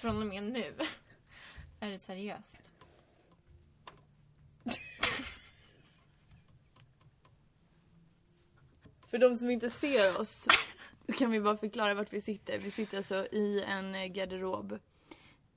från 0.00 0.20
och 0.22 0.26
med 0.26 0.42
nu. 0.42 0.74
Är 1.80 1.90
det 1.90 1.98
seriöst? 1.98 2.72
För 9.10 9.18
de 9.18 9.36
som 9.36 9.50
inte 9.50 9.70
ser 9.70 10.20
oss 10.20 10.46
kan 11.18 11.30
vi 11.30 11.40
bara 11.40 11.56
förklara 11.56 11.94
vart 11.94 12.12
vi 12.12 12.20
sitter. 12.20 12.58
Vi 12.58 12.70
sitter 12.70 12.96
alltså 12.96 13.26
i 13.32 13.62
en 13.68 14.12
garderob 14.12 14.78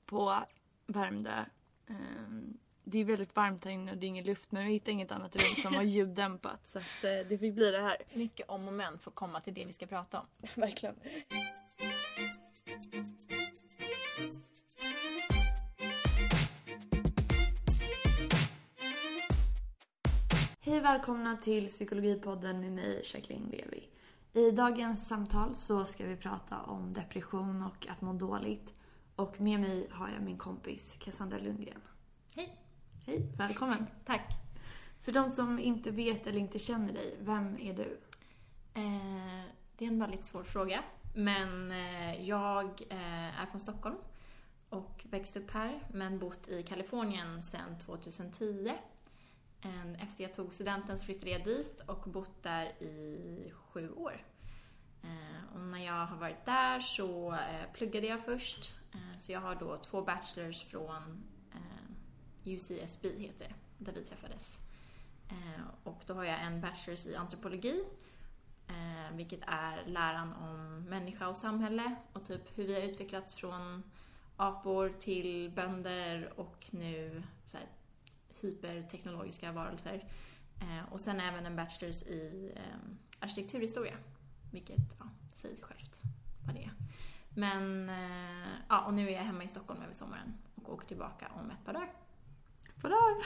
på 0.06 0.38
Värmdö. 0.86 1.44
Ehm, 1.88 2.58
Det 2.84 2.98
är 2.98 3.04
väldigt 3.04 3.36
varmt 3.36 3.64
här 3.64 3.72
inne 3.72 3.92
och 3.92 3.98
det 3.98 4.06
är 4.06 4.08
ingen 4.08 4.24
luft 4.24 4.52
men 4.52 4.66
vi 4.66 4.72
hittade 4.72 4.90
inget 4.92 5.12
annat 5.12 5.36
rum 5.42 5.54
som 5.62 5.72
var 5.72 5.82
ljuddämpat 5.82 6.66
så 6.66 6.78
att 6.78 7.04
eh, 7.04 7.28
det 7.28 7.38
fick 7.38 7.54
bli 7.54 7.70
det 7.70 7.80
här. 7.82 7.96
Mycket 8.14 8.48
om 8.48 8.68
och 8.68 8.74
men 8.74 8.98
för 8.98 9.10
att 9.10 9.14
komma 9.14 9.40
till 9.40 9.54
det 9.54 9.64
vi 9.64 9.72
ska 9.72 9.86
prata 9.86 10.20
om. 10.20 10.26
Verkligen. 10.54 10.94
Hej 20.66 20.80
välkomna 20.80 21.36
till 21.36 21.68
Psykologipodden 21.68 22.60
med 22.60 22.72
mig, 22.72 23.02
Jacqueline 23.04 23.48
Levi. 23.50 23.88
I 24.32 24.50
dagens 24.50 25.08
samtal 25.08 25.54
så 25.56 25.84
ska 25.84 26.06
vi 26.06 26.16
prata 26.16 26.60
om 26.60 26.92
depression 26.92 27.62
och 27.62 27.86
att 27.88 28.00
må 28.00 28.12
dåligt. 28.12 28.74
Och 29.16 29.40
med 29.40 29.60
mig 29.60 29.88
har 29.90 30.08
jag 30.08 30.22
min 30.22 30.38
kompis 30.38 30.96
Cassandra 31.00 31.38
Lundgren. 31.38 31.80
Hej! 32.34 32.58
Hej, 33.06 33.32
välkommen! 33.38 33.86
Tack. 34.04 34.32
För 35.00 35.12
de 35.12 35.30
som 35.30 35.58
inte 35.58 35.90
vet 35.90 36.26
eller 36.26 36.38
inte 36.38 36.58
känner 36.58 36.92
dig, 36.92 37.16
vem 37.20 37.58
är 37.60 37.74
du? 37.74 38.00
Eh, 38.74 39.44
det 39.78 39.84
är 39.84 39.88
en 39.88 40.00
väldigt 40.00 40.24
svår 40.24 40.44
fråga. 40.44 40.84
Men 41.14 41.70
eh, 41.70 42.28
jag 42.28 42.64
eh, 42.90 43.40
är 43.42 43.46
från 43.46 43.60
Stockholm 43.60 43.96
och 44.68 45.04
växte 45.10 45.38
upp 45.38 45.50
här 45.50 45.86
men 45.92 46.18
bott 46.18 46.48
i 46.48 46.62
Kalifornien 46.62 47.42
sedan 47.42 47.78
2010. 47.78 48.72
En, 49.64 49.96
efter 49.96 50.24
jag 50.24 50.34
tog 50.34 50.52
studenten 50.52 50.98
så 50.98 51.04
flyttade 51.04 51.30
jag 51.30 51.44
dit 51.44 51.80
och 51.86 52.10
bott 52.10 52.42
där 52.42 52.82
i 52.82 53.52
sju 53.54 53.90
år. 53.90 54.24
Eh, 55.02 55.54
och 55.54 55.60
när 55.60 55.84
jag 55.84 56.06
har 56.06 56.16
varit 56.16 56.44
där 56.44 56.80
så 56.80 57.32
eh, 57.32 57.72
pluggade 57.74 58.06
jag 58.06 58.24
först. 58.24 58.74
Eh, 58.94 59.18
så 59.18 59.32
jag 59.32 59.40
har 59.40 59.54
då 59.54 59.76
två 59.76 60.02
bachelors 60.02 60.64
från 60.64 61.24
eh, 61.52 62.52
UCSB 62.52 63.08
heter 63.18 63.54
det, 63.78 63.84
där 63.84 63.92
vi 63.92 64.04
träffades. 64.04 64.60
Eh, 65.28 65.64
och 65.84 66.02
då 66.06 66.14
har 66.14 66.24
jag 66.24 66.42
en 66.42 66.60
bachelors 66.60 67.06
i 67.06 67.16
antropologi 67.16 67.84
Eh, 68.66 69.16
vilket 69.16 69.40
är 69.46 69.86
läran 69.86 70.32
om 70.32 70.84
människa 70.88 71.28
och 71.28 71.36
samhälle 71.36 71.94
och 72.12 72.24
typ 72.24 72.58
hur 72.58 72.64
vi 72.66 72.74
har 72.74 72.80
utvecklats 72.80 73.36
från 73.36 73.82
apor 74.36 74.94
till 74.98 75.50
bönder 75.50 76.32
och 76.36 76.66
nu 76.70 77.22
så 77.44 77.56
här, 77.56 77.66
hyperteknologiska 78.42 79.52
varelser. 79.52 80.04
Eh, 80.60 80.92
och 80.92 81.00
sen 81.00 81.20
även 81.20 81.46
en 81.46 81.56
bachelors 81.56 82.02
i 82.02 82.52
eh, 82.56 82.62
arkitekturhistoria, 83.20 83.94
vilket 84.52 84.96
ja, 84.98 85.04
säger 85.36 85.54
sig 85.54 85.64
självt 85.64 86.00
vad 86.46 86.54
det 86.54 86.62
är. 86.64 86.72
Men 87.36 87.88
eh, 87.88 88.48
ja, 88.68 88.84
och 88.86 88.94
nu 88.94 89.08
är 89.08 89.12
jag 89.12 89.22
hemma 89.22 89.44
i 89.44 89.48
Stockholm 89.48 89.82
över 89.82 89.94
sommaren 89.94 90.34
och 90.54 90.72
åker 90.72 90.88
tillbaka 90.88 91.28
om 91.34 91.50
ett 91.50 91.64
par 91.64 91.72
dagar. 91.72 91.92
Vadå? 92.82 92.96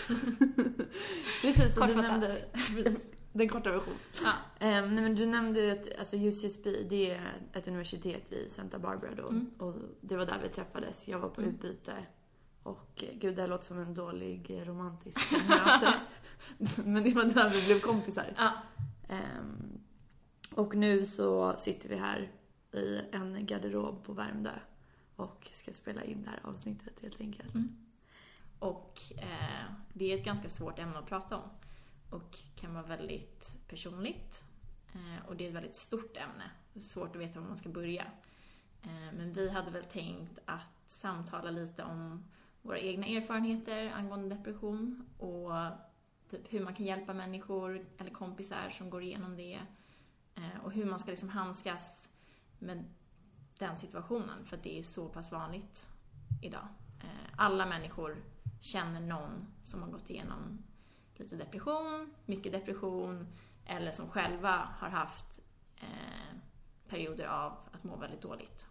Precis, 1.42 1.74
som 1.74 1.86
du 1.86 1.94
Kortfattat. 1.94 1.94
nämnde. 1.96 2.36
Precis. 2.52 3.12
Den 3.32 3.48
korta 3.48 3.72
versionen. 3.72 3.98
Ja. 4.24 4.32
Um, 4.60 4.94
nej 4.94 5.04
men 5.04 5.14
du 5.14 5.26
nämnde 5.26 5.72
att 5.72 5.98
alltså 5.98 6.16
UCSB, 6.16 6.82
det 6.90 7.10
är 7.10 7.32
ett 7.52 7.68
universitet 7.68 8.32
i 8.32 8.50
Santa 8.50 8.78
Barbara 8.78 9.14
då. 9.14 9.28
Mm. 9.28 9.50
Och 9.58 9.74
det 10.00 10.16
var 10.16 10.26
där 10.26 10.38
vi 10.42 10.48
träffades. 10.48 11.08
Jag 11.08 11.18
var 11.18 11.28
på 11.28 11.40
Mm. 11.40 11.54
utbyte. 11.54 11.92
Och 12.68 13.04
eh, 13.04 13.18
gud, 13.18 13.36
det 13.36 13.42
här 13.42 13.48
låter 13.48 13.64
som 13.64 13.78
en 13.78 13.94
dålig 13.94 14.50
eh, 14.50 14.64
romantisk 14.64 15.32
möte. 15.48 15.94
men 16.84 17.04
det 17.04 17.10
var 17.10 17.24
där 17.24 17.50
vi 17.50 17.66
blev 17.66 17.80
kompisar. 17.80 18.34
Ja. 18.36 18.52
Ehm, 19.08 19.80
och 20.50 20.74
nu 20.74 21.06
så 21.06 21.56
sitter 21.58 21.88
vi 21.88 21.96
här 21.96 22.32
i 22.72 23.00
en 23.12 23.46
garderob 23.46 24.04
på 24.04 24.12
Värmdö. 24.12 24.52
Och 25.16 25.50
ska 25.52 25.72
spela 25.72 26.04
in 26.04 26.22
det 26.22 26.30
här 26.30 26.40
avsnittet 26.42 27.00
helt 27.02 27.20
enkelt. 27.20 27.54
Mm. 27.54 27.76
Och 28.58 28.98
eh, 29.16 29.72
det 29.92 30.12
är 30.12 30.16
ett 30.18 30.24
ganska 30.24 30.48
svårt 30.48 30.78
ämne 30.78 30.98
att 30.98 31.06
prata 31.06 31.36
om. 31.36 31.50
Och 32.10 32.38
kan 32.56 32.74
vara 32.74 32.86
väldigt 32.86 33.58
personligt. 33.68 34.44
Eh, 34.92 35.28
och 35.28 35.36
det 35.36 35.44
är 35.44 35.48
ett 35.48 35.54
väldigt 35.54 35.74
stort 35.74 36.16
ämne. 36.16 36.50
Det 36.72 36.80
är 36.80 36.84
svårt 36.84 37.16
att 37.16 37.22
veta 37.22 37.40
var 37.40 37.48
man 37.48 37.56
ska 37.56 37.68
börja. 37.68 38.06
Eh, 38.82 39.12
men 39.16 39.32
vi 39.32 39.50
hade 39.50 39.70
väl 39.70 39.84
tänkt 39.84 40.38
att 40.44 40.72
samtala 40.86 41.50
lite 41.50 41.84
om 41.84 42.24
våra 42.62 42.78
egna 42.78 43.06
erfarenheter 43.06 43.92
angående 43.94 44.34
depression 44.34 45.08
och 45.18 45.52
typ 46.28 46.52
hur 46.52 46.60
man 46.60 46.74
kan 46.74 46.86
hjälpa 46.86 47.14
människor 47.14 47.86
eller 47.98 48.10
kompisar 48.10 48.70
som 48.70 48.90
går 48.90 49.02
igenom 49.02 49.36
det. 49.36 49.60
Eh, 50.34 50.64
och 50.64 50.72
hur 50.72 50.84
man 50.84 50.98
ska 50.98 51.10
liksom 51.10 51.28
handskas 51.28 52.08
med 52.58 52.84
den 53.58 53.76
situationen 53.76 54.44
för 54.44 54.56
att 54.56 54.62
det 54.62 54.78
är 54.78 54.82
så 54.82 55.08
pass 55.08 55.32
vanligt 55.32 55.88
idag. 56.42 56.68
Eh, 57.00 57.32
alla 57.36 57.66
människor 57.66 58.16
känner 58.60 59.00
någon 59.00 59.46
som 59.62 59.82
har 59.82 59.90
gått 59.90 60.10
igenom 60.10 60.64
lite 61.16 61.36
depression, 61.36 62.14
mycket 62.26 62.52
depression 62.52 63.26
eller 63.66 63.92
som 63.92 64.08
själva 64.08 64.68
har 64.78 64.88
haft 64.88 65.40
eh, 65.76 66.38
perioder 66.88 67.26
av 67.26 67.52
att 67.72 67.84
må 67.84 67.96
väldigt 67.96 68.22
dåligt. 68.22 68.68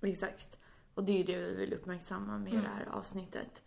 Exakt. 0.00 0.60
Och 0.96 1.04
det 1.04 1.20
är 1.20 1.24
det 1.26 1.38
vi 1.38 1.54
vill 1.54 1.72
uppmärksamma 1.72 2.38
med 2.38 2.52
Mm. 2.52 2.64
det 2.64 2.68
här 2.70 2.86
avsnittet. 2.86 3.62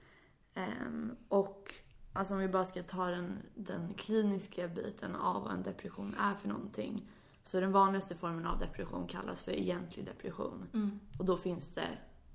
Ehm, 0.54 1.16
och 1.28 1.74
alltså 2.14 2.34
om 2.34 2.40
vi 2.40 2.48
bara 2.48 2.66
ska 2.66 2.84
ta 2.84 3.06
den, 3.06 3.38
den 3.56 3.94
kliniska 3.94 4.68
biten 4.68 5.16
av 5.16 5.44
vad 5.44 5.54
en 5.54 5.64
depression 5.64 6.16
är 6.20 6.36
för 6.36 6.48
någonting. 6.48 7.10
Så 7.44 7.60
den 7.60 7.72
vanligaste 7.72 8.16
formen 8.16 8.46
av 8.46 8.60
depression 8.60 9.08
kallas 9.08 9.44
för 9.44 9.52
egentlig 9.52 10.06
depression. 10.06 10.68
Mm. 10.74 11.00
Och 11.20 11.26
då 11.26 11.38
finns 11.38 11.74
det 11.74 11.88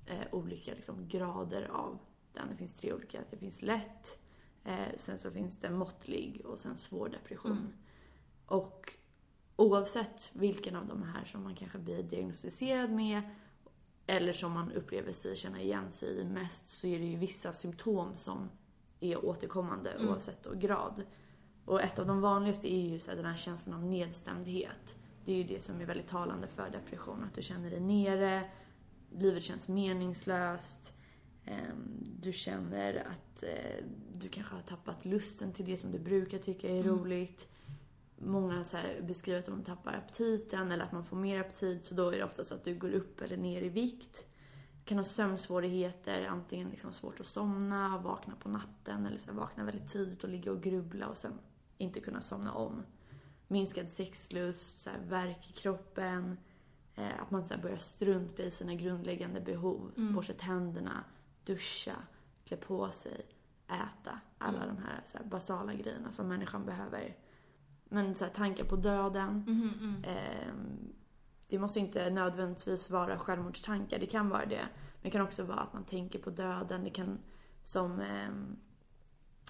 eh, 0.05 0.25
olika 0.31 0.73
liksom, 0.73 1.07
grader 1.07 1.69
av 1.73 1.99
den. 2.33 2.47
Det 2.49 2.55
finns 2.55 2.73
tre 2.73 2.93
olika. 2.93 3.19
Det 3.29 3.37
finns 3.37 3.61
lätt, 3.61 4.19
eh, 4.63 4.87
sen 4.99 5.19
så 5.19 5.31
finns 5.31 5.57
det 5.59 5.69
måttlig 5.69 6.41
och 6.45 6.59
sen 6.59 6.77
svår 6.77 7.09
depression. 7.09 7.51
Mm. 7.51 7.73
Och 8.45 8.93
oavsett 9.55 10.29
vilken 10.33 10.75
av 10.75 10.85
de 10.87 11.03
här 11.03 11.25
som 11.25 11.43
man 11.43 11.55
kanske 11.55 11.77
blir 11.77 12.03
diagnostiserad 12.03 12.91
med 12.91 13.21
eller 14.07 14.33
som 14.33 14.51
man 14.51 14.71
upplever 14.71 15.13
sig 15.13 15.35
känna 15.35 15.61
igen 15.61 15.91
sig 15.91 16.19
i 16.19 16.23
mest 16.25 16.69
så 16.69 16.87
är 16.87 16.99
det 16.99 17.05
ju 17.05 17.15
vissa 17.17 17.53
symptom 17.53 18.17
som 18.17 18.49
är 18.99 19.25
återkommande 19.25 19.91
Mm. 19.91 20.09
oavsett 20.09 20.43
då 20.43 20.53
grad. 20.53 21.03
Och 21.65 21.81
ett 21.81 21.99
av 21.99 22.07
de 22.07 22.21
vanligaste 22.21 22.73
är 22.73 22.81
ju 22.89 22.99
så 22.99 23.09
här, 23.09 23.17
den 23.17 23.25
här 23.25 23.37
känslan 23.37 23.75
av 23.75 23.83
nedstämdhet. 23.85 24.95
Det 25.25 25.31
är 25.33 25.35
ju 25.37 25.43
det 25.43 25.63
som 25.63 25.81
är 25.81 25.85
väldigt 25.85 26.07
talande 26.07 26.47
för 26.47 26.69
depression. 26.69 27.23
Att 27.23 27.33
du 27.35 27.41
känner 27.41 27.69
dig 27.69 27.79
nere, 27.79 28.49
livet 29.11 29.43
känns 29.43 29.67
meningslöst. 29.67 30.91
ehm, 31.45 32.03
Du 32.21 32.33
känner 32.33 32.95
att 33.07 33.43
eh, 33.43 33.83
du 34.13 34.29
kanske 34.29 34.55
har 34.55 34.61
tappat 34.61 35.05
lusten 35.05 35.53
till 35.53 35.65
det 35.65 35.77
som 35.77 35.91
du 35.91 35.99
brukar 35.99 36.37
tycka 36.37 36.69
är 36.69 36.79
Mm. 36.83 36.87
roligt. 36.99 37.49
Många 38.17 38.63
så 38.63 38.77
beskriver 39.01 39.39
att 39.39 39.45
de 39.45 39.63
tappar 39.63 39.93
aptiten 39.93 40.71
eller 40.71 40.83
att 40.85 40.91
man 40.91 41.03
får 41.03 41.17
mer 41.17 41.39
aptit. 41.39 41.85
Så 41.85 41.93
då 41.95 42.09
är 42.09 42.17
det 42.17 42.23
oftast 42.23 42.51
att 42.51 42.63
du 42.63 42.75
går 42.75 42.91
upp 42.91 43.21
eller 43.21 43.37
ner 43.37 43.61
i 43.61 43.69
vikt. 43.69 44.27
Du 44.79 44.85
kan 44.89 44.97
ha 44.97 45.05
sömnsvårigheter, 45.05 46.27
antingen 46.27 46.69
liksom 46.69 46.93
svårt 46.93 47.19
att 47.19 47.25
somna, 47.25 47.97
vakna 47.97 48.33
på 48.35 48.49
natten 48.49 49.05
eller 49.05 49.17
så 49.17 49.33
vakna 49.33 49.63
väldigt 49.63 49.91
tidigt 49.91 50.23
och 50.23 50.29
ligga 50.29 50.51
och 50.51 50.61
grubbla 50.61 51.07
och 51.07 51.17
sen 51.17 51.33
inte 51.77 51.99
kunna 51.99 52.21
somna 52.21 52.53
om. 52.53 52.83
Minskad 53.47 53.89
sexlust, 53.91 54.81
så 54.81 54.89
här, 54.89 54.99
värk 55.07 55.49
i 55.49 55.53
kroppen. 55.53 56.37
Eh, 56.95 57.21
att 57.21 57.31
man 57.31 57.45
så 57.45 57.57
börjar 57.57 57.77
strunta 57.77 58.43
i 58.43 58.51
sina 58.51 58.73
grundläggande 58.75 59.41
behov. 59.41 59.91
Mm. 59.97 60.15
Borsta 60.15 60.33
tänderna, 60.33 61.03
duscha, 61.45 61.95
klä 62.45 62.57
på 62.57 62.91
sig, 62.91 63.25
äta. 63.67 64.19
Alla 64.37 64.63
Mm. 64.63 64.75
de 64.75 64.81
här, 64.83 65.01
så 65.05 65.17
här 65.17 65.25
basala 65.25 65.73
grejerna 65.73 66.11
som 66.11 66.27
människan 66.27 66.65
behöver. 66.65 67.15
Men 67.89 68.15
så 68.15 68.23
här, 68.25 68.31
tankar 68.31 68.63
på 68.65 68.75
döden. 68.75 69.43
Mhm, 69.47 69.71
mm. 69.79 70.03
Ehm, 70.03 70.93
det 71.47 71.59
måste 71.59 71.79
inte 71.79 72.09
nödvändigtvis 72.09 72.89
vara 72.89 73.19
självmordstankar, 73.19 73.99
det 73.99 74.05
kan 74.05 74.29
vara 74.29 74.45
det. 74.45 74.67
Men 75.01 75.01
det 75.01 75.09
kan 75.09 75.21
också 75.21 75.43
vara 75.43 75.59
att 75.59 75.73
man 75.73 75.83
tänker 75.83 76.19
på 76.19 76.29
döden. 76.29 76.83
Det 76.83 76.89
kan, 76.89 77.17
som 77.63 77.91
um, 77.91 78.57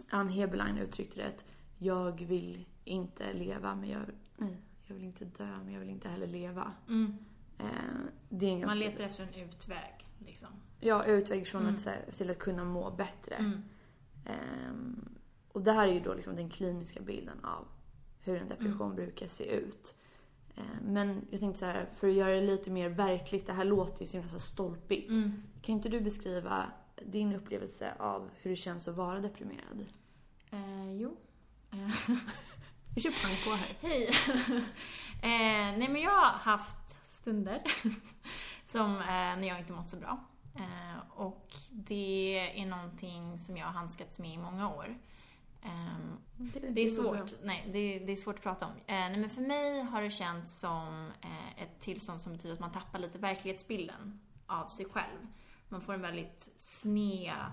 Ann 0.10 0.30
Heberlein 0.30 0.78
uttryckte 0.78 1.20
det, 1.22 1.28
att 1.28 1.46
jag 1.78 2.26
vill 2.26 2.66
inte 2.84 3.34
leva 3.34 3.76
men 3.76 3.90
jag, 3.90 4.02
nej, 4.38 4.58
jag 4.84 4.96
vill 4.96 5.04
inte 5.04 5.26
dö 5.26 5.58
men 5.64 5.74
jag 5.74 5.80
vill 5.80 5.90
inte 5.90 6.10
heller 6.10 6.28
leva. 6.28 6.72
Mm. 6.88 7.18
Ehm, 7.58 8.10
det 8.30 8.46
är 8.46 8.52
en 8.52 8.66
Man 8.66 8.80
letar 8.80 9.04
efter 9.04 9.24
en 9.24 9.34
utväg, 9.34 10.08
liksom. 10.20 10.50
Ja, 10.80 11.06
utväg 11.06 11.48
från 11.48 11.62
Mm. 11.62 11.76
att, 11.76 11.86
här, 11.86 12.06
till 12.18 12.30
att 12.30 12.40
kunna 12.40 12.64
må 12.64 12.92
bättre. 12.92 13.36
Mm. 13.36 13.62
Ehm, 14.26 15.10
och 15.52 15.62
det 15.62 15.72
här 15.72 15.88
är 15.88 15.94
ju 15.94 16.00
då 16.00 16.14
liksom 16.14 16.36
den 16.36 16.50
kliniska 16.50 17.02
bilden 17.02 17.46
av 17.46 17.68
hur 18.26 18.42
en 18.42 18.50
depression 18.50 18.96
brukar 18.96 19.28
se 19.28 19.44
ut. 19.44 19.96
Ehm, 20.56 20.94
men 20.94 21.28
jag 21.32 21.40
tänkte 21.40 21.60
så 21.60 21.66
här, 21.66 21.86
för 21.96 22.08
att 22.08 22.14
göra 22.14 22.36
det 22.36 22.42
lite 22.42 22.72
mer 22.72 22.90
verkligt, 22.90 23.48
det 23.48 23.54
här 23.54 23.66
låter 23.66 24.02
ju 24.02 24.08
så 24.08 24.18
himla 24.18 24.32
så 24.32 24.40
stolpigt. 24.40 25.10
Mm. 25.10 25.44
Kan 25.62 25.76
inte 25.76 25.90
du 25.90 26.02
beskriva 26.02 26.66
din 27.06 27.34
upplevelse 27.34 27.94
av 28.00 28.30
hur 28.42 28.50
det 28.52 28.58
känns 28.58 28.88
att 28.88 28.96
vara 28.96 29.20
deprimerad? 29.20 29.86
Eh, 30.52 30.92
jo. 30.92 31.18
Vi 32.96 33.02
kör 33.02 33.12
pang 33.12 33.36
på 33.44 33.50
här. 33.50 33.78
Hej! 33.82 34.08
eh, 35.22 35.78
nej 35.78 35.90
men 35.90 36.02
jag 36.02 36.12
har 36.12 36.32
haft 36.32 37.06
stunder 37.06 37.62
som 38.68 38.96
eh, 38.96 39.06
när 39.08 39.48
jag 39.48 39.60
inte 39.60 39.74
mått 39.74 39.90
så 39.90 39.98
bra. 39.98 40.20
Eh, 40.56 41.20
och 41.20 41.54
det 41.72 42.38
är 42.62 42.66
någonting 42.66 43.40
som 43.40 43.58
jag 43.58 43.66
har 43.66 43.74
handskats 43.74 44.20
med 44.20 44.34
i 44.34 44.38
många 44.38 44.70
år. 44.70 44.98
Ehm, 45.66 46.18
det 46.74 46.82
är 46.82 46.88
svårt, 46.88 47.34
nej, 47.44 47.70
det, 47.74 48.00
det, 48.00 48.12
är 48.12 48.16
svårt 48.16 48.36
att 48.36 48.44
prata 48.44 48.66
om. 48.66 48.72
Eh, 48.72 48.86
nej, 48.88 49.18
men 49.18 49.30
för 49.30 49.42
mig 49.42 49.82
har 49.82 50.02
det 50.02 50.12
känts 50.12 50.60
som 50.60 51.12
eh, 51.22 51.64
ett 51.64 51.80
tillstånd 51.80 52.22
som 52.22 52.34
betyder 52.34 52.54
att 52.54 52.60
man 52.60 52.72
tappar 52.72 53.00
lite 53.00 53.18
verklighetsbilden 53.18 54.20
av 54.46 54.68
sig 54.68 54.86
själv. 54.86 55.28
Man 55.70 55.82
får 55.82 55.94
en 55.94 56.02
väldigt 56.02 56.50
sned 56.58 57.52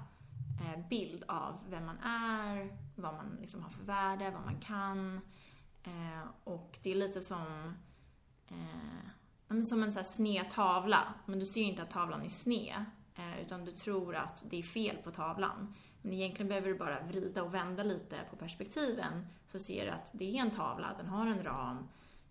eh, 0.61 0.89
bild 0.89 1.25
av 1.29 1.59
vem 1.69 1.87
man 1.87 1.99
är, 1.99 2.77
vad 2.97 3.15
man 3.15 3.39
liksom 3.41 3.63
har 3.63 3.71
för 3.71 3.85
värde, 3.85 4.31
vad 4.31 4.45
man 4.45 4.61
kan. 4.61 5.21
Eh, 5.83 6.29
och 6.45 6.79
det 6.83 6.91
är 6.91 6.95
lite 6.95 7.21
som, 7.21 7.75
eh, 8.49 9.63
som 9.63 9.83
en 9.83 9.93
så 9.93 9.99
här 9.99 10.07
sned 10.07 10.51
tavla. 10.51 11.15
Men 11.27 11.39
du 11.39 11.47
ser 11.47 11.61
ju 11.61 11.67
inte 11.67 11.83
att 11.83 11.91
tavlan 11.91 12.23
är 12.23 12.29
sned, 12.29 12.85
utan 13.41 13.65
du 13.65 13.73
tror 13.73 14.17
att 14.17 14.45
det 14.51 14.59
är 14.59 14.63
fel 14.63 14.97
på 14.97 15.11
tavlan. 15.11 15.75
Men 16.03 16.13
egentligen 16.13 16.49
behöver 16.49 16.69
du 16.69 16.75
bara 16.75 17.01
vrida 17.01 17.43
och 17.43 17.55
vända 17.55 17.83
lite 17.83 18.17
på 18.31 18.37
perspektiven 18.37 19.27
så 19.47 19.59
ser 19.59 19.85
du 19.85 19.91
att 19.91 20.11
det 20.13 20.25
är 20.25 20.41
en 20.41 20.51
tavla, 20.51 20.95
den 20.99 21.07
har 21.07 21.27
en 21.27 21.45
ram, 21.45 21.89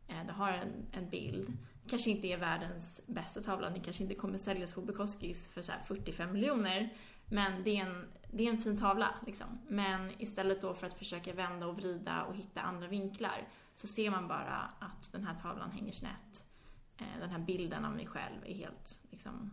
eh, 0.08 0.26
den 0.26 0.36
har 0.36 0.52
en, 0.52 0.86
en 0.92 1.10
bild. 1.10 1.58
Det 1.84 1.90
kanske 1.90 2.10
inte 2.10 2.28
är 2.28 2.38
världens 2.38 3.04
bästa 3.08 3.42
tavla, 3.42 3.70
den 3.70 3.82
kanske 3.82 4.04
inte 4.04 4.16
kommer 4.16 4.38
säljas 4.38 4.74
på 4.74 4.82
Bukowskis 4.82 5.50
för 5.50 5.62
så 5.62 5.72
45 5.86 6.34
miljoner. 6.34 6.90
Men 7.26 7.64
det 7.64 7.78
är, 7.78 7.86
en, 7.86 8.06
det 8.32 8.48
är 8.48 8.50
en 8.50 8.58
fin 8.58 8.78
tavla. 8.78 9.16
Liksom. 9.26 9.48
Men 9.68 10.22
istället 10.22 10.62
då 10.62 10.74
för 10.74 10.88
att 10.88 10.94
försöka 10.94 11.34
vända 11.34 11.68
och 11.68 11.76
vrida 11.76 12.24
och 12.24 12.36
hitta 12.36 12.62
andra 12.62 12.88
vinklar 12.88 13.48
så 13.76 13.88
ser 13.88 14.12
man 14.12 14.28
bara 14.28 14.70
att 14.80 15.12
den 15.12 15.24
här 15.24 15.36
tavlan 15.36 15.72
hänger 15.72 15.92
snett. 15.92 16.44
Eh, 16.98 17.20
den 17.20 17.30
här 17.30 17.40
bilden 17.40 17.86
av 17.86 17.96
mig 17.96 18.08
själv 18.08 18.46
är 18.46 18.54
helt 18.54 19.00
liksom, 19.12 19.52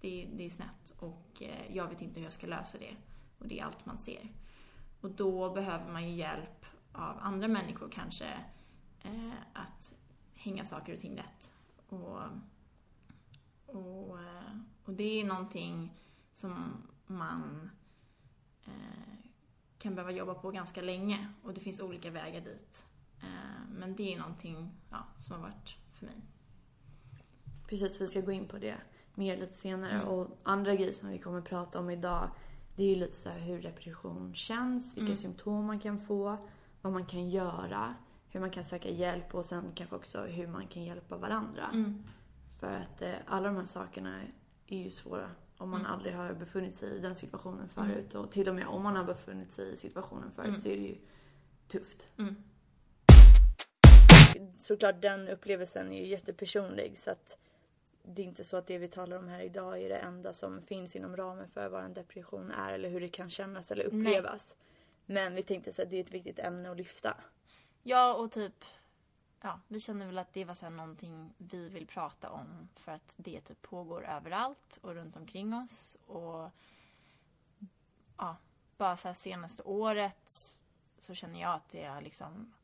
det, 0.00 0.28
det 0.32 0.46
är 0.46 0.50
snett 0.50 0.92
och 0.98 1.42
eh, 1.42 1.76
jag 1.76 1.88
vet 1.88 2.02
inte 2.02 2.20
hur 2.20 2.24
jag 2.26 2.32
ska 2.32 2.46
lösa 2.46 2.78
det. 2.78 2.96
Och 3.38 3.48
det 3.48 3.60
är 3.60 3.64
allt 3.64 3.86
man 3.86 3.98
ser. 3.98 4.32
Och 5.00 5.10
då 5.10 5.50
behöver 5.50 5.92
man 5.92 6.08
ju 6.08 6.16
hjälp 6.16 6.66
av 6.92 7.18
andra 7.20 7.48
människor 7.48 7.88
kanske 7.92 8.26
eh, 9.02 9.32
att 9.52 9.98
hänga 10.34 10.64
saker 10.64 10.94
och 10.94 11.00
ting 11.00 11.18
rätt. 11.18 11.54
Och, 11.88 12.18
och, 13.66 14.20
eh, 14.20 14.56
och 14.84 14.92
det 14.92 15.20
är 15.20 15.24
någonting 15.24 16.00
som 16.32 16.82
man 17.06 17.70
eh, 18.64 19.30
kan 19.78 19.94
behöva 19.94 20.12
jobba 20.12 20.34
på 20.34 20.50
ganska 20.50 20.82
länge 20.82 21.32
och 21.42 21.54
det 21.54 21.60
finns 21.60 21.80
olika 21.80 22.10
vägar 22.10 22.40
dit. 22.40 22.86
Eh, 23.22 23.68
men 23.70 23.96
det 23.96 24.14
är 24.14 24.18
någonting 24.18 24.70
ja, 24.90 25.06
som 25.18 25.34
har 25.34 25.42
varit 25.42 25.76
för 25.92 26.06
mig. 26.06 26.14
Precis, 27.68 28.00
vi 28.00 28.08
ska 28.08 28.20
gå 28.20 28.32
in 28.32 28.48
på 28.48 28.58
det 28.58 28.76
mer 29.14 29.36
lite 29.36 29.54
senare. 29.54 29.92
Mm. 29.92 30.08
Och 30.08 30.38
andra 30.42 30.74
grejer 30.74 30.92
som 30.92 31.08
vi 31.08 31.18
kommer 31.18 31.40
prata 31.40 31.78
om 31.78 31.90
idag, 31.90 32.30
det 32.76 32.82
är 32.82 32.88
ju 32.88 32.94
lite 32.94 33.16
så 33.16 33.28
hur 33.28 33.62
depression 33.62 34.34
känns, 34.34 34.96
vilka 34.96 35.06
mm. 35.06 35.16
symptom 35.16 35.64
man 35.64 35.80
kan 35.80 35.98
få, 35.98 36.36
vad 36.82 36.92
man 36.92 37.06
kan 37.06 37.30
göra, 37.30 37.94
hur 38.28 38.40
man 38.40 38.50
kan 38.50 38.64
söka 38.64 38.88
hjälp 38.88 39.34
och 39.34 39.44
sen 39.44 39.64
kanske 39.74 39.96
också 39.96 40.22
hur 40.22 40.46
man 40.46 40.66
kan 40.66 40.84
hjälpa 40.84 41.16
varandra. 41.16 41.70
Mm. 41.72 42.02
För 42.60 42.72
att 42.72 43.02
eh, 43.02 43.14
alla 43.26 43.46
de 43.46 43.56
här 43.56 43.66
sakerna 43.66 44.20
är 44.66 44.78
ju 44.78 44.90
svåra 44.90 45.30
om 45.58 45.70
man 45.70 45.80
mm. 45.80 45.92
aldrig 45.92 46.14
har 46.14 46.32
befunnit 46.32 46.76
sig 46.76 46.96
i 46.96 46.98
den 46.98 47.16
situationen 47.16 47.68
mm. 47.76 47.88
förut. 47.88 48.14
Och 48.14 48.30
till 48.30 48.48
och 48.48 48.54
med 48.54 48.66
om 48.66 48.82
man 48.82 48.96
har 48.96 49.04
befunnit 49.04 49.52
sig 49.52 49.72
i 49.72 49.76
situationen 49.76 50.30
förut 50.30 50.48
mm. 50.48 50.60
så 50.60 50.68
är 50.68 50.76
det 50.76 50.82
ju 50.82 50.96
tufft. 51.68 52.08
Såklart 54.60 55.02
den 55.02 55.28
upplevelsen 55.28 55.92
är 55.92 56.00
ju 56.00 56.06
jättepersonlig 56.06 56.98
så 56.98 57.10
att 57.10 57.38
det 58.02 58.22
är 58.22 58.26
inte 58.26 58.44
så 58.44 58.56
att 58.56 58.66
det 58.66 58.78
vi 58.78 58.88
talar 58.88 59.16
om 59.16 59.28
här 59.28 59.40
idag 59.40 59.82
är 59.82 59.88
det 59.88 59.98
enda 59.98 60.34
som 60.34 60.62
finns 60.62 60.96
inom 60.96 61.16
ramen 61.16 61.48
för 61.48 61.68
vad 61.68 61.84
en 61.84 61.94
depression 61.94 62.50
är 62.50 62.72
eller 62.72 62.88
hur 62.88 63.00
det 63.00 63.08
kan 63.08 63.30
kännas 63.30 63.70
eller 63.70 63.84
upplevas. 63.84 64.56
Nej. 64.58 64.66
Men 65.06 65.34
vi 65.34 65.42
tänkte 65.42 65.82
att 65.82 65.90
det 65.90 65.96
är 65.96 66.00
ett 66.00 66.14
viktigt 66.14 66.38
ämne 66.38 66.70
att 66.70 66.76
lyfta. 66.76 67.16
Ja, 67.82 68.14
och 68.14 68.32
typ 68.32 68.64
Ja, 69.42 69.60
vi 69.68 69.80
känner 69.80 70.06
väl 70.06 70.18
att 70.18 70.32
det 70.32 70.44
var 70.44 70.54
så 70.54 70.66
här 70.66 70.70
någonting 70.70 71.34
vi 71.38 71.68
vill 71.68 71.86
prata 71.86 72.30
om 72.30 72.68
för 72.74 72.92
att 72.92 73.14
det 73.16 73.40
typ 73.40 73.62
pågår 73.62 74.06
överallt 74.06 74.78
och 74.82 74.94
runt 74.94 75.16
omkring 75.16 75.54
oss 75.54 75.98
och 76.06 76.50
ja, 78.16 78.36
bara 78.76 78.96
så 78.96 79.08
här 79.08 79.14
senaste 79.14 79.62
året 79.62 80.32
så 80.98 81.14
känner 81.14 81.40
jag 81.40 81.54
att 81.54 81.68
det 81.68 81.82
är 81.82 82.00
liksom 82.00 82.54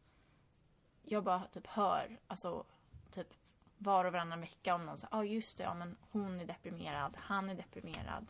jag 1.03 1.25
bara 1.25 1.47
typ 1.47 1.67
hör, 1.67 2.19
alltså 2.27 2.65
typ 3.11 3.35
var 3.79 4.05
och 4.05 4.13
varannan 4.13 4.41
vecka 4.41 4.75
om 4.75 4.87
någon 4.87 4.97
säger 4.97 5.09
ja 5.13 5.19
ah, 5.19 5.25
just 5.25 5.59
det, 5.59 5.65
ja 5.65 5.75
men 5.75 5.97
hon 6.11 6.41
är 6.41 6.45
deprimerad, 6.45 7.17
han 7.19 7.51
är 7.51 7.55
deprimerad. 7.55 8.27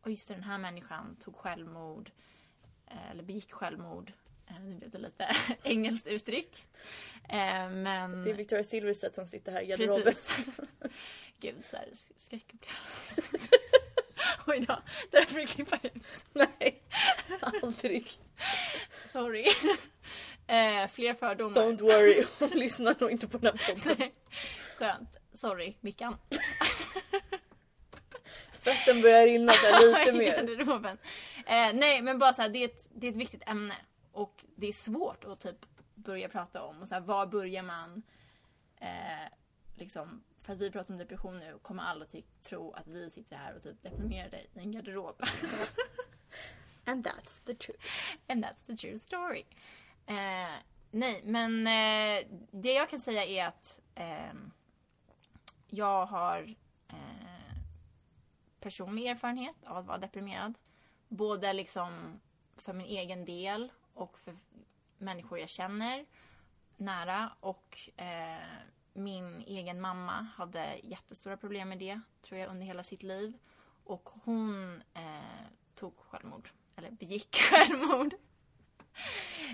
Och 0.00 0.10
just 0.10 0.28
det, 0.28 0.34
den 0.34 0.42
här 0.42 0.58
människan 0.58 1.16
tog 1.20 1.36
självmord, 1.36 2.10
eh, 2.86 3.10
eller 3.10 3.22
begick 3.22 3.52
självmord. 3.52 4.12
Eh, 4.46 4.60
nu 4.60 4.74
blev 4.74 4.90
det 4.90 4.98
lite 4.98 5.36
engelskt 5.64 6.06
uttryck. 6.06 6.64
Eh, 7.28 7.70
men... 7.70 8.24
Det 8.24 8.30
är 8.30 8.34
Victoria 8.34 8.64
Silvstedt 8.64 9.14
som 9.14 9.26
sitter 9.26 9.52
här 9.52 9.62
i 9.62 9.66
garderoben. 9.66 10.14
Gud, 11.40 11.64
så 11.64 11.76
här 11.76 11.88
skräckupplevelse. 12.16 13.22
Oj 14.46 14.60
då, 14.68 14.82
det 15.10 15.18
där 15.18 15.26
får 15.26 15.38
du 15.38 15.46
klippa 15.46 15.78
ut. 15.82 16.06
Nej, 16.32 16.82
aldrig. 17.62 18.10
Sorry. 19.06 19.46
Eh, 20.50 20.88
fler 20.88 21.14
fördomar. 21.14 21.60
Don't 21.60 21.80
worry, 21.82 22.24
hon 22.38 22.48
lyssnar 22.48 22.96
nog 23.00 23.10
inte 23.10 23.28
på 23.28 23.38
den 23.38 23.58
här 23.58 23.74
podden. 23.74 24.10
Skönt. 24.78 25.20
Sorry, 25.32 25.76
Mickan. 25.80 26.16
Svetten 28.52 29.02
börjar 29.02 29.26
rinna 29.26 29.52
där 29.52 29.98
lite 29.98 30.12
mer. 30.18 30.98
Eh, 31.46 31.74
nej, 31.74 32.02
men 32.02 32.18
bara 32.18 32.32
så 32.32 32.42
här, 32.42 32.48
det, 32.48 32.58
är 32.58 32.64
ett, 32.64 32.88
det 32.94 33.06
är 33.06 33.10
ett 33.10 33.16
viktigt 33.16 33.42
ämne. 33.46 33.76
Och 34.12 34.44
det 34.56 34.66
är 34.66 34.72
svårt 34.72 35.24
att 35.24 35.40
typ 35.40 35.66
börja 35.94 36.28
prata 36.28 36.62
om. 36.62 36.82
Och 36.82 36.88
så 36.88 36.94
här, 36.94 37.00
var 37.00 37.26
börjar 37.26 37.62
man? 37.62 38.02
Eh, 38.80 39.32
liksom, 39.74 40.24
för 40.42 40.52
att 40.52 40.58
vi 40.58 40.70
pratar 40.70 40.94
om 40.94 40.98
depression 40.98 41.38
nu 41.38 41.58
kommer 41.62 41.82
alla 41.82 42.06
tro 42.48 42.72
att 42.72 42.86
vi 42.88 43.10
sitter 43.10 43.36
här 43.36 43.56
och 43.56 43.62
typ 43.62 43.82
deprimerar 43.82 44.30
dig 44.30 44.50
i 44.54 44.58
en 44.58 44.72
garderob. 44.72 45.22
And 46.84 47.06
that's 47.06 47.40
the 47.46 47.54
truth. 47.54 47.80
And 48.28 48.44
that's 48.44 48.66
the 48.66 48.76
true 48.76 48.98
story. 48.98 49.44
Eh, 50.10 50.56
nej, 50.90 51.22
men 51.24 51.66
eh, 51.66 52.26
det 52.50 52.72
jag 52.72 52.88
kan 52.88 53.00
säga 53.00 53.24
är 53.24 53.46
att 53.46 53.80
eh, 53.94 54.34
jag 55.66 56.06
har 56.06 56.54
eh, 56.88 57.56
personlig 58.60 59.06
erfarenhet 59.06 59.56
av 59.66 59.76
att 59.76 59.86
vara 59.86 59.98
deprimerad. 59.98 60.54
Både 61.08 61.52
liksom 61.52 62.20
för 62.56 62.72
min 62.72 62.86
egen 62.86 63.24
del 63.24 63.72
och 63.94 64.18
för 64.18 64.36
människor 64.98 65.38
jag 65.38 65.48
känner 65.48 66.06
nära. 66.76 67.32
Och 67.40 67.88
eh, 67.96 68.44
min 68.92 69.40
egen 69.46 69.80
mamma 69.80 70.26
hade 70.36 70.76
jättestora 70.82 71.36
problem 71.36 71.68
med 71.68 71.78
det, 71.78 72.00
tror 72.22 72.40
jag, 72.40 72.50
under 72.50 72.66
hela 72.66 72.82
sitt 72.82 73.02
liv. 73.02 73.38
Och 73.84 74.08
hon 74.24 74.82
eh, 74.94 75.46
tog 75.74 75.98
självmord. 75.98 76.50
Eller 76.76 76.90
begick 76.90 77.36
självmord. 77.50 78.14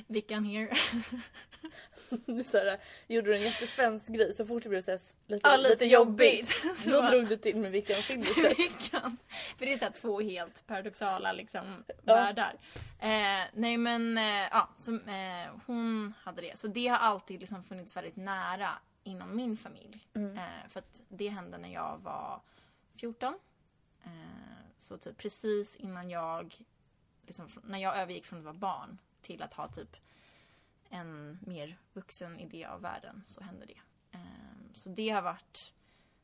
Vickan 0.07 0.45
here. 0.45 0.77
du 2.27 2.45
så 2.45 2.59
här, 2.59 2.79
gjorde 3.07 3.31
du 3.31 3.37
en 3.37 3.43
jättesvensk 3.43 4.07
grej 4.07 4.35
så 4.35 4.47
fort 4.47 4.63
det 4.63 4.69
blev 4.69 4.83
så 4.83 4.91
här, 4.91 5.01
lite, 5.27 5.49
ja, 5.49 5.57
lite, 5.57 5.71
lite 5.71 5.85
jobbigt. 5.85 6.65
jobbigt. 6.65 6.85
Då 6.91 7.01
drog 7.01 7.29
du 7.29 7.37
till 7.37 7.57
med 7.57 7.73
Vickan 7.73 8.03
Silvstedt. 8.03 8.59
Vickan. 8.59 9.17
För 9.59 9.67
det 9.67 9.73
är 9.73 9.79
så 9.79 9.91
två 10.01 10.21
helt 10.21 10.67
paradoxala 10.67 11.33
liksom, 11.33 11.85
ja. 12.05 12.15
världar. 12.15 12.55
Eh, 12.99 13.45
nej 13.53 13.77
men 13.77 14.19
eh, 14.19 14.49
ja, 14.51 14.69
så, 14.79 14.95
eh, 14.95 15.51
hon 15.67 16.15
hade 16.23 16.43
det. 16.43 16.59
Så 16.59 16.67
det 16.67 16.89
har 16.89 16.99
alltid 16.99 17.41
liksom 17.41 17.65
funnits 17.65 17.97
väldigt 17.97 18.17
nära 18.17 18.71
inom 19.05 19.37
min 19.37 19.57
familj. 19.57 20.09
Mm. 20.15 20.39
Eh, 20.39 20.69
för 20.69 20.81
att 20.81 21.03
det 21.09 21.29
hände 21.29 21.59
när 21.59 21.73
jag 21.73 21.99
var 22.03 22.41
14. 23.01 23.35
Eh, 24.05 24.11
så 24.79 24.99
typ 24.99 25.17
precis 25.17 25.77
innan 25.77 26.11
jag, 26.11 26.55
liksom, 27.27 27.49
när 27.63 27.79
jag 27.79 27.97
övergick 27.97 28.27
från 28.27 28.39
att 28.39 28.45
vara 28.45 28.55
barn 28.55 28.99
till 29.27 29.43
att 29.43 29.55
ha 29.55 29.69
typ 29.69 29.97
en 30.89 31.39
mer 31.43 31.79
vuxen 31.93 32.41
idé 32.41 32.65
av 32.65 32.81
världen 32.81 33.23
så 33.27 33.43
händer 33.43 33.67
det. 33.67 33.81
Ehm, 34.11 34.75
så 34.75 34.89
det 34.89 35.09
har 35.09 35.23
varit 35.23 35.73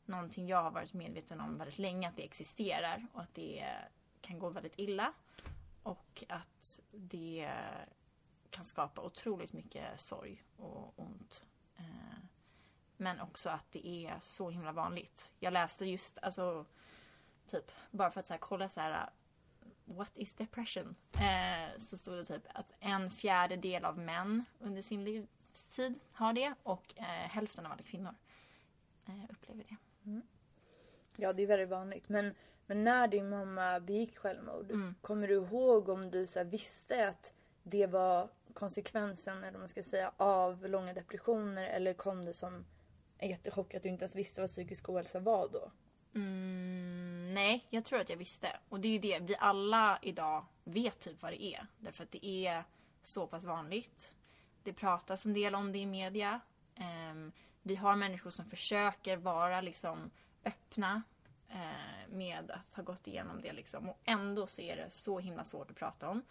någonting 0.04 0.46
jag 0.46 0.62
har 0.62 0.70
varit 0.70 0.92
medveten 0.92 1.40
om 1.40 1.54
väldigt 1.54 1.78
länge 1.78 2.08
att 2.08 2.16
det 2.16 2.24
existerar 2.24 3.06
och 3.12 3.22
att 3.22 3.34
det 3.34 3.74
kan 4.20 4.38
gå 4.38 4.50
väldigt 4.50 4.78
illa. 4.78 5.12
Och 5.82 6.24
att 6.28 6.80
det 6.90 7.52
kan 8.50 8.64
skapa 8.64 9.02
otroligt 9.02 9.52
mycket 9.52 10.00
sorg 10.00 10.44
och 10.56 10.92
ont. 10.96 11.44
Ehm, 11.76 12.28
men 12.96 13.20
också 13.20 13.50
att 13.50 13.72
det 13.72 13.88
är 13.88 14.18
så 14.20 14.50
himla 14.50 14.72
vanligt. 14.72 15.32
Jag 15.38 15.52
läste 15.52 15.86
just, 15.86 16.18
alltså 16.18 16.66
typ, 17.46 17.70
bara 17.90 18.10
för 18.10 18.20
att 18.20 18.26
så 18.26 18.34
här, 18.34 18.38
kolla 18.38 18.68
så 18.68 18.80
här. 18.80 19.10
What 19.96 20.18
is 20.18 20.34
depression? 20.34 20.94
Eh, 21.14 21.78
så 21.78 21.96
stod 21.96 22.16
det 22.16 22.24
typ 22.24 22.42
att 22.54 22.74
en 22.80 23.10
fjärdedel 23.10 23.84
av 23.84 23.98
män 23.98 24.44
under 24.58 24.82
sin 24.82 25.04
livstid 25.04 25.98
har 26.12 26.32
det 26.32 26.54
och 26.62 26.94
eh, 26.96 27.04
hälften 27.04 27.66
av 27.66 27.72
alla 27.72 27.82
kvinnor 27.82 28.14
eh, 29.06 29.24
upplever 29.30 29.64
det. 29.68 29.76
Ja, 31.16 31.32
det 31.32 31.42
är 31.42 31.46
väldigt 31.46 31.68
vanligt. 31.68 32.08
Men, 32.08 32.34
men 32.66 32.84
när 32.84 33.08
din 33.08 33.28
mamma 33.28 33.80
begick 33.80 34.18
självmord, 34.18 34.70
Mm. 34.70 34.94
kommer 35.00 35.28
du 35.28 35.34
ihåg 35.34 35.88
om 35.88 36.10
du 36.10 36.26
så 36.26 36.44
visste 36.44 37.08
att 37.08 37.32
det 37.62 37.86
var 37.86 38.28
konsekvensen, 38.54 39.38
eller 39.38 39.52
vad 39.52 39.60
man 39.60 39.68
ska 39.68 39.82
säga, 39.82 40.12
av 40.16 40.68
långa 40.68 40.92
depressioner? 40.92 41.62
Eller 41.64 41.94
kom 41.94 42.24
det 42.24 42.32
som 42.32 42.64
en 43.18 43.28
jättechock 43.28 43.74
att 43.74 43.82
du 43.82 43.88
inte 43.88 44.02
ens 44.04 44.16
visste 44.16 44.40
vad 44.40 44.50
psykisk 44.50 44.88
ohälsa 44.88 45.20
var 45.20 45.48
då? 45.48 45.72
Mm, 46.14 47.11
nej, 47.34 47.66
jag 47.70 47.84
tror 47.84 48.00
att 48.00 48.08
jag 48.08 48.16
visste. 48.16 48.58
Och 48.68 48.80
det 48.80 48.88
är 48.88 48.92
ju 48.92 48.98
det, 48.98 49.18
vi 49.18 49.36
alla 49.38 49.98
idag 50.02 50.44
vet 50.64 51.00
typ 51.00 51.22
vad 51.22 51.32
det 51.32 51.44
är. 51.44 51.66
Därför 51.78 52.04
att 52.04 52.10
det 52.10 52.26
är 52.26 52.64
så 53.02 53.26
pass 53.26 53.44
vanligt. 53.44 54.14
Det 54.62 54.72
pratas 54.72 55.26
en 55.26 55.34
del 55.34 55.54
om 55.54 55.72
det 55.72 55.78
i 55.78 55.86
media. 55.86 56.40
Um, 57.10 57.32
vi 57.62 57.76
har 57.76 57.96
människor 57.96 58.30
som 58.30 58.44
försöker 58.44 59.16
vara 59.16 59.60
liksom 59.60 60.10
öppna 60.44 61.02
uh, 61.50 62.08
med 62.08 62.50
att 62.50 62.74
ha 62.74 62.82
gått 62.82 63.06
igenom 63.06 63.40
det 63.40 63.52
liksom. 63.52 63.88
Och 63.88 63.98
ändå 64.04 64.46
så 64.46 64.60
är 64.60 64.76
det 64.76 64.90
så 64.90 65.18
himla 65.18 65.44
svårt 65.44 65.70
att 65.70 65.76
prata 65.76 66.08
om. 66.08 66.22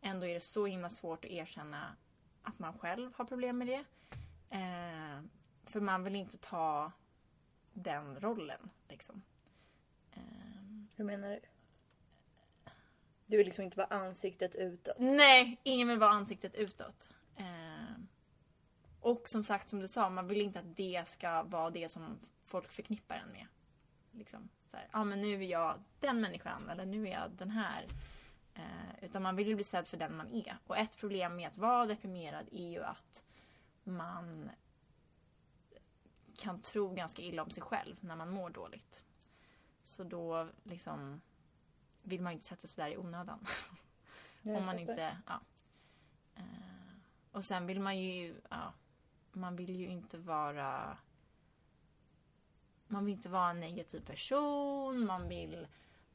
Ändå 0.00 0.26
är 0.26 0.34
det 0.34 0.40
så 0.40 0.66
himla 0.66 0.90
svårt 0.90 1.24
att 1.24 1.30
erkänna 1.30 1.96
att 2.42 2.58
man 2.58 2.78
själv 2.78 3.12
har 3.16 3.24
problem 3.24 3.58
med 3.58 3.66
det. 3.66 3.84
Uh, 4.56 5.24
för 5.64 5.80
man 5.80 6.04
vill 6.04 6.16
inte 6.16 6.38
ta 6.38 6.92
den 7.72 8.20
rollen. 8.20 8.70
Liksom. 8.88 9.22
Hur 10.96 11.04
menar 11.04 11.28
du? 11.28 11.40
Du 13.26 13.36
vill 13.36 13.46
liksom 13.46 13.64
inte 13.64 13.78
vara 13.78 13.88
ansiktet 13.88 14.54
utåt? 14.54 14.96
nej, 14.98 15.60
ingen 15.62 15.88
vill 15.88 15.98
vara 15.98 16.10
ansiktet 16.10 16.54
utåt. 16.54 17.08
Ehm, 17.36 18.08
och 19.00 19.28
som 19.28 19.44
sagt, 19.44 19.68
som 19.68 19.80
du 19.80 19.88
sa, 19.88 20.10
man 20.10 20.28
vill 20.28 20.40
inte 20.40 20.58
att 20.58 20.76
det 20.76 21.08
ska 21.08 21.42
vara 21.42 21.70
det 21.70 21.88
som 21.88 22.18
folk 22.44 22.72
förknippar 22.72 23.16
en 23.16 23.32
med. 23.32 23.46
Liksom, 24.10 24.48
så 24.66 24.76
här, 24.76 24.88
ja 24.92 25.04
men 25.04 25.22
nu 25.22 25.44
är 25.44 25.48
jag 25.48 25.82
den 26.00 26.20
människan, 26.20 26.70
eller 26.70 26.86
nu 26.86 27.08
är 27.08 27.12
jag 27.12 27.30
den 27.30 27.50
här. 27.50 27.86
Eh, 28.54 29.04
utan 29.04 29.22
man 29.22 29.36
vill 29.36 29.48
ju 29.48 29.54
bli 29.54 29.64
sedd 29.64 29.88
för 29.88 29.96
den 29.96 30.16
man 30.16 30.32
är. 30.32 30.56
Och 30.66 30.78
ett 30.78 30.96
problem 30.96 31.36
med 31.36 31.48
att 31.48 31.58
vara 31.58 31.86
deprimerad 31.86 32.48
är 32.52 32.68
ju 32.68 32.82
att 32.82 33.22
man 33.84 34.50
kan 36.36 36.60
tro 36.60 36.94
ganska 36.94 37.22
illa 37.22 37.42
om 37.42 37.50
sig 37.50 37.62
själv 37.62 37.96
när 38.00 38.16
man 38.16 38.30
mår 38.30 38.50
dåligt. 38.50 39.02
Så 39.86 40.04
då 40.04 40.48
liksom 40.62 41.20
vill 42.02 42.22
man 42.22 42.32
ju 42.32 42.34
inte 42.34 42.46
sätta 42.46 42.66
sig 42.66 42.84
där 42.84 42.90
i 42.90 42.96
onödan. 42.96 43.46
Om 44.42 44.64
man 44.64 44.78
inte, 44.78 45.16
ja. 45.26 45.40
Eh, 46.34 46.42
och 47.32 47.44
sen 47.44 47.66
vill 47.66 47.80
man 47.80 47.98
ju, 47.98 48.40
ja. 48.50 48.72
Man 49.32 49.56
vill 49.56 49.76
ju 49.76 49.88
inte 49.88 50.18
vara 50.18 50.98
man 52.88 53.04
vill 53.04 53.14
inte 53.14 53.28
vara 53.28 53.50
en 53.50 53.60
negativ 53.60 54.00
person, 54.00 55.06
man 55.06 55.28
vill 55.28 55.66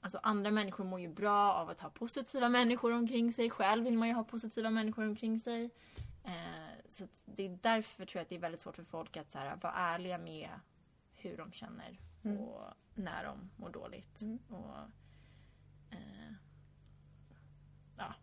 Alltså 0.04 0.20
andra 0.24 0.52
människor 0.52 0.84
mår 0.84 1.00
ju 1.00 1.08
bra 1.08 1.54
av 1.54 1.70
att 1.70 1.80
ha 1.80 1.90
positiva 1.90 2.50
människor 2.50 2.94
omkring 2.94 3.34
sig. 3.34 3.50
Själv 3.50 3.84
vill 3.84 3.98
man 3.98 4.08
ju 4.08 4.14
ha 4.14 4.24
positiva 4.24 4.70
människor 4.70 5.08
omkring 5.08 5.40
sig. 5.40 5.70
Eh, 6.24 6.86
så 6.88 7.08
det 7.26 7.46
är 7.46 7.60
därför 7.62 8.06
tror 8.06 8.20
jag 8.20 8.24
att 8.24 8.30
det 8.30 8.36
är 8.36 8.40
väldigt 8.40 8.62
svårt 8.62 8.76
för 8.76 8.84
folk 8.84 9.18
att 9.18 9.32
så 9.32 9.40
här, 9.40 9.56
vara 9.56 9.74
ärliga 9.74 10.18
med 10.18 10.50
hur 11.14 11.38
de 11.38 11.52
känner 11.52 12.00
Mm. 12.24 12.38
och 12.38 12.74
när 12.94 13.24
de 13.24 13.50
mår 13.56 13.70
dåligt. 13.70 14.22
Mm. 14.22 14.40
Och, 14.50 14.78
eh, 15.90 16.34
ja. 17.98 18.14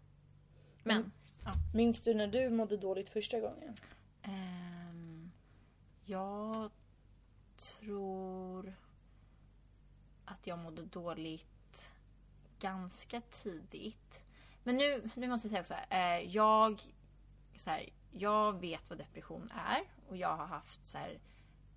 Men, 0.82 0.96
Mm. 0.96 1.12
Minns 1.74 2.00
du 2.00 2.14
när 2.14 2.26
du 2.26 2.50
mådde 2.50 2.76
dåligt 2.76 3.08
första 3.08 3.40
gången? 3.40 3.74
ehm, 4.22 5.30
jag 6.04 6.70
tror 7.56 8.74
att 10.24 10.46
jag 10.46 10.58
mådde 10.58 10.82
dåligt 10.82 11.92
ganska 12.58 13.20
tidigt. 13.20 14.22
Men 14.64 14.76
nu, 14.76 15.10
nu 15.14 15.28
måste 15.28 15.48
jag 15.48 15.66
säga 15.66 15.78
också, 15.80 15.94
eh, 15.94 16.34
jag, 16.36 16.82
så 17.56 17.70
här, 17.70 17.88
jag 18.12 18.60
vet 18.60 18.90
vad 18.90 18.98
depression 18.98 19.50
är 19.54 19.82
och 20.08 20.16
jag 20.16 20.36
har 20.36 20.46
haft 20.46 20.86
så 20.86 20.98
här, 20.98 21.18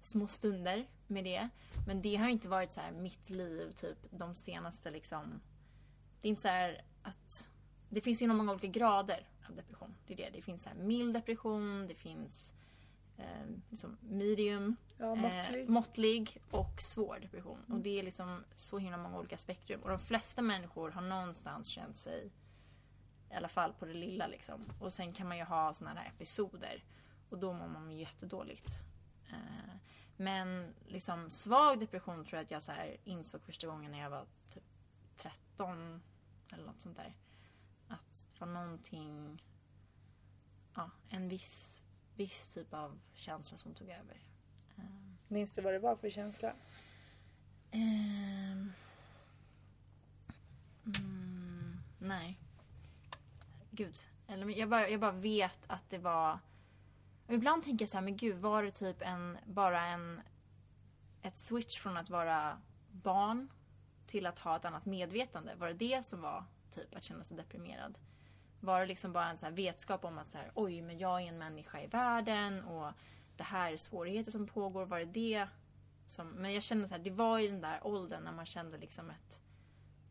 små 0.01 0.27
stunder 0.27 0.87
med 1.07 1.23
det. 1.23 1.49
Men 1.87 2.01
det 2.01 2.15
har 2.15 2.29
inte 2.29 2.47
varit 2.47 2.71
så 2.71 2.81
här 2.81 2.91
mitt 2.91 3.29
liv 3.29 3.71
typ 3.71 3.97
de 4.09 4.35
senaste 4.35 4.91
liksom... 4.91 5.41
Det 6.21 6.27
är 6.27 6.29
inte 6.29 6.41
så 6.41 6.81
att... 7.09 7.47
Det 7.89 8.01
finns 8.01 8.21
ju 8.21 8.27
många 8.27 8.51
olika 8.51 8.67
grader 8.67 9.27
av 9.49 9.55
depression. 9.55 9.95
Det 10.07 10.13
är 10.13 10.17
det. 10.17 10.29
Det 10.33 10.41
finns 10.41 10.63
så 10.63 10.69
mild 10.75 11.13
depression, 11.13 11.87
det 11.87 11.95
finns 11.95 12.53
eh, 13.17 13.45
liksom 13.69 13.97
medium, 14.01 14.75
Ja, 15.01 15.15
Eh, 15.15 15.67
måttlig 15.67 16.41
och 16.51 16.81
svår 16.81 17.19
depression. 17.21 17.59
Och 17.67 17.79
det 17.79 17.99
är 17.99 18.03
liksom 18.03 18.43
så 18.55 18.77
himla 18.77 18.97
många 18.97 19.19
olika 19.19 19.37
spektrum. 19.37 19.81
Och 19.81 19.89
de 19.89 19.99
flesta 19.99 20.41
människor 20.41 20.91
har 20.91 21.01
någonstans 21.01 21.67
känt 21.67 21.97
sig, 21.97 22.31
i 23.31 23.33
alla 23.33 23.47
fall 23.47 23.73
på 23.73 23.85
det 23.85 23.93
lilla 23.93 24.27
liksom. 24.27 24.65
Och 24.79 24.93
sen 24.93 25.13
kan 25.13 25.27
man 25.27 25.37
ju 25.37 25.43
ha 25.43 25.73
såna 25.73 25.93
här 25.93 26.07
episoder. 26.15 26.83
Och 27.29 27.37
då 27.37 27.53
mår 27.53 27.67
man 27.67 27.91
ju 27.91 27.99
jättedåligt. 27.99 28.83
Eh, 29.31 29.75
men 30.17 30.73
liksom 30.87 31.29
svag 31.29 31.79
depression 31.79 32.25
tror 32.25 32.37
jag 32.37 32.43
att 32.43 32.51
jag 32.51 32.61
så 32.61 32.73
insåg 33.03 33.41
första 33.41 33.67
gången 33.67 33.91
när 33.91 33.99
jag 33.99 34.09
var 34.09 34.25
typ 34.49 34.63
13 35.17 36.01
eller 36.49 36.65
något 36.65 36.81
sånt 36.81 36.97
där. 36.97 37.13
Att 37.87 38.25
det 38.33 38.45
var 38.45 38.53
någonting, 38.53 39.43
ja, 40.75 40.89
en 41.09 41.29
viss, 41.29 41.83
viss 42.15 42.49
typ 42.49 42.73
av 42.73 42.99
känsla 43.13 43.57
som 43.57 43.73
tog 43.73 43.89
över. 43.89 44.17
Eh, 44.77 44.83
Minns 45.27 45.51
du 45.51 45.61
vad 45.61 45.73
det 45.73 45.79
var 45.79 45.95
för 45.95 46.09
känsla? 46.09 46.53
Mm, 47.71 48.73
nej. 51.99 52.39
Gud. 53.71 53.97
Eller, 54.27 54.49
jag, 54.49 54.69
bara, 54.69 54.89
jag 54.89 54.99
bara 54.99 55.11
vet 55.11 55.59
att 55.67 55.89
det 55.89 55.97
var... 55.97 56.39
Och 57.27 57.33
ibland 57.33 57.63
tänker 57.63 57.83
jag 57.83 57.89
så 57.89 57.97
här, 57.97 58.03
men 58.03 58.17
gud, 58.17 58.37
var 58.37 58.63
det 58.63 58.71
typ 58.71 59.01
en, 59.01 59.37
bara 59.45 59.85
en... 59.85 60.21
Ett 61.21 61.37
switch 61.37 61.79
från 61.79 61.97
att 61.97 62.09
vara 62.09 62.57
barn 62.91 63.51
till 64.07 64.25
att 64.25 64.39
ha 64.39 64.55
ett 64.55 64.65
annat 64.65 64.85
medvetande? 64.85 65.55
Var 65.55 65.67
det 65.67 65.73
det 65.73 66.05
som 66.05 66.21
var 66.21 66.45
typ 66.71 66.95
att 66.95 67.03
känna 67.03 67.23
sig 67.23 67.37
deprimerad? 67.37 67.97
Var 68.59 68.79
det 68.79 68.85
liksom 68.85 69.13
bara 69.13 69.29
en 69.29 69.37
så 69.37 69.49
vetskap 69.49 70.05
om 70.05 70.17
att 70.17 70.29
så 70.29 70.37
här, 70.37 70.51
oj, 70.55 70.81
men 70.81 70.97
jag 70.97 71.21
är 71.21 71.27
en 71.27 71.37
människa 71.37 71.81
i 71.81 71.87
världen 71.87 72.63
och 72.63 72.91
det 73.37 73.43
här 73.43 73.73
är 73.73 73.77
svårigheter 73.77 74.31
som 74.31 74.47
pågår. 74.47 74.85
Var 74.85 74.99
det 74.99 75.05
det 75.05 75.47
som, 76.07 76.27
men 76.27 76.53
jag 76.53 76.63
kände 76.63 76.87
så 76.87 76.95
här, 76.95 77.03
det 77.03 77.11
var 77.11 77.39
i 77.39 77.47
den 77.47 77.61
där 77.61 77.87
åldern 77.87 78.23
när 78.23 78.31
man 78.31 78.45
kände 78.45 78.77
liksom 78.77 79.09
ett, 79.09 79.41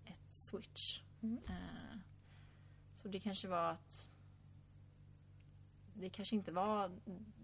ett 0.05 0.35
switch. 0.35 1.03
Mm. 1.23 1.39
Eh, 1.49 1.99
så 2.97 3.09
det 3.09 3.21
kanske 3.21 3.49
var 3.49 3.71
att 3.71 4.11
det 6.01 6.11
kanske 6.11 6.37
inte 6.37 6.53
var 6.53 6.91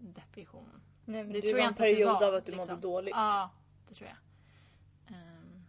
depression. 0.01 0.81
Nej, 1.05 1.25
men 1.25 1.33
Det 1.33 1.41
det, 1.41 1.47
tror 1.47 1.53
var 1.53 1.59
jag 1.61 1.69
en 1.69 1.75
period 1.75 2.13
var, 2.21 2.29
av 2.29 2.35
att 2.35 2.47
du 2.47 2.53
liksom. 2.53 2.75
mådde 2.75 2.83
dåligt. 2.89 3.15
Ja, 3.17 3.51
det 3.89 3.95
tror 3.95 4.09
jag. 4.09 4.17
Ehm, 5.17 5.65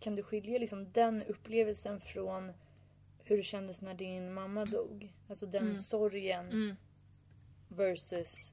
Kan 0.00 0.14
du 0.16 0.22
skilja 0.22 0.58
liksom 0.58 0.92
den 0.92 1.22
upplevelsen 1.22 2.00
från 2.00 2.52
hur 3.24 3.36
det 3.36 3.42
kändes 3.42 3.80
när 3.80 3.94
din 3.94 4.34
mamma 4.34 4.64
dog? 4.64 5.14
Alltså 5.28 5.46
den 5.46 5.62
Mm. 5.64 5.76
sorgen 5.78 6.48
mm. 6.50 6.76
versus... 7.68 8.52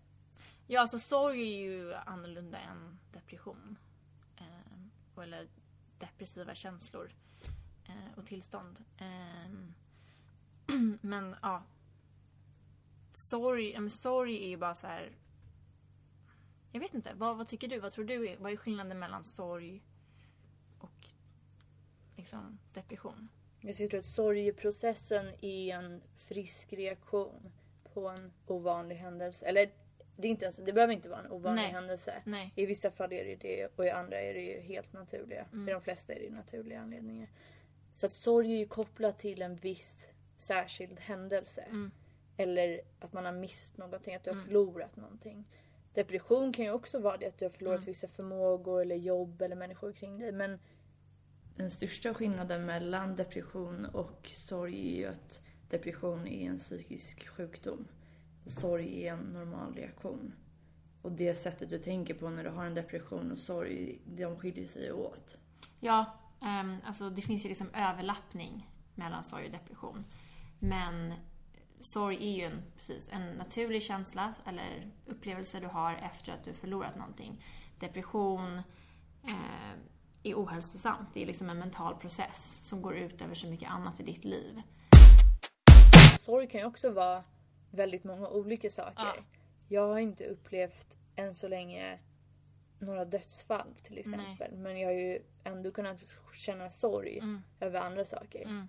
Ja, 0.68 0.82
alltså 0.82 1.00
sorg 1.00 1.42
är 1.42 1.58
ju 1.58 1.94
annorlunda 1.94 2.58
än 2.60 3.00
depression. 3.12 3.78
Ehm, 4.38 4.92
eller 5.24 5.48
depressiva 6.00 6.56
känslor 6.56 7.12
eh, 7.88 8.18
och 8.18 8.26
tillstånd. 8.26 8.86
Ehm, 8.98 9.74
men 11.02 11.36
ja. 11.42 11.64
Sorg, 13.18 13.72
ja, 13.72 13.80
men 13.80 13.90
sorg 13.90 14.44
är 14.44 14.48
ju 14.48 14.58
bara 14.58 14.76
så 14.76 14.88
här. 14.88 15.12
Jag 16.72 16.80
vet 16.80 16.94
inte, 16.94 17.14
vad, 17.16 17.38
vad 17.38 17.48
tycker 17.48 17.68
du? 17.68 17.80
Vad 17.80 17.92
tror 17.92 18.06
du? 18.06 18.28
Är, 18.30 18.38
vad 18.38 18.52
är 18.52 18.56
skillnaden 18.56 19.00
mellan 19.00 19.24
sorg 19.24 19.82
och 20.80 21.08
liksom 22.16 22.60
depression? 22.74 23.28
Jag 23.62 23.76
tror 23.76 23.96
att 23.96 24.06
sorgeprocessen 24.06 25.28
är 25.42 25.76
en 25.76 26.02
frisk 26.16 26.74
reaktion 26.74 27.52
på 27.94 28.08
en 28.08 28.34
ovanlig 28.48 28.96
händelse. 28.96 29.46
Eller 29.46 29.72
det, 30.16 30.28
är 30.28 30.32
inte 30.32 30.46
ens, 30.46 30.58
det 30.58 30.74
behöver 30.74 30.94
inte 30.94 31.10
vara 31.10 31.20
en 31.20 31.32
ovanlig 31.32 31.62
Nej. 31.62 31.72
händelse. 31.72 32.22
Nej. 32.26 32.54
I 32.56 32.66
vissa 32.66 32.92
fall 32.92 33.14
är 33.14 33.26
det 33.26 33.36
det 33.36 33.68
och 33.76 33.86
i 33.86 33.90
andra 33.90 34.22
är 34.22 34.34
det 34.34 34.42
ju 34.42 34.60
helt 34.60 34.94
naturliga. 34.94 35.46
Mm. 35.54 35.70
I 35.70 35.72
de 35.72 35.82
flesta 35.82 36.14
är 36.14 36.20
det 36.20 36.30
naturliga 36.30 36.82
anledningar. 36.82 37.30
Så 37.96 38.06
att 38.06 38.14
sorg 38.14 38.52
är 38.54 38.58
ju 38.58 38.68
kopplat 38.68 39.20
till 39.20 39.42
en 39.42 39.56
viss 39.56 40.08
särskild 40.38 41.00
händelse. 41.00 41.62
Mm. 41.62 41.92
Eller 42.38 42.82
att 43.00 43.14
man 43.14 43.26
har 43.26 43.32
mist 43.32 43.78
någonting, 43.78 44.16
att 44.16 44.24
du 44.24 44.30
har 44.30 44.36
Mm. 44.36 44.46
förlorat 44.46 44.96
någonting. 44.96 45.46
Depression 45.94 46.54
kan 46.54 46.66
ju 46.66 46.72
också 46.72 47.00
vara 47.00 47.18
det 47.18 47.26
att 47.28 47.38
du 47.38 47.46
har 47.46 47.50
förlorat 47.50 47.78
Mm. 47.78 47.86
vissa 47.86 48.08
förmågor 48.08 48.82
eller 48.82 48.96
jobb 48.96 49.42
eller 49.42 49.56
människor 49.56 49.92
kring 49.94 50.20
dig. 50.20 50.32
Men 50.32 50.60
den 51.56 51.72
största 51.72 52.14
skillnaden 52.14 52.66
mellan 52.66 53.16
depression 53.16 53.86
och 53.86 54.28
sorg 54.36 54.94
är 54.94 54.98
ju 54.98 55.06
att 55.06 55.42
depression 55.70 56.28
är 56.28 56.50
en 56.50 56.58
psykisk 56.58 57.28
sjukdom. 57.28 57.88
Och 58.46 58.52
sorg 58.52 59.08
är 59.08 59.14
en 59.14 59.20
normal 59.20 59.74
reaktion. 59.76 60.34
Och 61.02 61.12
det 61.12 61.34
sättet 61.34 61.70
du 61.70 61.80
tänker 61.80 62.14
på 62.14 62.30
när 62.30 62.44
du 62.44 62.50
har 62.50 62.66
en 62.66 62.74
depression 62.74 63.32
och 63.32 63.40
sorg, 63.40 64.00
de 64.06 64.38
skiljer 64.40 64.68
sig 64.68 64.92
åt. 64.92 65.38
Ja, 65.80 66.06
um, 66.42 66.78
alltså 66.86 67.10
det 67.10 67.22
finns 67.22 67.46
ju 67.46 67.50
liksom 67.50 67.70
överlappning 67.74 68.70
mellan 68.96 69.24
sorg 69.24 69.46
och 69.46 69.52
depression. 69.52 70.06
Men 70.60 71.14
sorg 71.80 72.16
är 72.16 72.36
ju 72.36 72.44
en, 72.44 72.64
precis, 72.76 73.10
en 73.12 73.32
naturlig 73.32 73.84
känsla 73.84 74.34
eller 74.46 74.92
upplevelse 75.06 75.60
du 75.60 75.68
har 75.68 75.94
efter 75.94 76.32
att 76.32 76.44
du 76.44 76.54
förlorat 76.54 76.96
någonting. 76.96 77.44
Depression 77.80 78.62
eh, 79.24 79.72
är 80.24 80.36
ohälsosamt. 80.36 81.10
Det 81.14 81.22
är 81.22 81.26
liksom 81.26 81.50
en 81.50 81.60
mental 81.60 81.96
process 81.96 82.60
som 82.64 82.82
går 82.82 82.96
ut 82.96 83.22
över 83.22 83.36
så 83.36 83.48
mycket 83.48 83.70
annat 83.70 84.00
i 84.00 84.04
ditt 84.04 84.26
liv. 84.26 84.62
Sorg 86.20 86.48
kan 86.48 86.62
ju 86.62 86.68
också 86.68 86.92
vara 86.92 87.24
väldigt 87.72 88.04
många 88.04 88.30
olika 88.30 88.70
saker. 88.70 88.94
Ja. 88.96 89.16
Jag 89.68 89.88
har 89.88 90.00
inte 90.00 90.26
upplevt 90.26 90.98
än 91.16 91.36
så 91.36 91.48
länge 91.48 92.00
några 92.80 93.06
dödsfall 93.06 93.76
till 93.84 93.98
exempel. 93.98 94.52
Nej. 94.52 94.60
Men 94.60 94.80
jag 94.80 94.88
har 94.88 94.94
ju 94.94 95.20
ändå 95.44 95.72
kunnat 95.72 96.00
känna 96.34 96.70
sorg 96.70 97.18
mm. 97.18 97.44
över 97.60 97.80
andra 97.80 98.06
saker. 98.06 98.42
Mm. 98.42 98.68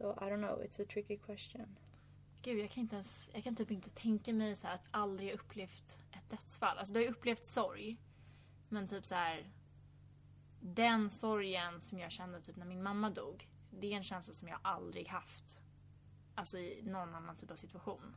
So 0.00 0.14
I 0.20 0.30
don't 0.30 0.40
know, 0.40 0.62
it's 0.62 0.82
a 0.82 0.84
tricky 0.84 1.16
question. 1.16 1.78
Gud, 2.42 2.58
jag 2.58 2.70
kan 2.70 2.80
inte 2.80 2.96
ens, 2.96 3.30
jag 3.34 3.44
kan 3.44 3.56
typ 3.56 3.70
inte 3.70 3.90
tänka 3.90 4.32
mig 4.32 4.56
så 4.56 4.68
att 4.68 4.88
aldrig 4.90 5.32
upplevt 5.32 5.98
ett 6.12 6.30
dödsfall. 6.30 6.78
Alltså 6.78 6.94
du 6.94 7.00
har 7.00 7.04
ju 7.04 7.10
upplevt 7.10 7.44
sorg. 7.44 7.98
Men 8.68 8.88
typ 8.88 9.06
så 9.06 9.14
här, 9.14 9.50
Den 10.60 11.10
sorgen 11.10 11.80
som 11.80 11.98
jag 11.98 12.12
kände 12.12 12.40
typ 12.40 12.56
när 12.56 12.66
min 12.66 12.82
mamma 12.82 13.10
dog. 13.10 13.48
Det 13.70 13.92
är 13.92 13.96
en 13.96 14.02
känsla 14.02 14.34
som 14.34 14.48
jag 14.48 14.58
aldrig 14.62 15.08
haft. 15.08 15.60
Alltså 16.34 16.58
i 16.58 16.82
någon 16.82 17.14
annan 17.14 17.36
typ 17.36 17.50
av 17.50 17.56
situation. 17.56 18.16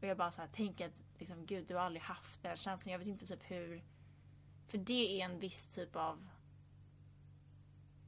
Och 0.00 0.06
jag 0.06 0.16
bara 0.16 0.30
så 0.30 0.40
här, 0.40 0.48
tänker 0.48 0.86
att 0.86 1.02
liksom, 1.18 1.46
gud 1.46 1.66
du 1.66 1.74
har 1.74 1.82
aldrig 1.82 2.02
haft 2.02 2.42
den 2.42 2.56
känslan. 2.56 2.92
Jag 2.92 2.98
vet 2.98 3.08
inte 3.08 3.26
typ 3.26 3.50
hur. 3.50 3.84
För 4.66 4.78
det 4.78 5.20
är 5.20 5.24
en 5.24 5.38
viss 5.38 5.68
typ 5.68 5.96
av 5.96 6.28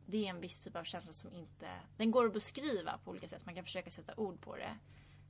det 0.07 0.27
är 0.27 0.31
en 0.31 0.41
viss 0.41 0.61
typ 0.61 0.77
av 0.77 0.85
känsla 0.85 1.13
som 1.13 1.33
inte... 1.33 1.69
Den 1.97 2.11
går 2.11 2.27
att 2.27 2.33
beskriva 2.33 2.99
på 3.05 3.11
olika 3.11 3.29
sätt. 3.29 3.47
Man 3.47 3.55
kan 3.55 3.65
försöka 3.65 3.91
sätta 3.91 4.15
ord 4.17 4.41
på 4.41 4.57
det. 4.57 4.79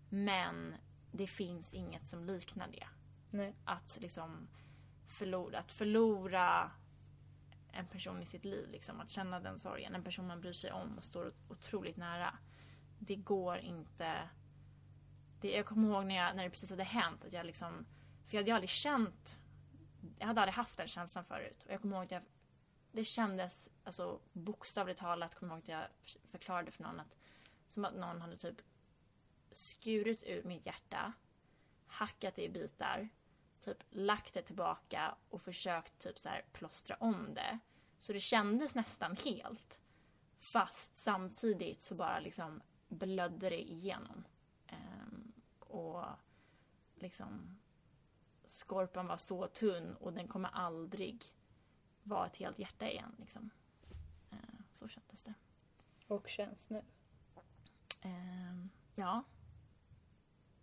Men 0.09 0.75
det 1.13 1.27
finns 1.27 1.75
inget 1.75 2.09
som 2.09 2.25
liknar 2.25 2.69
det. 2.69 2.87
Nej. 3.31 3.55
Att 3.65 3.99
liksom 4.01 4.49
förlora, 5.07 5.59
att 5.59 5.73
förlora 5.73 6.71
en 7.73 7.87
person 7.87 8.23
i 8.23 8.27
sitt 8.27 8.45
liv. 8.45 8.69
Liksom, 8.71 9.01
att 9.01 9.11
känna 9.11 9.41
den 9.41 9.59
sorgen. 9.59 9.95
En 9.95 10.05
person 10.05 10.27
man 10.27 10.41
bryr 10.41 10.53
sig 10.53 10.73
om 10.73 10.99
och 10.99 11.05
står 11.05 11.33
otroligt 11.49 11.97
nära. 11.97 12.39
Det 12.99 13.17
går 13.17 13.59
inte... 13.59 14.29
Det, 15.41 15.51
jag 15.51 15.67
kommer 15.67 15.89
ihåg 15.89 16.07
när, 16.07 16.17
jag, 16.17 16.37
när 16.37 16.45
det 16.45 16.51
precis 16.51 16.71
hade 16.71 16.85
hänt. 16.85 17.25
Att 17.25 17.33
jag 17.33 17.47
liksom, 17.47 17.87
för 18.27 18.37
jag 18.37 18.43
hade 18.43 18.55
aldrig 18.55 18.71
känt... 18.71 19.41
Jag 20.19 20.27
hade 20.27 20.41
aldrig 20.41 20.55
haft 20.55 20.77
den 20.77 20.89
känslan 20.89 21.25
förut. 21.25 21.65
Och 21.67 21.73
jag 21.73 21.81
kommer 21.81 21.97
ihåg 21.97 22.05
att 22.05 22.11
jag 22.11 22.23
det 22.97 23.05
kändes, 23.05 23.71
alltså 23.85 24.21
bokstavligt 24.33 25.01
talat, 25.01 25.35
kommer 25.35 25.53
jag 25.53 25.59
ihåg 25.59 25.63
att 25.63 25.69
jag 26.15 26.21
förklarade 26.31 26.71
för 26.71 26.83
någon 26.83 27.01
att 27.01 27.17
som 27.69 27.85
att 27.85 27.95
någon 27.95 28.21
hade 28.21 28.37
typ 28.37 28.63
skurit 29.53 30.23
ur 30.27 30.43
mitt 30.43 30.67
hjärta, 30.67 31.13
hackat 31.87 32.35
det 32.35 32.43
i 32.43 32.49
bitar, 32.49 33.09
typ 33.61 33.79
lagt 33.91 34.35
det 34.35 34.43
tillbaka 34.43 35.15
och 35.31 35.43
försökt 35.43 35.99
typ 35.99 36.19
så 36.19 36.29
här 36.29 36.45
plåstra 36.53 36.97
om 37.01 37.35
det. 37.35 37.59
Så 37.99 38.13
det 38.13 38.21
kändes 38.21 38.75
nästan 38.75 39.17
helt. 39.17 39.81
Fast 40.39 40.97
samtidigt 40.97 41.83
så 41.83 41.95
bara 41.95 42.21
liksom 42.21 42.63
blödde 42.89 43.51
det 43.51 43.71
igenom. 43.71 44.25
Ehm, 44.67 45.33
och 45.59 46.05
liksom 46.95 47.59
skorpan 48.47 49.07
var 49.07 49.17
så 49.17 49.47
tunn 49.47 49.95
och 49.95 50.13
den 50.13 50.29
kommer 50.29 50.51
aldrig 50.53 51.36
vara 52.07 52.27
ett 52.27 52.37
helt 52.37 52.59
hjärta 52.59 52.91
igen. 52.91 53.15
Liksom. 53.19 53.51
Eh, 54.31 54.39
så 54.73 54.89
kändes 54.89 55.23
det. 55.23 55.35
Och 56.07 56.29
känns 56.29 56.71
nu? 56.71 56.83
Eh, 58.01 58.67
ja. 58.95 59.25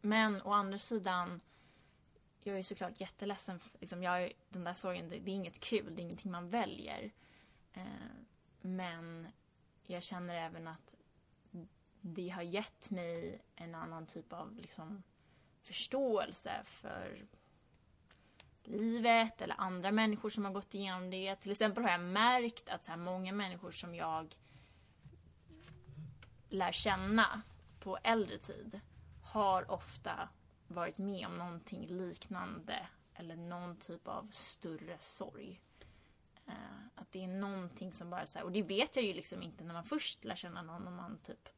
Men 0.01 0.41
å 0.41 0.51
andra 0.51 0.79
sidan, 0.79 1.41
jag 2.39 2.59
är 2.59 2.63
såklart 2.63 3.01
jätteledsen. 3.01 3.59
Liksom, 3.79 4.03
jag, 4.03 4.31
den 4.49 4.63
där 4.63 4.73
sorgen, 4.73 5.09
det, 5.09 5.19
det, 5.19 5.31
är 5.31 5.35
inget 5.35 5.59
kul, 5.59 5.95
det 5.95 6.01
är 6.01 6.03
ingenting 6.03 6.31
man 6.31 6.49
väljer. 6.49 7.11
Eh, 7.73 7.85
men 8.61 9.27
jag 9.83 10.03
känner 10.03 10.35
även 10.35 10.67
att 10.67 10.95
det 12.01 12.29
har 12.29 12.41
gett 12.41 12.89
mig 12.89 13.41
en 13.55 13.75
annan 13.75 14.05
typ 14.05 14.33
av 14.33 14.55
liksom, 14.55 15.03
förståelse 15.61 16.61
för 16.63 17.25
livet 18.67 19.41
eller 19.41 19.55
andra 19.61 19.91
människor 19.91 20.29
som 20.29 20.45
har 20.45 20.51
gått 20.51 20.73
igenom 20.73 21.09
det. 21.09 21.35
Till 21.35 21.51
exempel 21.51 21.83
har 21.83 21.91
jag 21.91 22.01
märkt 22.01 22.69
att 22.69 22.83
så 22.83 22.91
här, 22.91 22.97
många 22.97 23.31
människor 23.31 23.71
som 23.71 23.95
jag 23.95 24.35
lär 26.49 26.71
känna 26.71 27.41
på 27.79 27.97
äldre 28.03 28.37
tid 28.37 28.79
har 29.23 29.71
ofta 29.71 30.29
varit 30.67 30.97
med 30.97 31.27
om 31.27 31.37
någonting 31.37 31.87
liknande 31.87 32.87
eller 33.13 33.35
någon 33.35 33.77
typ 33.77 34.07
av 34.07 34.29
större 34.31 34.97
sorg. 34.99 35.61
Uh, 36.47 36.53
att 36.95 37.11
det 37.11 37.23
är 37.23 37.27
någonting 37.27 37.93
som 37.93 38.09
bara 38.09 38.25
så 38.25 38.39
här, 38.39 38.45
och 38.45 38.51
det 38.51 38.63
vet 38.63 38.95
jag 38.95 39.05
ju 39.05 39.13
liksom 39.13 39.43
inte 39.43 39.63
när 39.63 39.73
man 39.73 39.85
först 39.85 40.23
lär 40.23 40.35
känna 40.35 40.61
någon 40.61 40.87
och 40.87 40.93
man 40.93 41.17
typ 41.17 41.49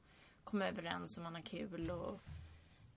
kommer 0.44 0.68
överens 0.68 1.18
och 1.18 1.24
man 1.24 1.36
har 1.36 1.42
kul 1.42 1.92
och 1.92 2.20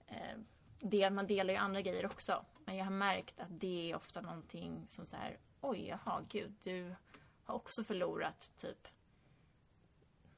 eh, 0.07 0.37
uh, 0.37 0.43
det, 0.81 1.11
man 1.11 1.27
delar 1.27 1.55
ju 1.55 1.59
andra 1.59 1.81
grejer 1.81 2.07
också. 2.07 2.45
Men 2.69 2.77
jag 2.77 2.85
har 2.85 2.93
märkt 2.93 3.41
att 3.41 3.61
det 3.61 3.91
är 3.91 3.97
ofta 3.97 4.21
någonting 4.21 4.87
som 4.89 5.07
så 5.07 5.17
här, 5.17 5.39
oj, 5.61 5.87
jaha, 5.89 6.25
gud, 6.29 6.55
du 6.63 6.95
har 7.45 7.55
också 7.55 7.85
förlorat 7.85 8.53
typ 8.57 8.89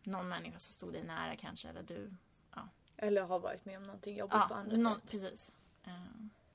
någon 0.02 0.28
människa 0.28 0.58
som 0.58 0.72
stod 0.72 0.92
dig 0.92 1.02
nära 1.02 1.36
kanske, 1.36 1.68
eller 1.68 1.82
du, 1.82 2.14
ja. 2.54 2.68
Eller 2.96 3.22
har 3.22 3.38
varit 3.38 3.64
med 3.64 3.76
om 3.76 3.82
någonting 3.82 4.16
jobbigt 4.16 4.34
ja, 4.34 4.46
på 4.48 4.54
andra 4.54 4.76
någon, 4.76 5.00
sätt. 5.00 5.10
precis. 5.10 5.54
Uh. 5.86 5.92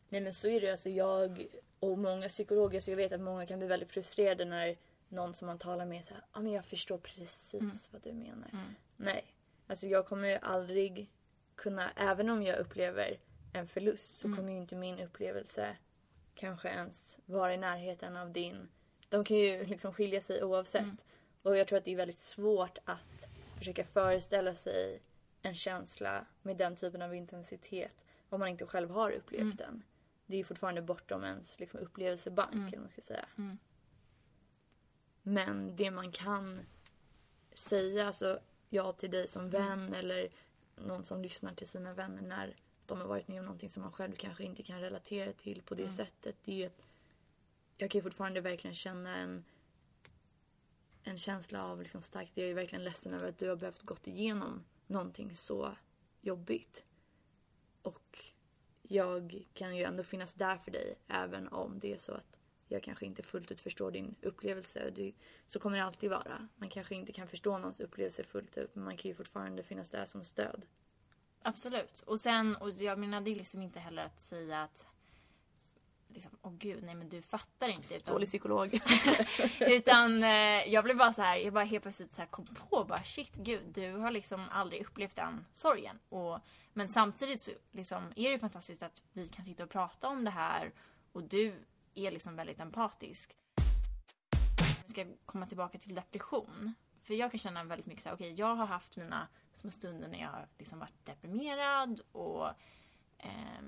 Nej 0.10 0.22
men 0.22 0.34
så 0.34 0.48
är 0.48 0.62
det 0.62 0.72
alltså 0.72 0.90
jag 0.90 1.48
och 1.80 1.98
många 1.98 2.30
psykologer, 2.30 2.80
så 2.80 2.92
jag 2.92 2.98
vet 2.98 3.12
att 3.12 3.22
många 3.22 3.46
kan 3.46 3.60
bli 3.60 3.68
väldigt 3.68 3.92
frustrerade 3.92 4.46
när 4.46 4.78
någon 5.10 5.34
som 5.34 5.46
man 5.46 5.60
talar 5.60 5.86
med 5.86 6.06
säger 6.06 6.24
ja 6.34 6.42
men 6.42 6.52
jag 6.52 6.66
förstår 6.66 6.98
precis 6.98 7.54
mm. 7.54 7.72
vad 7.92 8.02
du 8.02 8.14
menar. 8.14 8.50
Mm. 8.54 8.76
Nej, 8.98 9.34
alltså 9.68 9.88
jag 9.88 10.08
kommer 10.08 10.38
aldrig 10.38 11.10
kunna, 11.56 11.92
även 11.92 12.30
om 12.30 12.44
jag 12.44 12.60
upplever 12.60 13.20
en 13.56 13.68
förlust 13.68 14.18
så 14.18 14.28
mm. 14.28 14.38
kommer 14.38 14.52
ju 14.52 14.58
inte 14.58 14.76
min 14.76 15.00
upplevelse 15.00 15.78
kanske 16.36 16.70
ens 16.70 17.18
vara 17.26 17.54
i 17.54 17.58
närheten 17.58 18.18
av 18.18 18.32
din. 18.32 18.68
De 19.10 19.24
kan 19.24 19.38
ju 19.38 19.66
liksom 19.66 19.94
skilja 19.94 20.22
sig 20.22 20.44
oavsett. 20.44 20.82
Mm. 20.82 20.98
Och 21.42 21.58
jag 21.58 21.68
tror 21.68 21.78
att 21.78 21.86
det 21.86 21.92
är 21.92 21.96
väldigt 21.96 22.20
svårt 22.20 22.78
att 22.86 23.28
försöka 23.58 23.84
föreställa 23.84 24.56
sig 24.56 25.02
en 25.42 25.56
känsla 25.56 26.26
med 26.42 26.58
den 26.58 26.76
typen 26.76 27.02
av 27.02 27.16
intensitet 27.16 27.92
om 28.30 28.40
man 28.40 28.50
inte 28.50 28.66
själv 28.66 28.90
har 28.90 29.12
upplevt 29.12 29.42
mm. 29.42 29.56
den. 29.56 29.84
Det 30.26 30.36
är 30.36 30.38
ju 30.38 30.44
fortfarande 30.44 30.82
bortom 30.82 31.24
ens 31.24 31.60
liksom, 31.60 31.80
upplevelsebank, 31.80 32.54
mm. 32.54 32.68
eller 32.68 32.78
man 32.80 32.90
ska 32.90 33.02
säga. 33.02 33.26
Mm. 33.38 33.58
Men 35.22 35.76
det 35.76 35.92
man 35.92 36.12
kan 36.12 36.60
säga, 37.56 38.08
alltså 38.08 38.40
jag 38.70 38.98
till 38.98 39.12
dig 39.12 39.28
som 39.28 39.50
vän 39.50 39.80
mm. 39.80 39.94
eller 39.94 40.30
någon 40.76 41.06
som 41.06 41.22
lyssnar 41.22 41.54
till 41.54 41.68
sina 41.68 41.94
vänner 41.94 42.22
när 42.22 42.56
de 42.88 43.02
har 43.02 43.08
varit 43.08 43.28
med 43.28 43.40
om 43.40 43.46
någonting 43.46 43.70
som 43.70 43.84
man 43.84 43.92
själv 43.92 44.16
kanske 44.16 44.44
inte 44.44 44.64
kan 44.64 44.82
relatera 44.82 45.34
till 45.34 45.62
på 45.62 45.76
det 45.76 45.84
mm. 45.84 45.96
sättet. 45.96 46.36
Det 46.44 46.52
är 46.52 46.56
ju 46.56 46.66
att 46.66 46.82
jag 47.78 47.92
kan 47.92 48.00
ju 48.00 48.04
fortfarande 48.04 48.42
verkligen 48.42 48.76
känna 48.76 49.18
en, 49.18 49.46
en 51.04 51.18
känsla 51.18 51.64
av 51.64 51.82
liksom 51.82 52.02
starkt, 52.02 52.32
jag 52.34 52.50
är 52.50 52.54
verkligen 52.54 52.84
ledsen 52.84 53.14
över 53.14 53.30
att 53.30 53.38
du 53.38 53.50
har 53.50 53.56
behövt 53.56 53.84
gått 53.84 54.08
igenom 54.08 54.64
någonting 54.88 55.36
så 55.36 55.76
jobbigt. 56.22 56.86
Och 57.82 58.26
jag 58.82 59.46
kan 59.54 59.78
ju 59.78 59.84
ändå 59.84 60.04
finnas 60.04 60.34
där 60.34 60.58
för 60.58 60.72
dig 60.72 60.96
även 61.08 61.48
om 61.48 61.80
det 61.80 61.94
är 61.94 61.98
så 61.98 62.14
att 62.14 62.40
jag 62.68 62.84
kanske 62.84 63.06
inte 63.06 63.24
fullt 63.24 63.52
ut 63.52 63.60
förstår 63.60 63.92
din 63.92 64.16
upplevelse. 64.22 64.90
Det, 64.96 65.14
så 65.46 65.60
kommer 65.60 65.78
det 65.78 65.84
alltid 65.84 66.10
vara. 66.10 66.48
Man 66.56 66.70
kanske 66.70 66.96
inte 66.96 67.12
kan 67.12 67.28
förstå 67.28 67.58
någons 67.58 67.80
upplevelse 67.80 68.24
fullt 68.24 68.58
ut 68.58 68.76
men 68.76 68.84
man 68.84 68.98
kan 68.98 69.10
ju 69.10 69.16
fortfarande 69.16 69.64
finnas 69.64 69.90
där 69.90 70.06
som 70.06 70.24
stöd. 70.24 70.66
Absolut. 71.48 72.00
Och 72.00 72.20
sen, 72.20 72.56
och 72.56 72.70
jag 72.70 73.00
menar 73.00 73.22
det 73.22 73.32
är 73.32 73.36
liksom 73.36 73.62
inte 73.62 73.80
heller 73.80 74.06
att 74.06 74.22
säga 74.22 74.64
att 74.64 74.88
liksom, 76.08 76.32
åh 76.42 76.52
oh 76.52 76.58
gud, 76.58 76.84
nej 76.84 76.96
men 76.96 77.10
du 77.10 77.22
fattar 77.22 77.70
inte. 77.70 77.96
Utan, 77.96 78.14
Dålig 78.14 78.28
psykolog. 78.28 78.80
utan 79.60 80.24
eh, 80.24 80.68
jag 80.68 80.84
blev 80.84 80.98
bara 80.98 81.14
så 81.14 81.22
här, 81.22 81.38
jag 81.38 81.54
bara 81.54 81.64
helt 81.64 81.84
plötsligt 81.84 82.16
så 82.16 82.22
här 82.22 82.28
kom 82.28 82.46
på 82.46 82.84
bara 82.84 83.04
shit 83.04 83.36
gud, 83.36 83.62
du 83.74 83.92
har 83.92 84.12
liksom 84.12 84.50
aldrig 84.52 84.82
upplevt 84.82 85.16
den 85.16 85.46
sorgen. 85.54 86.00
Och, 86.10 86.40
men 86.74 86.90
samtidigt 86.90 87.42
så 87.42 87.52
liksom, 87.72 88.14
är 88.16 88.32
det 88.32 88.40
fantastiskt 88.40 88.84
att 88.84 89.04
vi 89.14 89.28
kan 89.28 89.46
sitta 89.46 89.64
och 89.64 89.70
prata 89.70 90.08
om 90.08 90.24
det 90.24 90.32
här 90.32 90.74
och 91.12 91.24
du 91.24 91.66
är 91.96 92.12
liksom 92.12 92.36
väldigt 92.36 92.60
empatisk. 92.60 93.36
Vi 94.86 94.92
ska 94.92 95.06
komma 95.26 95.48
tillbaka 95.48 95.78
till 95.78 95.96
depression. 95.96 96.74
För 97.04 97.14
jag 97.14 97.32
kan 97.32 97.40
känna 97.40 97.64
väldigt 97.64 97.86
mycket 97.86 98.04
så 98.04 98.10
här, 98.10 98.16
okej 98.16 98.34
jag 98.34 98.56
har 98.56 98.66
haft 98.66 98.98
mina 98.98 99.28
små 99.58 99.72
stunder 99.72 100.08
när 100.08 100.22
jag 100.22 100.30
har 100.30 100.48
liksom 100.58 100.80
varit 100.80 101.06
deprimerad 101.06 102.02
och 102.12 102.48
eh, 103.18 103.64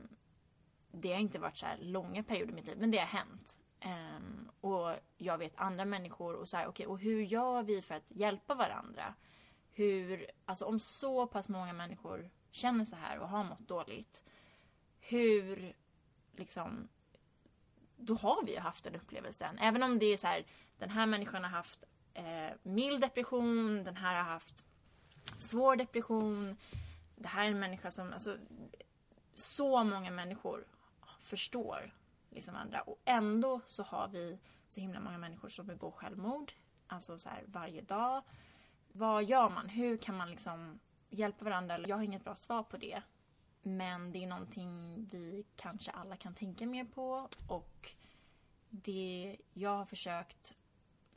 det 0.91 1.13
har 1.13 1.19
inte 1.19 1.39
varit 1.39 1.58
så 1.58 1.65
här 1.65 1.78
långa 1.78 2.23
perioder 2.23 2.52
i 2.52 2.56
mitt 2.56 2.65
liv, 2.65 2.78
men 2.78 2.91
det 2.91 2.97
har 2.97 3.06
hänt. 3.06 3.60
Ehm, 3.80 4.52
och 4.62 4.95
jag 5.17 5.38
vet 5.38 5.54
andra 5.56 5.86
människor 5.86 6.34
och 6.36 6.47
så 6.47 6.58
här, 6.58 6.67
okej, 6.67 6.88
och 6.88 7.00
hur 7.00 7.21
gör 7.21 7.63
vi 7.63 7.82
för 7.82 7.95
att 7.95 8.12
hjälpa 8.12 8.56
varandra? 8.56 9.13
Hur, 9.71 10.32
alltså 10.45 10.65
om 10.65 10.80
så 10.80 11.28
pass 11.28 11.50
många 11.50 11.73
människor 11.73 12.30
känner 12.52 12.86
så 12.86 12.95
här 12.95 13.19
och 13.19 13.30
har 13.30 13.43
mått 13.43 13.67
dåligt, 13.67 14.23
hur 15.00 15.73
liksom 16.32 16.88
då 17.97 18.13
har 18.15 18.43
vi 18.45 18.54
ju 18.54 18.60
haft 18.60 18.84
den 18.84 18.95
upplevelsen. 18.95 19.60
Även 19.60 19.84
om 19.84 20.00
det 20.00 20.06
är 20.06 20.17
så 20.17 20.28
här, 20.28 20.45
den 20.78 20.89
här 20.89 21.06
människan 21.06 21.43
har 21.43 21.52
haft 21.52 21.84
eh, 22.13 22.50
mild 22.63 23.02
depression, 23.02 23.84
den 23.84 23.95
här 23.95 24.15
har 24.15 24.23
haft 24.23 24.65
svår 25.38 25.76
depression. 25.76 26.58
Det 27.16 27.28
här 27.28 27.46
är 27.46 27.52
en 27.52 27.60
människa 27.60 27.92
som, 27.92 28.13
alltså 28.13 28.38
så 29.34 29.84
många 29.84 30.12
människor 30.12 30.66
förstår 31.22 31.94
liksom 32.30 32.56
andra 32.56 32.82
och 32.82 33.00
ändå 33.06 33.62
så 33.66 33.84
har 33.84 34.08
vi 34.08 34.40
så 34.68 34.82
himla 34.82 35.00
många 35.00 35.18
människor 35.18 35.50
som 35.50 35.68
begår 35.68 35.92
självmord. 35.92 36.54
Alltså 36.88 37.18
så 37.18 37.30
här 37.30 37.44
varje 37.46 37.82
dag. 37.82 38.24
Vad 38.92 39.24
gör 39.24 39.50
man? 39.50 39.70
Hur 39.70 39.98
kan 39.98 40.18
man 40.18 40.30
liksom 40.30 40.80
hjälpa 41.10 41.46
varandra? 41.46 41.80
Jag 41.80 41.96
har 41.96 42.04
inget 42.04 42.24
bra 42.24 42.36
svar 42.36 42.63
på 42.63 42.78
det. 42.78 43.02
Men 43.62 44.12
det 44.12 44.24
är 44.24 44.28
någonting 44.28 45.06
vi 45.12 45.46
kanske 45.56 45.92
alla 45.92 46.18
kan 46.18 46.34
tänka 46.34 46.66
mer 46.66 46.86
på 46.86 47.30
och 47.48 47.92
det 48.70 49.38
jag 49.54 49.78
har 49.78 49.86
försökt, 49.86 50.54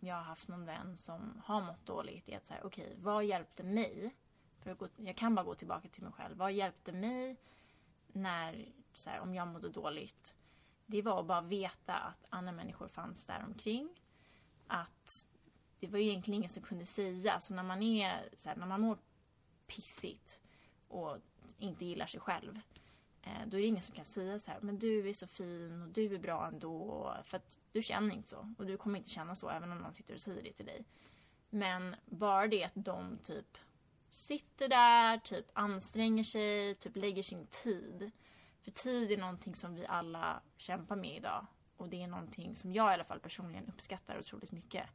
jag 0.01 0.15
har 0.15 0.23
haft 0.23 0.49
någon 0.49 0.65
vän 0.65 0.97
som 0.97 1.43
har 1.45 1.61
mått 1.61 1.87
dåligt 1.87 2.29
är 2.29 2.37
att 2.37 2.47
säga 2.47 2.61
okej, 2.65 2.85
okay, 2.85 2.97
vad 2.99 3.25
hjälpte 3.25 3.63
mig? 3.63 4.15
För 4.63 4.77
jag 4.97 5.17
kan 5.17 5.35
bara 5.35 5.45
gå 5.45 5.55
tillbaka 5.55 5.89
till 5.89 6.03
mig 6.03 6.13
själv. 6.13 6.37
Vad 6.37 6.53
hjälpte 6.53 6.93
mig 6.93 7.37
när, 8.07 8.69
så 8.93 9.11
här, 9.11 9.21
om 9.21 9.35
jag 9.35 9.49
mådde 9.49 9.69
dåligt? 9.69 10.35
Det 10.87 11.03
var 11.03 11.21
att 11.21 11.27
bara 11.27 11.41
veta 11.41 11.95
att 11.95 12.27
andra 12.29 12.53
människor 12.53 12.89
fanns 12.89 13.27
där 13.27 13.45
omkring. 13.47 13.89
Att 14.67 15.29
det 15.81 15.87
var 15.87 15.99
ju 15.99 16.05
egentligen 16.11 16.37
ingen 16.39 16.51
som 16.51 16.63
kunde 16.63 16.87
säga. 16.87 17.41
Så 17.41 17.55
när 17.55 17.63
man 17.63 17.83
är, 17.83 18.29
så 18.37 18.49
här, 18.49 18.57
när 18.57 18.67
man 18.67 18.81
mår 18.81 18.99
pissigt 19.67 20.39
och 20.89 21.17
inte 21.59 21.85
gillar 21.85 22.07
sig 22.07 22.21
själv. 22.21 22.61
Eh, 23.23 23.47
då 23.47 23.57
är 23.57 23.61
det 23.61 23.67
ingen 23.67 23.83
som 23.83 23.95
kan 23.95 24.05
säga 24.05 24.39
så 24.39 24.51
här, 24.51 24.61
men 24.61 24.79
du 24.79 25.09
är 25.09 25.13
så 25.13 25.27
fin 25.27 25.83
och 25.83 25.89
du 25.89 26.15
är 26.15 26.19
bra 26.19 26.47
ändå. 26.47 27.15
För 27.25 27.37
att 27.37 27.59
du 27.73 27.83
känner 27.83 28.15
inte 28.15 28.29
så. 28.29 28.55
Och 28.59 28.67
du 28.67 28.77
kommer 28.77 28.99
inte 28.99 29.11
känna 29.11 29.35
så 29.35 29.49
även 29.49 29.73
om 29.73 29.79
någon 29.79 29.95
sitter 29.95 30.15
och 30.15 30.21
säger 30.21 30.43
det 30.43 30.53
till 30.53 30.67
dig. 30.67 30.85
Men 31.51 31.97
bara 32.07 32.47
det 32.47 32.65
att 32.65 32.73
de 32.75 33.19
typ 33.19 33.59
sitter 34.11 34.69
där, 34.69 35.19
typ 35.19 35.47
anstränger 35.53 36.25
sig, 36.25 36.75
typ 36.75 36.97
lägger 36.97 37.23
sin 37.23 37.47
tid. 37.47 38.11
För 38.63 38.71
tid 38.71 39.13
är 39.13 39.17
någonting 39.17 39.55
som 39.55 39.75
vi 39.75 39.87
alla 39.87 40.43
kämpar 40.57 40.97
med 40.97 41.17
idag. 41.17 41.47
Och 41.77 41.89
det 41.89 42.03
är 42.03 42.07
någonting 42.07 42.55
som 42.57 42.73
jag 42.73 42.91
i 42.91 42.95
alla 42.95 43.05
fall 43.05 43.21
personligen 43.21 43.69
uppskattar 43.69 44.19
otroligt 44.19 44.53
mycket. 44.53 44.87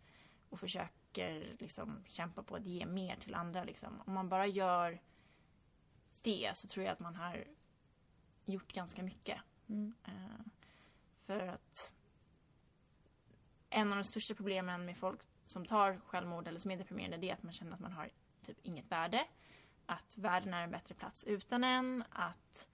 Och 0.50 0.60
försöker 0.60 1.56
liksom 1.60 2.04
kämpa 2.08 2.44
på 2.44 2.56
att 2.56 2.66
ge 2.66 2.86
mer 2.86 3.16
till 3.16 3.36
andra. 3.36 3.64
Liksom. 3.64 4.02
Om 4.06 4.14
man 4.14 4.30
bara 4.30 4.48
gör 4.48 5.02
det 6.22 6.52
så 6.54 6.68
tror 6.68 6.86
jag 6.86 6.94
att 6.94 7.00
man 7.00 7.16
har 7.16 7.46
gjort 8.46 8.74
ganska 8.74 9.04
mycket. 9.04 9.42
Mm. 9.68 9.94
Uh, 10.08 10.46
för 11.26 11.48
att 11.48 11.94
en 13.70 13.92
av 13.92 13.98
de 13.98 14.04
största 14.04 14.36
problemen 14.36 14.86
med 14.86 14.98
folk 14.98 15.22
som 15.46 15.66
tar 15.66 16.02
självmord 16.06 16.48
eller 16.48 16.60
som 16.60 16.72
är 16.72 16.78
deprimerade 16.78 17.18
det 17.18 17.30
är 17.30 17.34
att 17.34 17.44
man 17.44 17.52
känner 17.52 17.74
att 17.74 17.80
man 17.80 17.92
har 17.92 18.10
typ 18.46 18.58
inget 18.64 18.92
värde. 18.92 19.28
Att 19.86 20.18
världen 20.18 20.54
är 20.54 20.64
en 20.64 20.72
bättre 20.72 20.96
plats 20.96 21.24
utan 21.24 21.64
en. 21.64 22.04
Att 22.10 22.68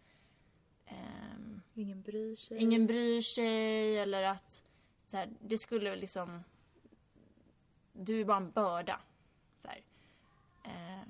um, 0.89 1.61
ingen 1.73 2.01
bryr 2.01 2.35
sig. 2.35 2.57
Ingen 2.57 2.87
bryr 2.87 3.21
sig 3.21 3.99
eller 3.99 4.23
att 4.23 4.63
så 5.07 5.17
här, 5.17 5.29
det 5.39 5.57
skulle 5.57 5.95
liksom 5.95 6.43
du 7.93 8.21
är 8.21 8.25
bara 8.25 8.37
en 8.37 8.51
börda. 8.51 8.99
Så 9.57 9.67
här. 9.67 9.81
Uh, 10.65 11.07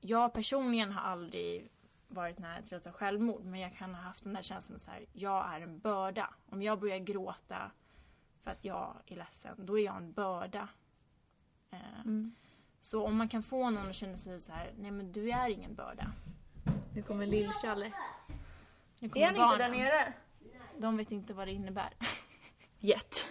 jag 0.00 0.32
personligen 0.32 0.92
har 0.92 1.02
aldrig 1.02 1.70
varit 2.10 2.38
nära 2.38 2.62
till 2.62 2.76
att 2.76 2.82
ta 2.82 2.92
självmord 2.92 3.44
men 3.44 3.60
jag 3.60 3.76
kan 3.76 3.94
ha 3.94 4.02
haft 4.02 4.24
den 4.24 4.32
där 4.32 4.42
känslan 4.42 4.78
så 4.78 4.90
här, 4.90 5.06
jag 5.12 5.54
är 5.54 5.60
en 5.60 5.78
börda. 5.78 6.34
Om 6.50 6.62
jag 6.62 6.80
börjar 6.80 6.98
gråta 6.98 7.70
för 8.42 8.50
att 8.50 8.64
jag 8.64 8.96
är 9.06 9.16
ledsen, 9.16 9.54
då 9.58 9.78
är 9.78 9.84
jag 9.84 9.96
en 9.96 10.12
börda. 10.12 10.68
Uh, 11.72 12.00
mm. 12.00 12.34
Så 12.80 13.04
om 13.04 13.16
man 13.16 13.28
kan 13.28 13.42
få 13.42 13.70
någon 13.70 13.88
att 13.88 13.94
känna 13.94 14.16
sig 14.16 14.40
så 14.40 14.52
här, 14.52 14.72
nej 14.78 14.90
men 14.90 15.12
du 15.12 15.30
är 15.30 15.48
ingen 15.48 15.74
börda. 15.74 16.12
Nu 16.94 17.02
kommer 17.02 17.26
Lill-Challe. 17.26 17.92
Är 19.00 19.26
han 19.26 19.36
inte 19.36 19.56
där 19.56 19.68
nere? 19.68 20.12
De 20.78 20.96
vet 20.96 21.12
inte 21.12 21.34
vad 21.34 21.48
det 21.48 21.52
innebär. 21.52 21.90
Yet. 22.80 23.30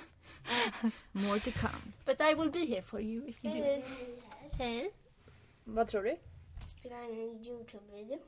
More 1.12 1.40
to 1.40 1.52
come. 1.52 1.94
But 2.06 2.22
I 2.22 2.34
will 2.34 2.52
be 2.52 2.66
here 2.66 2.82
for 2.82 3.02
you 3.02 3.28
if 3.28 3.46
you 3.46 3.54
Hej. 3.54 3.86
do. 3.88 4.58
Hej. 4.58 4.92
Vad 5.64 5.88
tror 5.88 6.04
du? 6.04 6.18
Spelar 6.68 7.04
in 7.04 7.20
en 7.20 7.44
Youtube-video. 7.44 8.20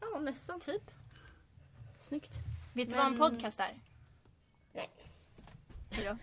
Ja, 0.00 0.18
nästan 0.20 0.60
typ. 0.60 0.90
Snyggt. 1.98 2.30
Vet 2.72 2.90
du 2.90 2.96
vad 2.96 3.06
en 3.06 3.18
podcast 3.18 3.60
är? 3.60 3.74
Nej. 4.72 4.90
Hejdå. 5.92 6.18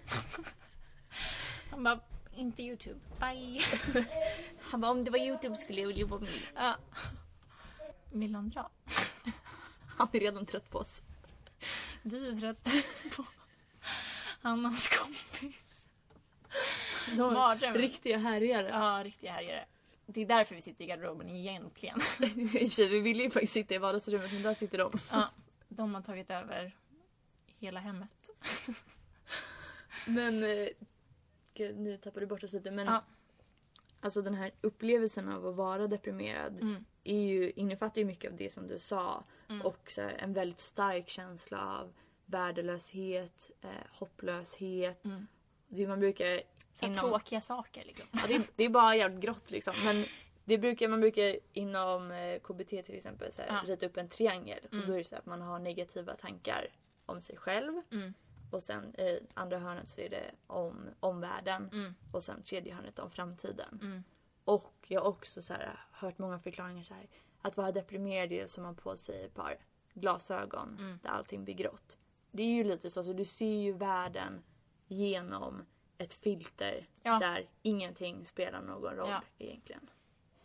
Han 1.71 1.83
bara, 1.83 1.99
inte 2.35 2.63
Youtube. 2.63 2.99
Bye. 3.19 3.61
Han 4.61 4.81
bara, 4.81 4.91
om 4.91 5.03
det 5.03 5.11
var 5.11 5.19
Youtube 5.19 5.55
skulle 5.55 5.81
jag 5.81 5.87
vilja 5.87 6.01
jobba 6.01 6.19
med 6.19 6.29
det. 6.29 6.39
Ja. 6.55 6.77
Vill 8.11 8.35
han 8.35 8.49
dra? 8.49 8.69
Han 9.97 10.07
är 10.13 10.19
redan 10.19 10.45
trött 10.45 10.69
på 10.69 10.77
oss. 10.77 11.01
Vi 12.01 12.29
är 12.29 12.35
trött 12.35 12.63
på 13.15 13.25
han 14.41 14.65
och 14.65 14.71
hans 14.71 14.89
kompis. 14.89 15.85
De 17.17 17.33
Mardröm. 17.33 17.73
riktiga 17.73 18.17
härjare. 18.17 18.69
Ja, 18.69 19.03
riktiga 19.03 19.31
härjare. 19.31 19.65
Det 20.05 20.21
är 20.21 20.25
därför 20.25 20.55
vi 20.55 20.61
sitter 20.61 20.83
i 20.83 20.87
garderoben 20.87 21.29
egentligen. 21.29 21.99
I 22.19 22.45
och 22.47 22.51
för 22.51 22.69
sig, 22.69 22.87
vi 22.87 22.99
ville 22.99 23.23
ju 23.23 23.29
faktiskt 23.31 23.53
sitta 23.53 23.75
i 23.75 23.77
vardagsrummet 23.77 24.33
men 24.33 24.43
där 24.43 24.53
sitter 24.53 24.77
de. 24.77 24.91
Ja, 25.11 25.29
de 25.69 25.95
har 25.95 26.01
tagit 26.01 26.31
över 26.31 26.75
hela 27.59 27.79
hemmet. 27.79 28.29
Men, 30.07 30.43
eh, 30.43 30.67
gud, 31.53 31.77
nu 31.79 31.97
tappade 31.97 32.19
du 32.19 32.29
bort 32.29 32.43
oss 32.43 32.53
lite 32.53 32.71
men 32.71 32.87
Ja. 32.87 33.03
alltså 34.01 34.21
den 34.21 34.33
här 34.33 34.51
upplevelsen 34.61 35.29
av 35.29 35.47
att 35.47 35.55
vara 35.55 35.87
deprimerad 35.87 36.61
Mm. 36.61 36.85
är 37.03 37.19
ju, 37.23 37.51
innefattar 37.51 38.01
ju 38.01 38.05
mycket 38.05 38.31
av 38.31 38.37
det 38.37 38.53
som 38.53 38.67
du 38.67 38.79
sa. 38.79 39.23
Mm. 39.49 39.61
Och 39.61 39.91
så 39.91 40.01
här, 40.01 40.09
en 40.19 40.33
väldigt 40.33 40.59
stark 40.59 41.09
känsla 41.09 41.79
av 41.79 41.93
värdelöshet, 42.25 43.51
eh, 43.61 43.69
hopplöshet. 43.91 45.05
Mm. 45.05 45.27
Det 45.67 45.87
man 45.87 45.99
brukar... 45.99 46.41
Så 46.73 46.85
Inom- 46.85 46.95
tråkiga 46.95 47.41
saker 47.41 47.83
liksom. 47.85 48.07
Ja, 48.11 48.19
det, 48.27 48.35
är, 48.35 48.43
det 48.55 48.63
är 48.63 48.69
bara 48.69 48.95
jävligt 48.95 49.19
grått 49.21 49.51
liksom. 49.51 49.73
Men 49.85 50.05
det 50.45 50.57
brukar, 50.57 50.87
man 50.87 50.99
brukar 50.99 51.39
inom 51.53 52.11
eh, 52.11 52.39
KBT 52.39 52.69
till 52.69 52.95
exempel 52.95 53.31
så 53.33 53.41
här, 53.41 53.47
Ja. 53.65 53.73
rita 53.73 53.85
upp 53.85 53.97
en 53.97 54.09
triangel. 54.09 54.59
Mm. 54.71 54.81
Och 54.81 54.87
då 54.87 54.93
är 54.93 54.97
det 54.97 55.03
så 55.03 55.15
att 55.15 55.25
man 55.25 55.41
har 55.41 55.59
negativa 55.59 56.13
tankar 56.15 56.67
om 57.05 57.21
sig 57.21 57.37
själv. 57.37 57.81
Mm. 57.91 58.13
Och 58.51 58.63
sen 58.63 58.95
i 58.99 59.19
andra 59.33 59.59
hörnet 59.59 59.89
så 59.89 60.01
är 60.01 60.09
det 60.09 60.31
om 60.47 60.89
omvärlden. 60.99 61.69
Mm. 61.73 61.95
Och 62.11 62.23
sen 62.23 62.43
tredje 62.43 62.73
hörnet 62.73 62.99
om 62.99 63.11
framtiden. 63.11 63.79
Mm. 63.81 64.03
Och 64.45 64.73
jag 64.87 65.01
har 65.01 65.07
också 65.07 65.41
så 65.41 65.53
här, 65.53 65.79
hört 65.91 66.17
många 66.17 66.39
förklaringar 66.39 66.83
så 66.83 66.93
här. 66.93 67.07
Att 67.41 67.57
vara 67.57 67.71
deprimerad 67.71 68.31
är 68.31 68.47
som 68.47 68.63
man 68.63 68.75
på 68.75 68.97
sig 68.97 69.23
ett 69.25 69.33
par 69.33 69.57
glasögon 69.93 70.77
Mm. 70.79 70.99
där 71.03 71.09
allting 71.09 71.43
blir 71.45 71.55
grått. 71.55 71.97
Det 72.31 72.43
är 72.43 72.53
ju 72.53 72.63
lite 72.63 72.89
så, 72.89 73.03
så 73.03 73.13
du 73.13 73.25
ser 73.25 73.55
ju 73.61 73.73
världen 73.73 74.43
genom 74.87 75.65
ett 75.97 76.13
filter 76.13 76.85
Ja. 77.03 77.19
där 77.19 77.45
ingenting 77.61 78.25
spelar 78.25 78.61
någon 78.61 78.95
roll 78.97 79.09
Ja. 79.09 79.21
egentligen. 79.37 79.89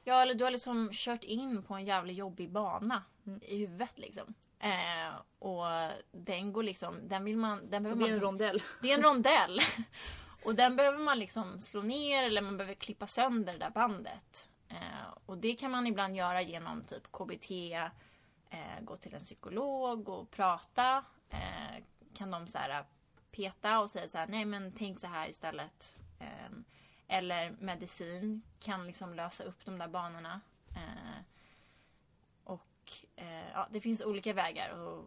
Ja, 0.04 0.22
eller 0.22 0.34
du 0.34 0.44
har 0.44 0.50
liksom 0.50 0.88
kört 0.92 1.24
in 1.24 1.62
på 1.62 1.74
en 1.74 1.84
jävligt 1.84 2.16
jobbig 2.16 2.50
bana 2.50 3.02
Mm. 3.26 3.40
i 3.42 3.56
huvudet 3.58 3.98
liksom. 3.98 4.34
Eh, 4.58 5.14
och 5.38 5.64
den 6.12 6.52
går 6.52 6.62
liksom, 6.62 7.08
den 7.08 7.24
vill 7.24 7.36
man, 7.36 7.58
den 7.58 7.70
Det 7.70 7.80
behöver 7.80 7.90
är 7.90 7.94
man 8.00 8.02
en 8.08 8.10
liksom, 8.10 8.24
rondell. 8.26 8.62
det 8.82 8.92
är 8.92 8.94
en 8.98 9.02
rondell. 9.04 9.60
och 10.44 10.54
den 10.54 10.76
behöver 10.76 10.98
man 10.98 11.18
liksom 11.18 11.60
slå 11.60 11.82
ner 11.82 12.22
eller 12.22 12.40
man 12.40 12.56
behöver 12.56 12.74
klippa 12.74 13.06
sönder 13.06 13.52
det 13.52 13.58
där 13.58 13.70
bandet. 13.70 14.50
Eh, 14.68 15.16
och 15.26 15.38
det 15.38 15.54
kan 15.54 15.70
man 15.70 15.86
ibland 15.86 16.16
göra 16.16 16.42
genom 16.42 16.84
typ 16.84 17.12
KBT, 17.12 17.50
eh, 18.50 18.80
gå 18.80 18.96
till 18.96 19.14
en 19.14 19.20
psykolog 19.20 20.08
och 20.08 20.30
prata. 20.30 21.04
Eh, 21.30 21.82
kan 22.14 22.30
de 22.30 22.46
så 22.46 22.58
här 22.58 22.84
peta 23.30 23.80
och 23.80 23.90
säga 23.90 24.08
så 24.08 24.18
här, 24.18 24.26
nej 24.26 24.44
men 24.44 24.72
tänk 24.72 25.00
så 25.00 25.06
här 25.06 25.28
istället. 25.28 25.98
Ehm, 26.18 26.64
eller 27.08 27.50
medicin 27.60 28.42
kan 28.60 28.86
liksom 28.86 29.14
lösa 29.14 29.44
upp 29.44 29.64
de 29.64 29.78
där 29.78 29.88
banorna. 29.88 30.40
Eh, 30.76 31.22
och 32.44 32.92
eh, 33.16 33.50
ja, 33.52 33.68
det 33.70 33.80
finns 33.80 34.02
olika 34.02 34.32
vägar 34.32 34.70
och, 34.78 35.04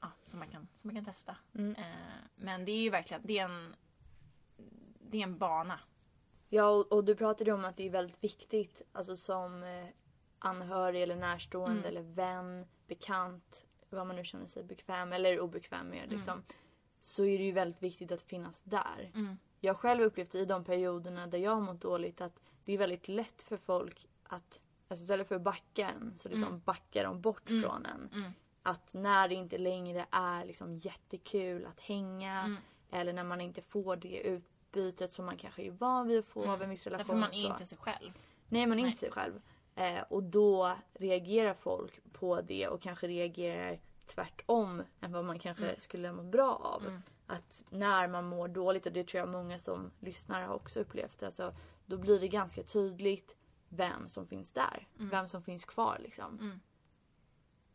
ja, 0.00 0.12
som, 0.24 0.38
man 0.38 0.48
kan, 0.48 0.68
som 0.80 0.88
man 0.88 0.94
kan 0.94 1.04
testa. 1.04 1.36
Mm. 1.54 1.74
Eh, 1.74 2.16
men 2.36 2.64
det 2.64 2.72
är 2.72 2.82
ju 2.82 2.90
verkligen 2.90 3.22
det 3.24 3.38
är 3.38 3.44
en, 3.44 3.76
det 5.00 5.18
är 5.18 5.22
en 5.22 5.38
bana. 5.38 5.80
Ja, 6.48 6.68
och, 6.68 6.92
och 6.92 7.04
du 7.04 7.16
pratade 7.16 7.52
om 7.52 7.64
att 7.64 7.76
det 7.76 7.86
är 7.86 7.90
väldigt 7.90 8.24
viktigt, 8.24 8.82
alltså 8.92 9.16
som 9.16 9.62
eh, 9.62 9.86
anhörig 10.38 11.02
eller 11.02 11.16
närstående 11.16 11.78
Mm. 11.78 11.84
eller 11.84 12.02
vän, 12.14 12.66
bekant, 12.86 13.66
vad 13.96 14.06
man 14.06 14.16
nu 14.16 14.24
känner 14.24 14.46
sig 14.46 14.62
bekväm 14.64 15.12
eller 15.12 15.40
obekväm 15.40 15.88
med 15.88 16.10
liksom. 16.12 16.42
Så 17.00 17.24
är 17.24 17.38
det 17.38 17.44
ju 17.44 17.52
väldigt 17.52 17.82
viktigt 17.82 18.12
att 18.12 18.22
finnas 18.22 18.60
där. 18.64 19.10
Mm. 19.14 19.38
Jag 19.60 19.76
själv 19.76 20.02
upplevt 20.02 20.34
i 20.34 20.44
de 20.44 20.64
perioderna 20.64 21.26
där 21.26 21.38
jag 21.38 21.50
har 21.54 21.60
mått 21.60 21.80
dåligt 21.80 22.20
att 22.20 22.40
det 22.64 22.72
är 22.72 22.78
väldigt 22.78 23.08
lätt 23.08 23.42
för 23.42 23.56
folk 23.56 24.06
att, 24.22 24.60
alltså 24.88 25.02
istället 25.04 25.28
för 25.28 25.34
att 25.34 25.42
backa 25.42 25.88
en, 25.90 26.14
så 26.18 26.28
liksom 26.28 26.48
Mm. 26.48 26.60
backar 26.64 27.04
de 27.04 27.20
bort 27.20 27.50
Mm. 27.50 27.62
från 27.62 27.86
en. 27.86 28.10
Mm. 28.14 28.32
Att 28.62 28.92
när 28.92 29.28
det 29.28 29.34
inte 29.34 29.58
längre 29.58 30.06
är 30.10 30.44
liksom 30.44 30.76
jättekul 30.76 31.66
att 31.66 31.80
hänga 31.80 32.40
Mm. 32.40 32.56
eller 32.90 33.12
när 33.12 33.24
man 33.24 33.40
inte 33.40 33.62
får 33.62 33.96
det 33.96 34.20
utbytet 34.20 35.12
som 35.12 35.24
man 35.24 35.36
kanske 35.36 35.62
är 35.62 35.70
van 35.70 36.06
vid 36.08 36.18
att 36.18 36.26
få 36.26 36.40
Mm. 36.42 36.52
av 36.52 36.62
en 36.62 36.70
viss 36.70 36.86
relation. 36.86 37.06
Därför 37.06 37.20
man 37.20 37.32
så. 37.32 37.46
är 37.46 37.50
inte 37.50 37.66
sig 37.66 37.78
själv. 37.78 38.12
Nej, 38.48 38.66
man 38.66 38.78
är 38.78 38.82
Nej. 38.82 38.90
inte 38.90 39.00
sig 39.00 39.10
själv. 39.10 39.40
Eh, 39.74 40.00
och 40.08 40.22
då 40.22 40.76
reagerar 40.94 41.54
folk 41.54 42.00
på 42.12 42.40
det 42.40 42.68
och 42.68 42.82
kanske 42.82 43.06
reagerar 43.08 43.78
tvärtom 44.06 44.82
än 45.00 45.12
vad 45.12 45.24
man 45.24 45.38
kanske 45.38 45.64
Mm. 45.64 45.76
skulle 45.80 46.12
må 46.12 46.22
bra 46.22 46.54
av. 46.54 46.86
Mm. 46.86 47.02
Att 47.26 47.62
när 47.70 48.08
man 48.08 48.24
mår 48.24 48.48
dåligt, 48.48 48.86
och 48.86 48.92
det 48.92 49.04
tror 49.08 49.18
jag 49.18 49.28
många 49.28 49.58
som 49.58 49.90
lyssnar 50.00 50.42
har 50.42 50.54
också 50.54 50.80
upplevt, 50.80 51.22
alltså, 51.22 51.54
då 51.86 51.96
blir 51.98 52.20
det 52.20 52.28
ganska 52.28 52.62
tydligt 52.62 53.36
vem 53.68 54.08
som 54.08 54.26
finns 54.26 54.52
där. 54.52 54.88
Mm. 54.98 55.10
Vem 55.10 55.28
som 55.28 55.42
finns 55.42 55.64
kvar 55.64 55.98
liksom. 56.00 56.60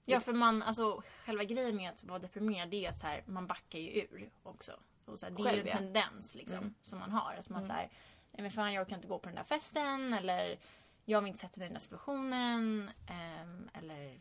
Ja, 0.06 0.20
för 0.20 0.34
man, 0.34 0.64
alltså 0.64 1.02
själva 1.26 1.44
grejen 1.44 1.76
med 1.76 1.90
att 1.92 2.04
vara 2.04 2.20
deprimerad 2.20 2.70
det 2.70 2.86
är 2.86 2.90
att 2.90 3.00
så 3.00 3.08
här, 3.08 3.24
man 3.26 3.48
backar 3.48 3.80
ju 3.80 4.02
ur 4.02 4.30
också. 4.44 4.72
Och 5.06 5.20
så 5.20 5.26
här, 5.26 5.34
det 5.34 5.42
är 5.42 5.44
ju 5.44 5.50
Själv, 5.50 5.60
en 5.62 5.68
ja. 5.68 5.78
tendens 5.78 6.36
liksom, 6.36 6.58
Mm. 6.58 6.74
som 6.82 7.00
man 7.00 7.12
har. 7.12 7.36
Att 7.40 7.50
man 7.50 7.58
Mm. 7.60 7.68
så 7.68 7.74
här, 7.74 7.90
nej 8.32 8.42
men 8.42 8.52
fan 8.52 8.74
jag 8.74 8.82
orkar 8.82 8.96
inte 8.96 9.08
gå 9.08 9.20
på 9.20 9.30
den 9.30 9.36
där 9.36 9.44
festen 9.44 10.14
eller 10.14 10.60
jag 11.06 11.22
vill 11.22 11.28
inte 11.28 11.40
sätta 11.40 11.60
mig 11.60 11.66
i 11.66 11.70
den 11.70 11.74
där 11.74 11.82
situationen. 11.82 12.90
ehm, 13.08 13.70
eller 13.74 14.20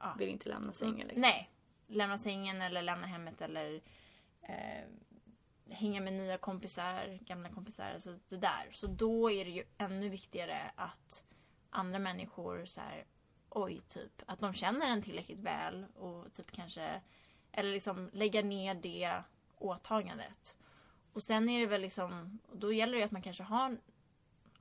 ja. 0.00 0.14
Vill 0.18 0.28
inte 0.28 0.48
lämna 0.48 0.72
sängen 0.72 1.06
liksom. 1.08 1.22
Nej. 1.22 1.50
Lämna 1.86 2.18
sängen 2.18 2.62
eller 2.62 2.82
lämna 2.82 3.06
hemmet 3.06 3.40
eller 3.40 3.80
eh, 4.42 4.84
hänga 5.70 6.00
med 6.00 6.12
nya 6.12 6.38
kompisar, 6.38 7.18
gamla 7.20 7.48
kompisar. 7.48 7.90
Alltså 7.94 8.18
det 8.28 8.36
där. 8.36 8.68
Så 8.72 8.86
då 8.86 9.30
är 9.30 9.44
det 9.44 9.50
ju 9.50 9.64
ännu 9.78 10.08
viktigare 10.08 10.70
att 10.76 11.24
andra 11.70 11.98
människor 11.98 12.64
så 12.64 12.80
här, 12.80 13.04
oj, 13.48 13.80
typ, 13.88 14.22
att 14.26 14.40
de 14.40 14.54
känner 14.54 14.86
en 14.86 15.02
tillräckligt 15.02 15.40
väl 15.40 15.86
och 15.94 16.32
typ 16.32 16.50
kanske, 16.52 17.00
eller 17.52 17.72
liksom 17.72 18.10
lägga 18.12 18.42
ner 18.42 18.74
det 18.74 19.22
åtagandet. 19.58 20.56
Och 21.12 21.22
sen 21.22 21.48
är 21.48 21.60
det 21.60 21.66
väl 21.66 21.80
liksom, 21.80 22.38
då 22.52 22.72
gäller 22.72 22.98
det 22.98 23.04
att 23.04 23.10
man 23.10 23.22
kanske 23.22 23.42
har, 23.42 23.78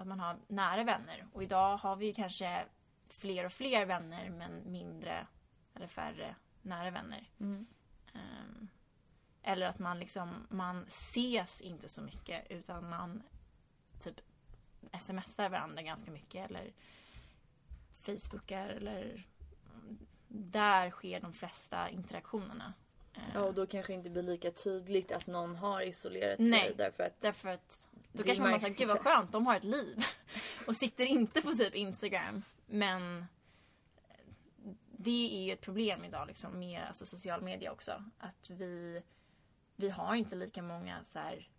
att 0.01 0.07
man 0.07 0.19
har 0.19 0.37
nära 0.47 0.83
vänner. 0.83 1.27
Och 1.33 1.43
idag 1.43 1.77
har 1.77 1.95
vi 1.95 2.13
kanske 2.13 2.65
fler 3.09 3.45
och 3.45 3.53
fler 3.53 3.85
vänner 3.85 4.29
men 4.29 4.71
mindre 4.71 5.27
eller 5.73 5.87
färre 5.87 6.35
nära 6.61 6.91
vänner. 6.91 7.29
Mm. 7.39 7.67
Ehm, 8.13 8.67
eller 9.43 9.65
att 9.65 9.79
man 9.79 9.99
liksom, 9.99 10.47
man 10.49 10.85
ses 10.87 11.61
inte 11.61 11.89
så 11.89 12.01
mycket 12.01 12.51
utan 12.51 12.89
man 12.89 13.23
typ 13.99 14.21
smsar 15.01 15.49
varandra 15.49 15.81
ganska 15.81 16.11
mycket 16.11 16.49
eller 16.51 16.73
facebookar 18.01 18.69
eller 18.69 19.27
där 20.27 20.89
sker 20.89 21.19
de 21.19 21.33
flesta 21.33 21.89
interaktionerna. 21.89 22.73
Ehm, 23.13 23.23
Ja, 23.33 23.39
och 23.39 23.53
då 23.53 23.67
kanske 23.67 23.93
inte 23.93 24.09
blir 24.09 24.23
lika 24.23 24.51
tydligt 24.51 25.11
att 25.11 25.27
någon 25.27 25.55
har 25.55 25.81
isolerat 25.81 26.39
Nej. 26.39 26.67
sig 26.67 26.75
därför 26.77 27.03
att 27.03 27.21
Därför 27.21 27.49
att 27.49 27.89
då 28.11 28.23
kanske 28.23 28.43
man 28.43 28.51
bara 28.51 28.59
säger, 28.59 28.75
gud 28.75 28.87
vad 28.87 28.97
inte." 28.97 29.09
skönt, 29.09 29.31
de 29.31 29.47
har 29.47 29.55
ett 29.55 29.63
liv. 29.63 30.05
Och 30.67 30.75
sitter 30.75 31.05
inte 31.05 31.41
på 31.41 31.51
typ 31.51 31.75
Instagram. 31.75 32.43
Men 32.65 33.25
det 34.97 35.37
är 35.37 35.45
ju 35.45 35.51
ett 35.51 35.61
problem 35.61 36.05
idag 36.05 36.27
liksom 36.27 36.59
med 36.59 36.83
alltså, 36.87 37.05
social 37.05 37.41
media 37.41 37.71
också. 37.71 38.03
Att 38.17 38.49
vi, 38.49 39.01
vi 39.75 39.89
har 39.89 40.15
inte 40.15 40.35
lika 40.35 40.61
många 40.61 41.03
så 41.03 41.19
här 41.19 41.49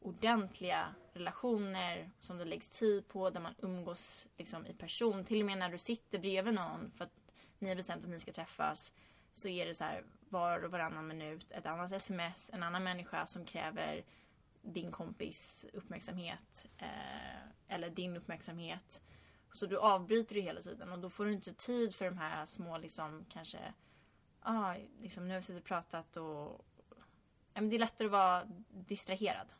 ordentliga 0.00 0.94
relationer 1.12 2.10
som 2.18 2.38
det 2.38 2.44
läggs 2.44 2.70
tid 2.70 3.08
på, 3.08 3.30
där 3.30 3.40
man 3.40 3.54
umgås 3.58 4.26
liksom, 4.36 4.66
i 4.66 4.74
person. 4.74 5.24
Till 5.24 5.40
och 5.40 5.46
med 5.46 5.58
när 5.58 5.68
du 5.68 5.78
sitter 5.78 6.18
bredvid 6.18 6.54
någon 6.54 6.90
för 6.90 7.04
att 7.04 7.32
ni 7.58 7.68
har 7.68 7.76
bestämt 7.76 8.04
att 8.04 8.10
ni 8.10 8.18
ska 8.18 8.32
träffas 8.32 8.92
så 9.34 9.48
är 9.48 9.66
det 9.66 9.74
så 9.74 9.84
här 9.84 10.04
var 10.28 10.64
och 10.64 10.70
varannan 10.70 11.06
minut 11.06 11.52
ett 11.52 11.66
annat 11.66 11.92
sms, 11.92 12.50
en 12.52 12.62
annan 12.62 12.84
människa 12.84 13.26
som 13.26 13.44
kräver 13.44 14.04
din 14.66 14.92
kompis 14.92 15.66
uppmärksamhet 15.72 16.66
eh, 16.78 17.74
eller 17.74 17.90
din 17.90 18.16
uppmärksamhet. 18.16 19.02
Så 19.52 19.66
du 19.66 19.78
avbryter 19.78 20.36
ju 20.36 20.42
hela 20.42 20.60
tiden 20.60 20.92
och 20.92 20.98
då 20.98 21.10
får 21.10 21.24
du 21.24 21.32
inte 21.32 21.54
tid 21.54 21.94
för 21.94 22.04
de 22.04 22.18
här 22.18 22.46
små 22.46 22.78
liksom 22.78 23.24
kanske 23.28 23.74
ah, 24.40 24.74
liksom 25.00 25.28
nu 25.28 25.34
har 25.34 25.40
vi 25.40 25.42
suttit 25.42 25.62
och 25.62 25.68
pratat 25.68 26.16
och 26.16 26.66
ja, 27.54 27.60
men 27.60 27.68
det 27.68 27.76
är 27.76 27.80
lättare 27.80 28.06
att 28.06 28.12
vara 28.12 28.44
distraherad 28.70 29.54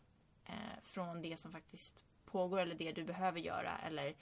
eh, 0.44 0.82
från 0.82 1.22
det 1.22 1.36
som 1.36 1.52
faktiskt 1.52 2.04
pågår 2.24 2.60
eller 2.60 2.74
det 2.74 2.92
du 2.92 3.04
behöver 3.04 3.40
göra 3.40 3.78
eller 3.78 4.16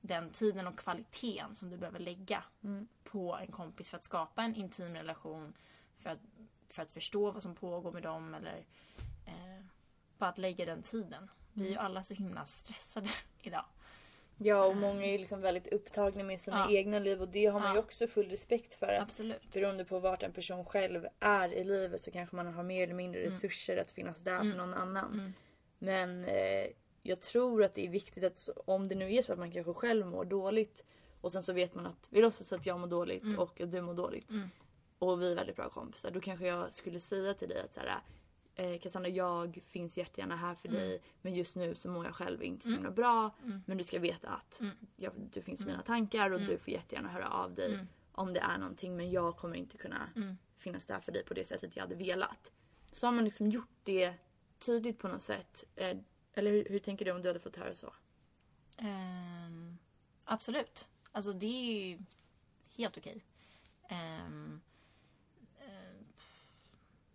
den 0.00 0.30
tiden 0.30 0.66
och 0.66 0.78
kvaliteten 0.78 1.54
som 1.54 1.70
du 1.70 1.76
behöver 1.76 1.98
lägga 1.98 2.44
Mm. 2.62 2.88
på 3.04 3.36
en 3.36 3.52
kompis 3.52 3.88
för 3.90 3.96
att 3.96 4.04
skapa 4.04 4.42
en 4.42 4.54
intim 4.54 4.94
relation 4.94 5.52
för 5.98 6.10
att, 6.10 6.18
för 6.68 6.82
att 6.82 6.92
förstå 6.92 7.30
vad 7.30 7.42
som 7.42 7.54
pågår 7.54 7.92
med 7.92 8.02
dem 8.02 8.34
eller 8.34 8.66
bara 10.20 10.30
att 10.30 10.38
lägga 10.38 10.64
den 10.64 10.82
tiden. 10.82 11.30
Vi 11.52 11.66
är 11.66 11.70
ju 11.70 11.76
alla 11.76 12.02
så 12.02 12.14
himla 12.14 12.44
stressade 12.44 13.08
idag. 13.42 13.64
Ja, 14.42 14.64
och 14.64 14.76
många 14.76 15.06
är 15.06 15.18
liksom 15.18 15.40
väldigt 15.40 15.66
upptagna 15.66 16.24
med 16.24 16.40
sina 16.40 16.56
Ja. 16.70 16.76
egna 16.78 16.98
liv 16.98 17.20
och 17.22 17.28
det 17.28 17.46
har 17.46 17.60
man 17.60 17.70
ju 17.72 17.76
Ja. 17.78 17.82
också 17.84 18.06
full 18.06 18.28
respekt 18.30 18.74
för. 18.74 18.86
Att 18.86 19.02
Absolut. 19.02 19.52
beroende 19.52 19.84
på 19.84 19.98
vart 19.98 20.22
en 20.22 20.32
person 20.32 20.64
själv 20.64 21.06
är 21.20 21.52
i 21.52 21.64
livet 21.64 22.02
så 22.02 22.10
kanske 22.10 22.36
man 22.36 22.46
har 22.54 22.62
mer 22.62 22.82
eller 22.82 22.94
mindre 22.94 23.26
resurser 23.26 23.76
att 23.76 23.90
finnas 23.90 24.20
där 24.22 24.34
Mm. 24.40 24.50
för 24.50 24.58
någon 24.58 24.74
annan. 24.74 25.12
Mm. 25.12 25.32
Men 25.78 26.24
eh, 26.24 26.66
jag 27.02 27.20
tror 27.20 27.64
att 27.64 27.74
det 27.74 27.86
är 27.86 27.90
viktigt 27.90 28.24
att 28.24 28.48
om 28.66 28.88
det 28.88 28.94
nu 28.94 29.14
är 29.14 29.22
så 29.22 29.32
att 29.32 29.38
man 29.38 29.52
kanske 29.52 29.72
själv 29.74 30.06
mår 30.06 30.24
dåligt 30.24 30.84
och 31.20 31.32
sen 31.32 31.42
så 31.42 31.52
vet 31.52 31.74
man 31.74 31.86
att 31.86 32.06
vi 32.10 32.20
låtsas 32.20 32.52
att 32.52 32.66
jag 32.66 32.80
mår 32.80 32.86
dåligt 32.86 33.22
Mm. 33.22 33.38
och 33.38 33.60
att 33.60 33.70
du 33.70 33.80
mår 33.82 33.94
dåligt. 33.94 34.30
Mm. 34.30 34.48
Och 34.98 35.22
vi 35.22 35.30
är 35.32 35.36
väldigt 35.36 35.56
bra 35.56 35.70
kompisar. 35.70 36.10
Då 36.10 36.20
kanske 36.20 36.46
jag 36.46 36.74
skulle 36.74 37.00
säga 37.00 37.34
till 37.34 37.48
dig 37.48 37.62
att 37.64 37.74
så 37.74 37.80
här, 37.80 37.98
eh, 38.54 38.78
Cassandra 38.80 39.08
jag 39.10 39.60
finns 39.68 39.96
jättegärna 39.96 40.36
här 40.36 40.54
för 40.54 40.68
Mm. 40.68 40.80
dig 40.80 41.02
men 41.22 41.34
just 41.34 41.56
nu 41.56 41.74
så 41.74 41.88
mår 41.88 42.04
jag 42.04 42.14
själv 42.14 42.42
inte 42.42 42.62
så 42.62 42.68
Mm. 42.68 42.78
himla 42.78 42.90
bra. 42.90 43.30
Mm. 43.44 43.62
Men 43.66 43.78
du 43.78 43.84
ska 43.84 43.98
veta 43.98 44.28
att 44.28 44.60
Mm. 44.60 44.76
jag, 44.96 45.12
du 45.32 45.42
finns 45.42 45.60
i 45.62 45.66
mina 45.66 45.82
tankar 45.82 46.30
och 46.30 46.40
du 46.40 46.58
får 46.58 46.70
jättegärna 46.72 47.08
höra 47.08 47.28
av 47.30 47.54
dig 47.54 47.86
om 48.12 48.32
det 48.32 48.40
är 48.40 48.58
någonting 48.58 48.96
men 48.96 49.10
jag 49.10 49.36
kommer 49.36 49.56
inte 49.56 49.76
kunna 49.78 50.08
finnas 50.56 50.86
där 50.86 51.00
för 51.00 51.12
dig 51.12 51.24
på 51.24 51.34
det 51.34 51.44
sättet 51.44 51.76
jag 51.76 51.82
hade 51.82 51.94
velat. 51.94 52.52
Så 52.92 53.06
har 53.06 53.12
man 53.12 53.24
liksom 53.24 53.50
gjort 53.50 53.68
det 53.84 54.14
tidigt 54.58 54.98
på 54.98 55.08
något 55.08 55.22
sätt. 55.22 55.64
Eh, 55.76 55.96
eller 56.32 56.50
hur, 56.50 56.64
hur 56.70 56.78
tänker 56.78 57.04
du 57.04 57.10
om 57.12 57.22
du 57.22 57.28
hade 57.28 57.40
fått 57.40 57.56
höra 57.56 57.74
så? 57.74 57.92
Ehm, 58.78 59.78
absolut. 60.24 60.88
Alltså 61.12 61.32
det 61.32 61.46
är 61.46 61.88
ju 61.88 61.98
helt 62.76 62.98
okej. 62.98 63.24
Ehm, 63.88 64.60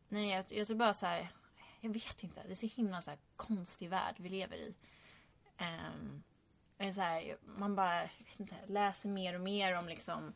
nej, 0.09 0.29
jag, 0.29 0.45
jag 0.49 0.67
tror 0.67 0.77
bara 0.77 0.93
så 0.93 1.05
här. 1.05 1.31
Jag 1.81 1.93
vet 1.93 2.23
inte. 2.23 2.43
Det 2.43 2.51
är 2.51 2.55
så 2.55 2.65
himla 2.65 3.01
så 3.01 3.09
här 3.09 3.19
konstig 3.35 3.89
värld 3.89 4.15
vi 4.17 4.29
lever 4.29 4.57
i. 4.57 4.75
Um, 5.59 6.23
så 6.93 7.01
här, 7.01 7.37
man 7.45 7.75
bara 7.75 8.01
jag 8.01 8.25
vet 8.25 8.39
inte, 8.39 8.55
läser 8.67 9.09
mer 9.09 9.33
och 9.33 9.41
mer 9.41 9.77
om 9.77 9.87
liksom... 9.87 10.33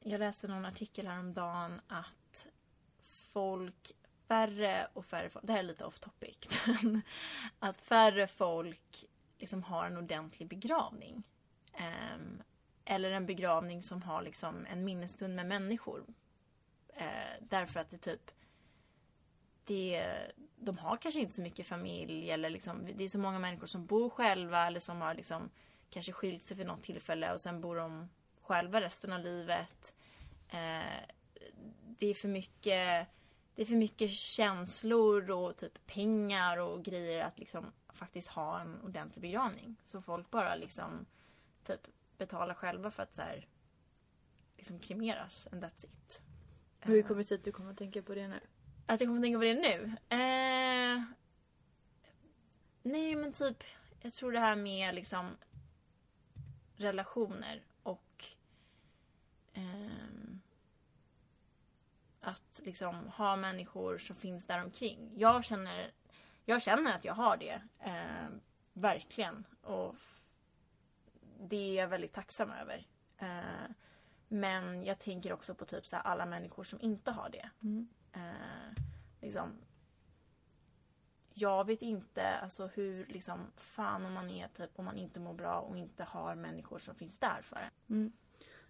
Jag 0.00 0.18
läste 0.18 0.48
någon 0.48 0.64
artikel 0.64 1.06
häromdagen 1.06 1.80
att 1.88 2.46
folk, 3.02 3.92
färre 4.28 4.88
och 4.92 5.06
färre 5.06 5.30
folk, 5.30 5.46
det 5.46 5.52
här 5.52 5.58
är 5.58 5.62
lite 5.62 5.84
off 5.84 6.00
topic, 6.00 6.36
men 6.66 7.02
att 7.58 7.76
färre 7.76 8.26
folk 8.26 9.04
liksom 9.38 9.62
har 9.62 9.86
en 9.86 9.96
ordentlig 9.96 10.48
begravning. 10.48 11.22
Um, 11.72 12.42
eller 12.84 13.10
en 13.10 13.26
begravning 13.26 13.82
som 13.82 14.02
har 14.02 14.22
liksom 14.22 14.66
en 14.70 14.84
minnesstund 14.84 15.34
med 15.34 15.46
människor. 15.46 16.04
Eh, 16.96 17.06
därför 17.40 17.80
att 17.80 17.90
det 17.90 17.98
typ 17.98 18.30
det, 19.64 20.06
de 20.56 20.78
har 20.78 20.96
kanske 20.96 21.20
inte 21.20 21.34
så 21.34 21.42
mycket 21.42 21.66
familj 21.66 22.30
eller 22.30 22.50
liksom, 22.50 22.88
det 22.94 23.04
är 23.04 23.08
så 23.08 23.18
många 23.18 23.38
människor 23.38 23.66
som 23.66 23.86
bor 23.86 24.10
själva 24.10 24.66
eller 24.66 24.80
som 24.80 25.00
har 25.00 25.14
liksom 25.14 25.50
kanske 25.90 26.12
skilt 26.12 26.44
sig 26.44 26.56
för 26.56 26.64
något 26.64 26.82
tillfälle 26.82 27.32
och 27.32 27.40
sen 27.40 27.60
bor 27.60 27.76
de 27.76 28.08
själva 28.42 28.80
resten 28.80 29.12
av 29.12 29.20
livet. 29.20 29.94
Eh, 30.48 31.02
det 31.98 32.06
är 32.06 32.14
för 32.14 32.28
mycket 32.28 33.08
det 33.54 33.62
är 33.62 33.66
för 33.66 33.76
mycket 33.76 34.10
känslor 34.10 35.30
och 35.30 35.56
typ 35.56 35.86
pengar 35.86 36.56
och 36.56 36.84
grejer 36.84 37.24
att 37.24 37.38
liksom 37.38 37.72
faktiskt 37.88 38.28
ha 38.28 38.60
en 38.60 38.82
ordentlig 38.82 39.22
begravning. 39.22 39.76
Så 39.84 40.00
folk 40.00 40.30
bara 40.30 40.54
liksom 40.54 41.06
typ 41.64 41.80
betalar 42.18 42.54
själva 42.54 42.90
för 42.90 43.02
att 43.02 43.14
så 43.14 43.22
här, 43.22 43.46
liksom 44.56 44.78
kremeras 44.78 45.48
and 45.52 45.64
that's 45.64 45.84
it. 45.84 46.22
Hur 46.82 46.98
Eh, 46.98 47.06
kommer 47.06 47.22
det 47.22 47.28
sig 47.28 47.34
att 47.34 47.44
du 47.44 47.52
kommer 47.52 47.70
att 47.70 47.78
tänka 47.78 48.02
på 48.02 48.14
det 48.14 48.28
nu? 48.28 48.40
att 48.86 49.00
jag 49.00 49.08
kommer 49.08 49.18
att 49.18 49.24
tänka 49.24 49.38
på 49.38 49.44
det 49.44 49.54
nu? 49.54 49.96
Eh, 50.08 51.02
Nej 52.82 53.16
men 53.16 53.32
typ, 53.32 53.64
jag 54.00 54.12
tror 54.12 54.32
det 54.32 54.40
här 54.40 54.56
med 54.56 54.94
liksom 54.94 55.36
relationer 56.76 57.64
och 57.82 58.24
ehm, 59.52 60.40
att 62.20 62.60
liksom 62.64 63.08
ha 63.08 63.36
människor 63.36 63.98
som 63.98 64.16
finns 64.16 64.46
där 64.46 64.64
omkring. 64.64 65.12
Jag 65.16 65.44
känner, 65.44 65.92
jag 66.44 66.62
känner 66.62 66.94
att 66.96 67.04
jag 67.04 67.14
har 67.14 67.36
det. 67.36 67.62
Eh, 67.78 68.28
verkligen. 68.72 69.46
Och 69.62 69.96
det 71.40 71.56
är 71.56 71.74
jag 71.82 71.88
väldigt 71.88 72.12
tacksam 72.12 72.50
över. 72.50 72.86
Eh, 73.18 73.70
men 74.32 74.84
jag 74.84 74.98
tänker 74.98 75.32
också 75.32 75.54
på 75.54 75.64
typ 75.64 75.86
så 75.86 75.96
här, 75.96 76.02
alla 76.02 76.26
människor 76.26 76.64
som 76.64 76.80
inte 76.80 77.10
har 77.10 77.28
det. 77.30 77.50
Mm. 77.62 77.88
Eh, 78.12 78.82
liksom, 79.20 79.52
jag 81.34 81.66
vet 81.66 81.82
inte 81.82 82.36
alltså, 82.36 82.66
hur 82.66 83.06
liksom, 83.06 83.40
fan 83.56 84.06
om 84.06 84.12
man 84.12 84.30
är 84.30 84.48
typ 84.48 84.70
om 84.76 84.84
man 84.84 84.96
inte 84.96 85.20
mår 85.20 85.34
bra 85.34 85.60
och 85.60 85.76
inte 85.76 86.04
har 86.04 86.34
människor 86.34 86.78
som 86.78 86.94
finns 86.94 87.18
där 87.18 87.42
för 87.42 87.70
en. 87.86 88.12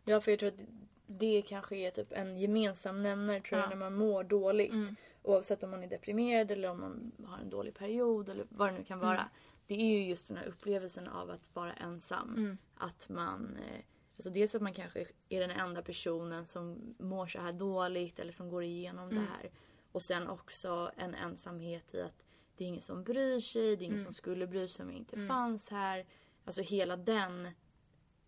Ja, 0.04 0.20
för 0.20 0.30
jag 0.30 0.40
tror 0.40 0.48
att 0.48 0.60
det 1.06 1.42
kanske 1.42 1.76
är 1.76 1.90
typ 1.90 2.12
en 2.12 2.38
gemensam 2.38 3.02
nämnare 3.02 3.40
tror 3.40 3.60
jag 3.60 3.66
Ja. 3.66 3.70
när 3.70 3.76
man 3.76 3.94
mår 3.94 4.24
dåligt. 4.24 4.72
Mm. 4.72 4.96
Oavsett 5.22 5.62
om 5.62 5.70
man 5.70 5.82
är 5.82 5.88
deprimerad 5.88 6.50
eller 6.50 6.68
om 6.68 6.80
man 6.80 7.12
har 7.26 7.38
en 7.38 7.50
dålig 7.50 7.74
period 7.74 8.28
eller 8.28 8.46
vad 8.48 8.68
det 8.68 8.78
nu 8.78 8.84
kan 8.84 8.98
vara. 8.98 9.18
Mm. 9.18 9.28
Det 9.66 9.74
är 9.74 9.98
ju 9.98 10.08
just 10.08 10.28
den 10.28 10.36
här 10.36 10.46
upplevelsen 10.46 11.08
av 11.08 11.30
att 11.30 11.54
vara 11.54 11.72
ensam. 11.72 12.34
Mm. 12.36 12.58
Att 12.74 13.08
man... 13.08 13.56
Eh, 13.56 13.80
alltså 14.16 14.30
dels 14.30 14.54
att 14.54 14.62
man 14.62 14.74
kanske 14.74 15.06
är 15.28 15.40
den 15.40 15.50
enda 15.50 15.82
personen 15.82 16.46
som 16.46 16.94
mår 16.98 17.26
så 17.26 17.40
här 17.40 17.52
dåligt 17.52 18.18
eller 18.18 18.32
som 18.32 18.48
går 18.48 18.62
igenom 18.62 19.08
Mm. 19.10 19.14
det 19.24 19.30
här. 19.30 19.50
Och 19.92 20.02
sen 20.02 20.28
också 20.28 20.92
en 20.96 21.14
ensamhet 21.14 21.94
i 21.94 22.00
att 22.00 22.24
det 22.56 22.64
är 22.64 22.68
ingen 22.68 22.82
som 22.82 23.04
bryr 23.04 23.40
sig, 23.40 23.76
det 23.76 23.82
är 23.84 23.86
ingen 23.86 23.92
Mm. 23.98 24.04
som 24.04 24.14
skulle 24.14 24.46
bry 24.46 24.68
sig 24.68 24.82
om 24.82 24.90
jag 24.90 24.98
inte 24.98 25.16
Mm. 25.16 25.28
fanns 25.28 25.70
här. 25.70 26.06
Alltså 26.44 26.62
hela 26.62 26.96
den 26.96 27.48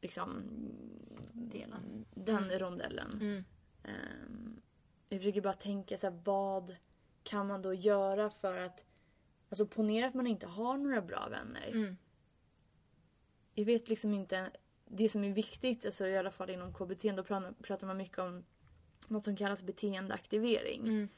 liksom 0.01 0.43
Delen. 1.33 2.05
den 2.15 2.45
Mm. 2.45 2.59
rondellen. 2.59 3.45
Ehm, 3.85 4.61
jag 5.09 5.21
försöker 5.21 5.41
bara 5.41 5.53
tänka 5.55 5.99
så 5.99 6.07
här, 6.11 6.21
vad 6.25 6.77
kan 7.23 7.47
man 7.47 7.63
då 7.63 7.75
göra 7.75 8.31
för 8.31 8.57
att 8.57 8.85
Alltså 9.49 9.67
ponera 9.67 10.07
att 10.07 10.15
man 10.15 10.27
inte 10.27 10.47
har 10.47 10.77
några 10.79 11.03
bra 11.03 11.29
vänner. 11.29 11.69
Mm. 11.73 11.97
Jag 13.55 13.65
vet 13.65 13.89
liksom 13.89 14.15
inte. 14.15 14.51
Det 14.87 15.09
som 15.09 15.25
är 15.25 15.31
viktigt, 15.31 15.87
alltså 15.87 16.07
i 16.07 16.17
alla 16.17 16.31
fall 16.31 16.51
inom 16.51 16.75
KBT, 16.75 17.13
då 17.17 17.23
pratar- 17.23 17.87
man 17.87 17.97
mycket 17.97 18.19
om 18.19 18.45
något 19.09 19.25
som 19.25 19.37
kallas 19.37 19.63
beteendeaktivering. 19.63 20.81
Mm. 20.81 21.09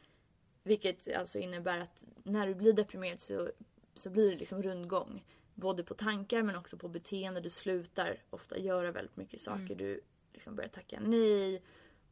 Vilket 0.62 1.16
alltså 1.16 1.38
innebär 1.38 1.78
att 1.78 2.06
när 2.22 2.46
du 2.46 2.54
blir 2.54 2.72
deprimerad 2.72 3.20
så, 3.20 3.50
så 3.96 4.10
blir 4.10 4.30
det 4.30 4.36
liksom 4.36 4.62
rundgång. 4.62 5.24
Både 5.54 5.84
på 5.84 5.94
tankar 5.94 6.42
men 6.42 6.56
också 6.56 6.76
på 6.76 6.88
beteende. 6.88 7.40
Du 7.40 7.50
slutar 7.50 8.22
ofta 8.30 8.58
göra 8.58 8.90
väldigt 8.90 9.16
mycket 9.16 9.40
saker. 9.40 9.64
Mm. 9.64 9.78
Du 9.78 10.00
liksom 10.32 10.56
börjar 10.56 10.68
tacka 10.68 11.00
nej. 11.00 11.62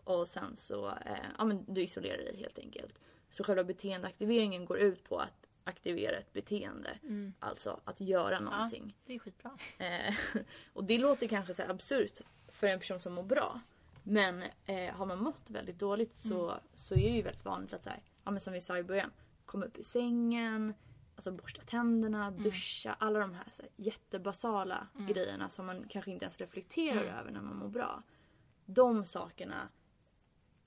Och 0.05 0.29
sen 0.29 0.57
så 0.57 0.88
eh, 0.88 1.27
ja, 1.38 1.45
men 1.45 1.64
du 1.75 1.83
isolerar 1.83 2.17
dig 2.17 2.37
helt 2.37 2.59
enkelt. 2.59 2.99
Så 3.31 3.45
själva 3.45 3.64
beteendeaktiveringen 3.64 4.64
går 4.64 4.79
ut 4.79 5.05
på 5.05 5.19
att 5.19 5.43
aktivera 5.64 6.16
ett 6.16 6.33
beteende. 6.33 6.98
Mm. 7.03 7.33
Alltså 7.40 7.81
att 7.85 8.00
göra 8.00 8.40
någonting. 8.40 8.96
Det 9.07 9.14
är 9.14 9.18
skitbra. 9.18 9.50
Eh, 9.79 10.14
och 10.72 10.85
det 10.85 10.98
låter 10.98 11.29
kanske 11.29 11.55
så 11.55 11.62
absurt 11.62 12.20
för 12.48 12.66
en 12.66 12.79
person 12.79 13.00
som 13.00 13.12
mår 13.12 13.22
bra. 13.22 13.61
Men 14.03 14.42
eh, 14.66 14.94
har 14.94 15.07
man 15.07 15.22
mått 15.22 15.50
väldigt 15.50 15.79
dåligt 15.79 16.16
så, 16.16 16.55
så 16.74 16.94
är 16.94 16.98
det 17.11 17.16
ju 17.16 17.22
väldigt 17.22 17.44
vanligt 17.44 17.74
att 17.74 17.85
så 17.85 17.90
här, 17.90 18.03
ja, 18.24 18.31
men 18.31 18.40
som 18.40 18.53
vi 18.53 18.61
sa 18.61 18.79
i 18.79 18.83
början, 18.83 19.11
komma 19.46 19.66
upp 19.66 19.77
i 19.79 19.85
sängen, 19.85 20.74
alltså 21.16 21.31
borsta 21.33 21.62
tänderna, 21.62 22.31
duscha, 22.31 22.96
alla 22.98 23.18
de 23.18 23.35
här, 23.35 23.44
så 23.53 23.62
här 23.62 23.70
jättebasala 23.77 24.87
grejerna 25.09 25.48
som 25.48 25.66
man 25.66 25.85
kanske 25.88 26.11
inte 26.11 26.24
ens 26.24 26.38
reflekterar 26.38 27.03
Mm. 27.03 27.14
över 27.14 27.31
när 27.31 27.40
man 27.40 27.57
mår 27.57 27.68
bra. 27.68 28.03
De 28.66 29.05
sakerna, 29.05 29.68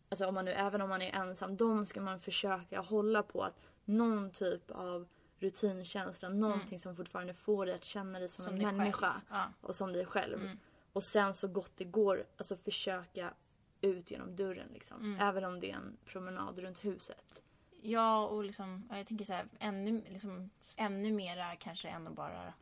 alltså 0.09 0.25
om 0.27 0.33
man 0.33 0.45
nu, 0.45 0.51
även 0.51 0.81
om 0.81 0.89
man 0.89 1.01
är 1.01 1.11
ensam, 1.15 1.57
de 1.57 1.85
ska 1.85 2.01
man 2.01 2.19
försöka 2.19 2.79
hålla 2.81 3.23
på 3.23 3.43
att 3.43 3.59
någon 3.87 4.31
typ 4.31 4.71
av 4.71 5.07
rutinkänsla, 5.39 6.29
någonting 6.29 6.79
som 6.79 6.95
fortfarande 6.95 7.33
får 7.33 7.65
dig 7.65 7.75
att 7.75 7.83
känna 7.83 8.19
dig 8.19 8.29
som, 8.29 8.45
Som 8.45 8.61
en 8.61 8.77
människa. 8.77 9.21
Ja. 9.29 9.51
och 9.61 9.75
som 9.75 9.93
dig 9.93 10.05
själv. 10.05 10.41
Mm. 10.41 10.57
Och 10.93 11.03
sen 11.03 11.33
så 11.33 11.47
gott 11.47 11.71
det 11.75 11.85
går, 11.85 12.25
alltså 12.37 12.55
försöka 12.55 13.33
ut 13.81 14.11
genom 14.11 14.35
dörren 14.35 14.69
liksom. 14.73 15.01
Mm. 15.01 15.19
Även 15.19 15.43
om 15.43 15.59
det 15.59 15.71
är 15.71 15.75
en 15.75 15.97
promenad 16.05 16.59
runt 16.59 16.85
huset. 16.85 17.43
Ja, 17.81 18.27
och 18.27 18.43
liksom, 18.43 18.87
ja, 18.89 18.97
jag 18.97 19.07
tänker 19.07 19.25
så 19.25 19.33
här, 19.33 19.45
ännu, 19.59 20.03
liksom, 20.09 20.49
ännu 20.77 21.11
mera 21.11 21.55
kanske 21.55 21.89
än 21.89 22.07
att 22.07 22.13
bara... 22.13 22.53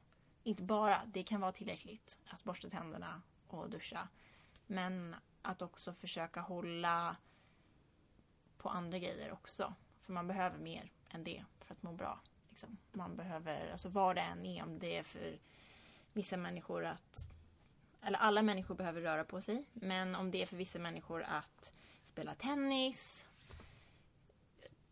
Inte 0.44 0.64
bara, 0.64 1.02
det 1.06 1.24
kan 1.24 1.42
vara 1.42 1.52
tillräckligt 1.52 2.18
att 2.30 2.44
borsta 2.44 2.70
tänderna 2.70 3.22
och 3.48 3.70
duscha. 3.70 4.08
Men 4.68 5.16
att 5.42 5.62
också 5.62 5.94
försöka 5.94 6.42
hålla 6.42 7.16
på 8.58 8.70
andra 8.70 8.98
grejer 8.98 9.32
också. 9.32 9.74
För 10.02 10.14
man 10.14 10.28
behöver 10.28 10.58
mer 10.58 10.92
än 11.16 11.24
det 11.24 11.44
för 11.60 11.74
att 11.74 11.84
må 11.84 11.92
bra. 11.92 12.20
Liksom. 12.50 12.78
Man 12.92 13.16
behöver, 13.16 13.72
alltså 13.72 13.90
vad 13.90 14.16
det 14.16 14.22
än 14.22 14.46
är, 14.46 14.64
om 14.64 14.80
det 14.80 14.98
är 14.98 15.04
för 15.04 15.38
vissa 16.14 16.38
människor 16.38 16.86
att... 16.86 17.32
Eller 18.02 18.20
alla 18.20 18.42
människor 18.42 18.76
behöver 18.76 19.02
röra 19.02 19.24
på 19.24 19.42
sig. 19.42 19.66
Men 19.74 20.16
om 20.16 20.32
det 20.32 20.42
är 20.42 20.46
för 20.46 20.56
vissa 20.56 20.80
människor 20.80 21.24
att 21.24 21.72
spela 22.06 22.36
tennis, 22.36 23.26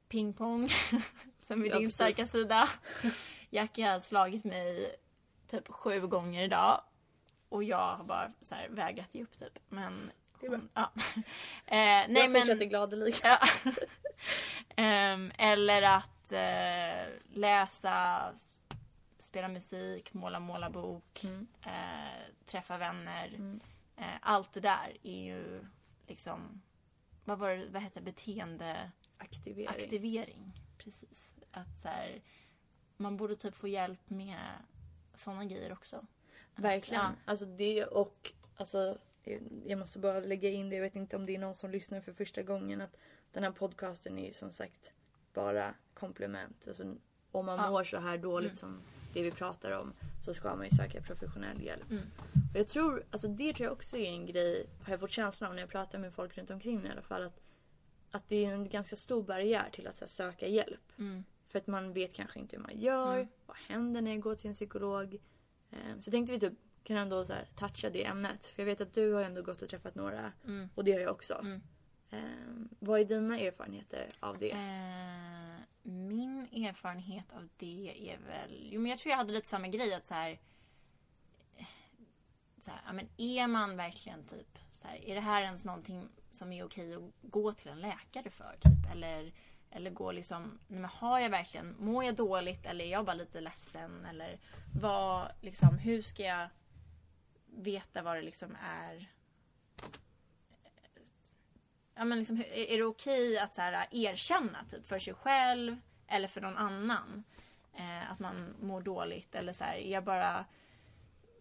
pingpong, 0.10 0.70
som 1.42 1.62
är 1.64 1.68
Ja, 1.70 1.78
din 1.80 1.88
precis. 1.90 1.96
starka 1.96 2.26
sida. 2.26 2.70
Jackie 3.50 3.88
har 3.88 4.00
slagit 4.00 4.44
mig 4.44 4.96
typ 5.48 5.68
sju 5.68 6.08
gånger 6.08 6.44
idag. 6.44 6.82
Och 7.50 7.64
jag 7.64 7.96
har 7.96 8.04
bara 8.04 8.32
så 8.42 8.56
här 8.56 8.70
vägrat 8.70 9.16
ge 9.16 9.24
upp 9.24 9.40
typ. 9.40 9.60
Men... 9.70 10.12
Det 10.40 10.46
är 10.46 10.50
bra. 10.50 10.60
hon- 10.60 10.70
Ja. 10.74 10.92
eh, 11.16 11.24
nej 11.66 12.08
jag 12.14 12.32
men... 12.32 12.42
fortsätter 12.42 12.66
gladeligen. 12.66 13.20
Ja. 13.24 13.40
Ehm, 14.76 15.32
eller 15.38 15.82
att 15.82 16.13
eh, 16.34 17.08
läsa, 17.34 18.34
spela 19.18 19.48
musik, 19.48 20.14
måla 20.14 20.40
målarbok, 20.40 21.24
Mm. 21.24 21.48
eh, 21.66 22.46
träffa 22.46 22.78
vänner. 22.78 23.28
Mm. 23.28 23.60
Eh, 23.98 24.06
allt 24.22 24.54
det 24.54 24.60
där 24.60 24.98
är 25.04 25.24
ju 25.24 25.66
liksom, 26.08 26.62
vad 27.26 27.40
var 27.40 27.50
det, 27.50 27.70
vad 27.70 27.82
heter 27.82 28.00
det? 28.02 28.06
beteendeaktivering. 28.06 29.68
Aktivering. 29.68 30.52
Precis. 30.78 31.32
Att 31.52 31.78
så 31.82 31.88
här, 31.88 32.22
man 32.98 33.18
borde 33.18 33.36
typ 33.36 33.56
få 33.56 33.68
hjälp 33.68 34.10
med 34.10 34.40
sådana 35.16 35.46
grejer 35.46 35.72
också. 35.74 36.06
Verkligen. 36.56 37.04
Ja. 37.04 37.12
Alltså 37.26 37.46
det 37.46 37.86
och 37.86 38.34
alltså 38.56 38.98
jag 39.66 39.80
måste 39.80 40.00
bara 40.00 40.20
lägga 40.20 40.50
in 40.50 40.70
det, 40.70 40.76
jag 40.76 40.84
vet 40.84 40.96
inte 40.96 41.16
om 41.16 41.26
det 41.26 41.36
är 41.36 41.40
någon 41.40 41.56
som 41.56 41.72
lyssnar 41.72 42.02
för 42.02 42.14
första 42.14 42.44
gången 42.44 42.82
att 42.82 42.98
den 43.32 43.44
här 43.44 43.52
podcasten 43.52 44.20
är 44.20 44.26
ju 44.26 44.34
som 44.34 44.52
sagt 44.52 44.92
bara 45.34 45.74
komplement. 45.94 46.68
Alltså 46.68 46.96
om 47.32 47.46
man 47.46 47.60
Ja. 47.60 47.72
mår 47.72 47.84
så 47.84 47.98
här 47.98 48.18
dåligt 48.18 48.52
Mm. 48.52 48.58
som 48.58 48.82
det 49.14 49.22
vi 49.24 49.32
pratar 49.32 49.72
om 49.72 49.94
så 50.26 50.34
ska 50.34 50.56
man 50.56 50.66
ju 50.66 50.72
söka 50.72 51.02
professionell 51.02 51.62
hjälp. 51.62 51.92
Mm. 51.92 52.04
Och 52.54 52.60
jag 52.60 52.68
tror, 52.68 53.04
alltså 53.12 53.28
det 53.28 53.54
tror 53.54 53.66
jag 53.66 53.74
också 53.74 53.98
är 53.98 54.06
en 54.10 54.26
grej, 54.26 54.66
har 54.84 54.94
jag 54.94 55.00
fått 55.00 55.12
känslan 55.12 55.50
av 55.50 55.56
när 55.56 55.62
jag 55.62 55.70
pratar 55.70 56.00
med 56.00 56.14
folk 56.14 56.38
runt 56.38 56.50
omkring 56.50 56.80
mig 56.82 56.88
i 56.90 56.92
alla 56.92 57.02
fall, 57.02 57.24
att, 57.24 57.40
att 58.12 58.30
det 58.30 58.46
är 58.46 58.54
en 58.54 58.70
ganska 58.70 58.96
stor 58.96 59.24
barriär 59.24 59.70
till 59.72 59.88
att 59.88 60.00
här, 60.00 60.08
söka 60.08 60.48
hjälp. 60.48 60.92
Mm. 60.98 61.24
För 61.48 61.60
att 61.60 61.68
man 61.68 61.94
vet 61.94 62.14
kanske 62.14 62.40
inte 62.40 62.56
hur 62.56 62.64
man 62.64 62.80
gör. 62.80 63.16
Mm. 63.16 63.28
Vad 63.46 63.58
händer 63.58 64.02
när 64.02 64.12
jag 64.12 64.20
går 64.22 64.36
till 64.36 64.48
en 64.48 64.54
psykolog? 64.54 65.14
Eh, 65.72 66.00
Så 66.00 66.12
tänkte 66.12 66.34
vi 66.34 66.40
typ 66.40 66.54
kan 66.84 66.98
ändå 66.98 67.26
så 67.26 67.34
här 67.34 67.48
toucha 67.56 67.90
det 67.90 68.06
ämnet. 68.06 68.46
För 68.46 68.62
jag 68.62 68.66
vet 68.66 68.82
att 68.82 68.94
du 68.94 69.14
har 69.14 69.22
ändå 69.24 69.42
gått 69.42 69.62
och 69.62 69.70
träffat 69.70 69.96
några 69.96 70.32
Mm. 70.46 70.70
och 70.76 70.84
det 70.84 70.92
har 70.92 71.00
jag 71.00 71.12
också. 71.12 71.46
Eh, 72.10 72.20
vad 72.80 73.00
är 73.00 73.06
dina 73.06 73.40
erfarenheter 73.40 74.08
av 74.20 74.38
det? 74.40 74.52
Eh, 74.52 75.53
min 75.84 76.48
erfarenhet 76.52 77.34
av 77.34 77.50
det 77.58 78.12
är 78.12 78.18
väl... 78.18 78.70
Jo, 78.72 78.82
men 78.82 78.92
jag 78.92 79.00
tror 79.00 79.10
jag 79.10 79.18
hade 79.18 79.34
lite 79.34 79.50
samma 79.50 79.68
grej. 79.68 79.94
att 79.94 80.06
så 80.06 80.14
här, 80.14 80.40
så 82.60 82.72
här, 82.72 82.82
ja, 82.86 82.94
men 82.94 83.10
Är 83.18 83.48
man 83.48 83.78
verkligen 83.78 84.26
typ... 84.26 84.60
Så 84.72 84.88
här, 84.88 85.06
är 85.06 85.16
det 85.16 85.22
här 85.22 85.42
ens 85.42 85.66
någonting 85.66 86.10
som 86.30 86.54
är 86.54 86.66
okej 86.66 86.96
att 86.96 87.12
gå 87.22 87.54
till 87.54 87.72
en 87.72 87.80
läkare 87.80 88.30
för? 88.30 88.58
Typ? 88.60 88.92
Eller, 88.92 89.34
eller 89.72 89.92
gå 89.92 90.12
liksom... 90.12 90.60
Nej, 90.68 90.80
men 90.80 90.90
har 90.90 91.20
jag 91.20 91.30
verkligen... 91.30 91.76
Mår 91.80 92.04
jag 92.04 92.16
dåligt 92.16 92.66
eller 92.66 92.86
är 92.86 92.92
jag 92.92 93.06
bara 93.06 93.14
lite 93.14 93.42
ledsen? 93.42 94.06
Eller 94.06 94.40
vad, 94.74 95.32
liksom, 95.42 95.78
hur 95.78 96.02
ska 96.02 96.24
jag 96.24 96.50
veta 97.46 98.02
vad 98.02 98.16
det 98.16 98.22
liksom 98.22 98.58
är 98.64 99.10
ja, 101.96 102.06
men 102.06 102.18
liksom, 102.18 102.44
är 102.54 102.78
det 102.78 102.84
okej 102.84 103.38
att 103.38 103.54
så 103.54 103.62
här, 103.62 103.88
erkänna 103.92 104.66
typ, 104.72 104.86
för 104.88 105.00
sig 105.00 105.14
själv 105.14 105.78
eller 106.08 106.28
för 106.28 106.42
någon 106.42 106.58
annan 106.58 107.24
eh, 107.74 108.12
att 108.12 108.20
man 108.20 108.56
mår 108.62 108.82
dåligt? 108.82 109.36
Eller 109.36 109.54
så 109.54 109.64
här, 109.64 109.76
är 109.76 109.92
jag 109.92 110.04
bara 110.04 110.46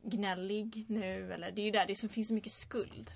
gnällig 0.02 0.84
nu? 0.88 1.32
Eller, 1.32 1.50
det 1.50 1.60
är 1.60 1.64
ju 1.64 1.70
där 1.70 1.86
det 1.86 1.94
som 1.94 2.08
finns 2.08 2.28
så 2.28 2.34
mycket 2.34 2.52
skuld. 2.52 3.10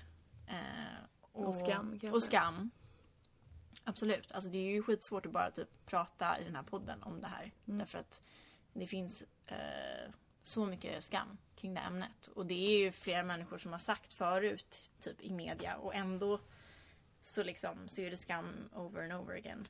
Eh, 0.47 1.03
Och 1.31 1.55
skam, 1.55 1.89
kanske. 1.91 2.09
Och 2.09 2.23
skam. 2.23 2.71
Absolut. 3.83 4.31
Alltså, 4.31 4.49
det 4.49 4.57
är 4.57 4.71
ju 4.71 4.83
skitsvårt 4.83 5.25
att 5.25 5.31
bara 5.31 5.51
typ, 5.51 5.85
prata 5.85 6.39
i 6.39 6.43
den 6.43 6.55
här 6.55 6.63
podden 6.63 7.03
om 7.03 7.21
det 7.21 7.27
här. 7.27 7.51
Mm. 7.67 7.77
Därför 7.79 7.99
att 7.99 8.21
det 8.73 8.87
finns 8.87 9.23
eh, 9.45 10.11
så 10.43 10.65
mycket 10.65 11.03
skam 11.03 11.37
kring 11.55 11.73
det 11.73 11.81
ämnet. 11.81 12.27
Och 12.27 12.45
det 12.45 12.53
är 12.53 12.79
ju 12.79 12.91
flera 12.91 13.23
människor 13.23 13.57
som 13.57 13.71
har 13.71 13.79
sagt 13.79 14.13
förut, 14.13 14.89
typ 14.99 15.21
i 15.21 15.31
media, 15.31 15.75
och 15.77 15.95
ändå 15.95 16.39
så 17.27 17.43
liksom 17.43 17.87
så 17.87 18.01
är 18.01 18.11
det 18.11 18.17
skam 18.17 18.69
over 18.75 19.03
and 19.03 19.13
over 19.13 19.35
again. 19.35 19.63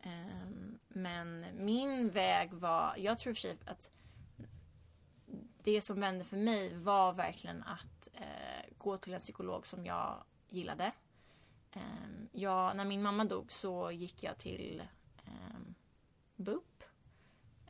Ehm, 0.00 0.78
men 0.88 1.46
min 1.54 2.10
väg 2.10 2.52
var, 2.52 2.94
jag 2.96 3.18
tror 3.18 3.32
för 3.32 3.40
sig 3.40 3.56
att 3.64 3.90
det 5.62 5.80
som 5.80 6.00
vände 6.00 6.24
för 6.24 6.36
mig 6.36 6.74
var 6.74 7.12
verkligen 7.12 7.62
att 7.62 8.08
eh, 8.12 8.72
gå 8.78 8.96
till 8.96 9.14
en 9.14 9.20
psykolog 9.20 9.66
som 9.66 9.86
jag 9.86 10.24
gillade. 10.48 10.92
Ehm, 11.72 12.28
jag, 12.32 12.76
när 12.76 12.84
min 12.84 13.02
mamma 13.02 13.24
dog 13.24 13.52
så 13.52 13.90
gick 13.90 14.22
jag 14.22 14.38
till 14.38 14.82
um, 15.26 15.74
BUP. 16.36 16.84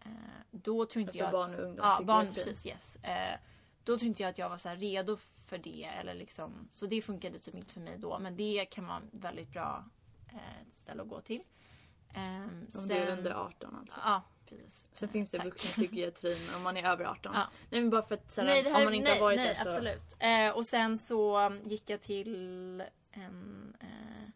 Eh, 0.01 0.11
då 0.51 0.87
tror 0.87 1.01
inte 1.01 1.11
Alltså 1.11 1.23
jag 1.23 1.33
barn 1.33 1.55
och 1.55 1.61
Ja, 1.61 1.65
ungdomspsykiatrin. 1.65 2.07
barn, 2.07 2.27
precis. 2.35 2.67
Yes. 2.67 2.97
Eh, 2.97 3.39
då 3.85 3.99
tror 3.99 4.09
inte 4.09 4.23
jag 4.23 4.31
att 4.31 4.39
jag 4.39 4.49
var 4.49 4.57
så 4.57 4.69
redo 4.69 5.17
för 5.55 5.63
det. 5.63 5.85
Eller 5.85 6.15
liksom, 6.15 6.69
så 6.73 6.87
det 6.87 7.03
funkade 7.03 7.39
typ 7.39 7.55
inte 7.55 7.73
för 7.73 7.81
mig 7.81 7.99
då. 7.99 8.19
Men 8.19 8.37
det 8.37 8.65
kan 8.71 8.87
vara 8.87 8.99
ett 8.99 9.05
väldigt 9.11 9.53
bra 9.53 9.85
eh, 10.33 10.69
ställe 10.73 11.03
att 11.03 11.09
gå 11.09 11.21
till. 11.21 11.43
Ehm, 12.15 12.67
Om 12.75 12.89
det 12.89 12.99
är 12.99 13.11
under 13.19 13.31
18 13.31 13.77
alltså. 13.77 14.01
Ja, 14.05 14.23
precis. 14.49 14.91
Sen 14.93 15.09
Eh, 15.09 15.13
finns 15.13 15.31
det 15.31 15.39
vuxenpsykiatrin 15.39 16.55
om 16.57 16.63
man 16.63 16.77
är 16.77 16.91
över 16.91 17.05
18. 17.05 17.33
Ja. 17.35 17.49
Nej 17.71 17.81
men 17.81 17.91
bara 17.91 18.03
för 18.03 18.15
att 18.15 18.33
såhär, 18.33 18.49
Nej, 18.49 18.63
här, 18.63 18.77
om 18.79 18.85
man 18.85 18.95
inte 18.95 19.11
nej, 19.11 19.19
har 19.19 19.27
varit 19.27 19.37
nej, 19.37 19.49
där 19.49 19.55
så... 19.55 19.69
absolut. 19.69 20.17
Eh, 20.19 20.57
och 20.57 20.67
sen 20.67 20.99
så 20.99 21.53
gick 21.65 21.91
jag 21.91 22.01
till 22.01 22.85
en 23.11 23.77
eh, 23.81 24.31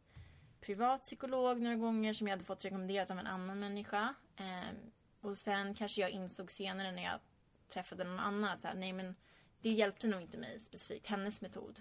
privat 0.61 1.03
psykolog 1.03 1.61
några 1.61 1.77
gånger 1.77 2.13
som 2.13 2.27
jag 2.27 2.33
hade 2.33 2.45
fått 2.45 2.65
rekommenderat 2.65 3.11
av 3.11 3.19
en 3.19 3.27
annan 3.27 3.61
människa. 3.61 4.15
Eh, 4.37 4.75
och 5.21 5.39
sen 5.39 5.75
kanske 5.75 6.01
jag 6.01 6.11
insåg 6.11 6.51
senare 6.51 6.93
när 6.93 7.03
jag 7.03 7.21
träffade 7.69 8.05
någon 8.05 8.19
annan 8.21 8.51
att 8.51 8.61
så 8.61 8.69
här, 8.69 8.75
nej 8.75 8.93
men 8.93 9.15
det 9.63 9.71
hjälpte 9.71 10.09
nog 10.09 10.23
inte 10.23 10.39
mig 10.39 10.61
specifikt, 10.61 11.07
hennes 11.07 11.41
metod. 11.41 11.81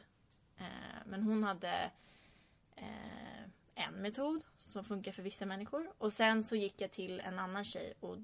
Eh, 0.57 0.65
men 1.05 1.23
hon 1.23 1.43
hade 1.43 1.91
eh, 2.75 3.43
en 3.75 3.93
metod 3.93 4.43
som 4.57 4.85
funkar 4.85 5.11
för 5.11 5.23
vissa 5.23 5.45
människor. 5.45 5.91
Och 5.97 6.13
sen 6.13 6.43
så 6.43 6.55
gick 6.55 6.81
jag 6.81 6.91
till 6.91 7.19
en 7.19 7.39
annan 7.39 7.65
tjej 7.65 7.93
och 7.99 8.17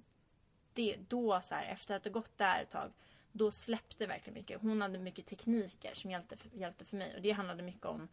det, 0.73 0.97
då 1.07 1.41
så 1.41 1.55
här, 1.55 1.65
efter 1.65 1.95
att 1.95 2.05
ha 2.05 2.11
gått 2.11 2.37
där 2.37 2.61
ett 2.61 2.69
tag 2.69 2.91
då 3.31 3.51
släppte 3.51 4.07
verkligen 4.07 4.33
mycket. 4.33 4.61
Hon 4.61 4.81
hade 4.81 4.99
mycket 4.99 5.25
tekniker 5.25 5.93
som 5.93 6.11
hjälpte 6.11 6.37
för, 6.37 6.49
hjälpte 6.49 6.85
för 6.85 6.97
mig. 6.97 7.15
Och 7.15 7.21
det 7.21 7.31
handlade 7.31 7.63
mycket 7.63 7.85
om 7.85 8.07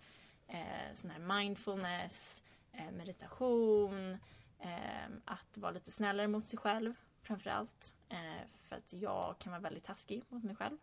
eh, 0.49 0.95
sån 0.95 1.11
här 1.11 1.19
mindfulness, 1.19 2.43
eh, 2.73 2.91
meditation, 2.91 4.19
eh, 4.59 5.09
att 5.25 5.59
vara 5.59 5.73
lite 5.73 5.93
snällare 5.93 6.29
mot 6.29 6.47
sig 6.47 6.59
själv 6.59 6.95
framförallt. 7.23 7.95
Eh, 8.09 8.47
för 8.63 8.77
att 8.77 8.93
jag 8.93 9.39
kan 9.39 9.53
vara 9.53 9.63
väldigt 9.63 9.85
taskig 9.85 10.23
mot 10.29 10.45
mig 10.45 10.57
själv. 10.57 10.79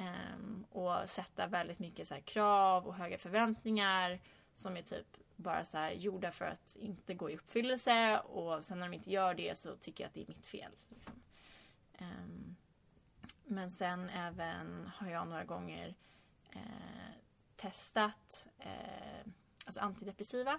Um, 0.00 0.64
och 0.70 1.08
sätta 1.08 1.46
väldigt 1.46 1.78
mycket 1.78 2.08
så 2.08 2.14
här, 2.14 2.20
krav 2.20 2.86
och 2.86 2.94
höga 2.94 3.18
förväntningar 3.18 4.20
som 4.56 4.76
är 4.76 4.82
typ 4.82 5.16
bara 5.36 5.64
så 5.64 5.78
här 5.78 5.90
gjorda 5.90 6.30
för 6.30 6.44
att 6.44 6.76
inte 6.80 7.14
gå 7.14 7.30
i 7.30 7.36
uppfyllelse 7.36 8.18
och 8.18 8.64
sen 8.64 8.78
när 8.78 8.88
de 8.88 8.94
inte 8.94 9.10
gör 9.10 9.34
det 9.34 9.58
så 9.58 9.76
tycker 9.76 10.04
jag 10.04 10.08
att 10.08 10.14
det 10.14 10.22
är 10.22 10.28
mitt 10.28 10.46
fel. 10.46 10.72
Liksom. 10.88 11.14
Um, 11.98 12.56
men 13.44 13.70
sen 13.70 14.10
även 14.10 14.90
har 14.94 15.08
jag 15.08 15.28
några 15.28 15.44
gånger 15.44 15.94
eh, 16.50 16.60
testat 17.56 18.46
eh, 18.58 19.26
alltså 19.66 19.80
antidepressiva. 19.80 20.58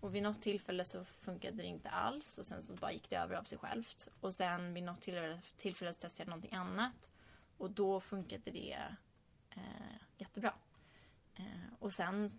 Och 0.00 0.14
vid 0.14 0.22
något 0.22 0.42
tillfälle 0.42 0.84
så 0.84 1.04
funkade 1.04 1.56
det 1.56 1.64
inte 1.64 1.90
alls 1.90 2.38
och 2.38 2.46
sen 2.46 2.62
så 2.62 2.74
bara 2.74 2.92
gick 2.92 3.10
det 3.10 3.16
över 3.16 3.36
av 3.36 3.42
sig 3.42 3.58
självt. 3.58 4.08
Och 4.20 4.34
sen 4.34 4.74
vid 4.74 4.82
något 4.82 5.00
tillfälle, 5.00 5.40
tillfälle 5.56 5.92
så 5.92 6.00
testade 6.00 6.22
jag 6.22 6.28
någonting 6.28 6.54
annat. 6.54 7.10
Och 7.58 7.70
då 7.70 8.00
funkade 8.00 8.50
det 8.50 8.78
eh, 9.50 9.96
jättebra. 10.18 10.54
Eh, 11.34 11.74
och 11.78 11.92
sen 11.92 12.30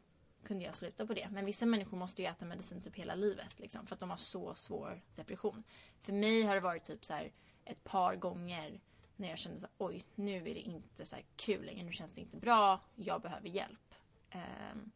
kunde 0.43 0.65
jag 0.65 0.75
sluta 0.75 1.07
på 1.07 1.13
det. 1.13 1.29
Men 1.31 1.45
vissa 1.45 1.65
människor 1.65 1.97
måste 1.97 2.21
ju 2.21 2.27
äta 2.27 2.45
medicin 2.45 2.81
typ 2.81 2.95
hela 2.95 3.15
livet. 3.15 3.59
Liksom, 3.59 3.87
för 3.87 3.93
att 3.95 3.99
de 3.99 4.09
har 4.09 4.17
så 4.17 4.55
svår 4.55 5.01
depression. 5.15 5.63
För 6.01 6.13
mig 6.13 6.43
har 6.43 6.55
det 6.55 6.61
varit 6.61 6.83
typ 6.83 7.05
så 7.05 7.13
här 7.13 7.31
ett 7.65 7.83
par 7.83 8.15
gånger 8.15 8.81
när 9.15 9.29
jag 9.29 9.37
kände 9.37 9.59
så 9.61 9.67
här, 9.67 9.75
oj, 9.77 10.03
nu 10.15 10.37
är 10.37 10.53
det 10.53 10.59
inte 10.59 11.05
så 11.05 11.15
kul 11.35 11.65
längre. 11.65 11.83
Nu 11.83 11.91
känns 11.91 12.13
det 12.13 12.21
inte 12.21 12.37
bra. 12.37 12.81
Jag 12.95 13.21
behöver 13.21 13.49
hjälp. 13.49 13.95
Ehm, 14.29 14.91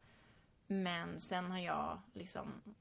men 0.67 1.19
sen 1.19 1.51
har 1.51 1.59
jag 1.59 2.01
liksom 2.13 2.75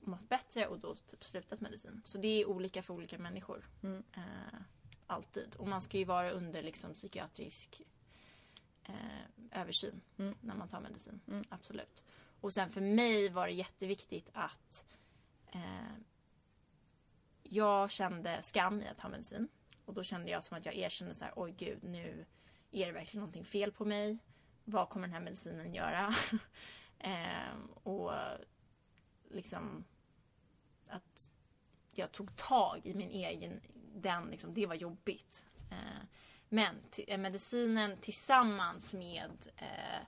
mått 0.00 0.28
bättre 0.28 0.66
och 0.66 0.78
då 0.78 0.94
typ 0.94 1.24
slutat 1.24 1.60
medicin. 1.60 2.02
Så 2.04 2.18
det 2.18 2.28
är 2.28 2.48
olika 2.48 2.82
för 2.82 2.94
olika 2.94 3.18
människor. 3.18 3.68
Mm. 3.82 4.04
Eh, 4.12 4.60
alltid. 5.06 5.54
Och 5.58 5.68
man 5.68 5.80
ska 5.80 5.98
ju 5.98 6.04
vara 6.04 6.30
under 6.30 6.62
liksom 6.62 6.94
psykiatrisk 6.94 7.82
eh, 8.84 9.60
översyn 9.60 10.00
Mm. 10.16 10.34
när 10.40 10.54
man 10.54 10.68
tar 10.68 10.80
medicin. 10.80 11.20
Mm. 11.28 11.44
Absolut. 11.48 12.04
Och 12.40 12.52
sen 12.52 12.70
för 12.70 12.80
mig 12.80 13.28
var 13.28 13.46
det 13.46 13.52
jätteviktigt 13.52 14.30
att 14.32 14.84
eh, 15.52 15.94
jag 17.42 17.90
kände 17.90 18.42
skam 18.42 18.80
i 18.82 18.88
att 18.88 18.98
ta 18.98 19.08
medicin. 19.08 19.48
Och 19.84 19.94
då 19.94 20.02
kände 20.02 20.30
jag 20.30 20.44
som 20.44 20.58
att 20.58 20.64
jag 20.66 20.74
erkände 20.74 21.14
så 21.14 21.24
här, 21.24 21.32
oj 21.36 21.52
gud, 21.58 21.82
nu 21.84 22.26
är 22.70 22.86
det 22.86 22.92
verkligen 22.92 23.20
någonting 23.20 23.44
fel 23.44 23.72
på 23.72 23.84
mig. 23.84 24.18
Vad 24.64 24.88
kommer 24.88 25.06
den 25.06 25.14
här 25.14 25.20
medicinen 25.22 25.74
göra? 25.74 26.14
eh, 26.98 27.54
och 27.82 28.12
liksom 29.30 29.84
att 30.88 31.30
jag 31.92 32.12
tog 32.12 32.36
tag 32.36 32.80
i 32.86 32.94
min 32.94 33.10
egen, 33.10 33.60
den 33.94 34.30
liksom, 34.30 34.54
det 34.54 34.66
var 34.66 34.74
jobbigt. 34.74 35.46
Eh, 35.70 36.06
men 36.48 36.76
eh, 37.06 37.18
medicinen 37.18 37.96
tillsammans 37.96 38.94
med 38.94 39.48
eh, 39.56 40.06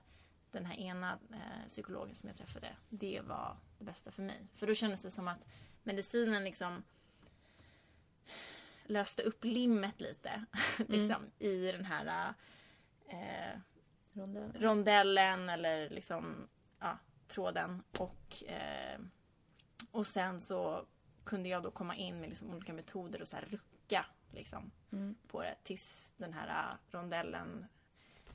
den 0.51 0.65
här 0.65 0.75
ena 0.75 1.19
psykologen 1.67 2.15
som 2.15 2.29
jag 2.29 2.37
träffade, 2.37 2.75
det 2.89 3.21
var 3.21 3.57
det 3.77 3.85
bästa 3.85 4.11
för 4.11 4.23
mig. 4.23 4.47
För 4.55 4.67
då 4.67 4.73
kändes 4.73 5.01
det 5.01 5.11
som 5.11 5.27
att 5.27 5.47
medicinen 5.83 6.43
liksom 6.43 6.83
löste 8.85 9.21
upp 9.23 9.43
limmet 9.43 10.01
lite. 10.01 10.45
liksom, 10.87 11.31
I 11.39 11.71
den 11.71 11.85
här 11.85 12.33
eh, 13.07 13.59
Rondell. 14.13 14.51
rondellen 14.59 15.49
eller 15.49 15.89
liksom 15.89 16.47
ja, 16.79 16.97
tråden. 17.27 17.83
Och, 17.99 18.43
eh, 18.43 18.99
och 19.91 20.07
sen 20.07 20.41
så 20.41 20.85
kunde 21.23 21.49
jag 21.49 21.63
då 21.63 21.71
komma 21.71 21.95
in 21.95 22.19
med 22.19 22.29
liksom 22.29 22.49
olika 22.49 22.73
metoder 22.73 23.21
och 23.21 23.27
så 23.27 23.35
här 23.35 23.59
rucka 23.87 24.05
liksom, 24.31 24.71
Mm. 24.91 25.15
på 25.27 25.41
det 25.41 25.55
tills 25.63 26.13
den 26.17 26.33
här 26.33 26.47
eh, 26.47 26.97
rondellen 26.97 27.65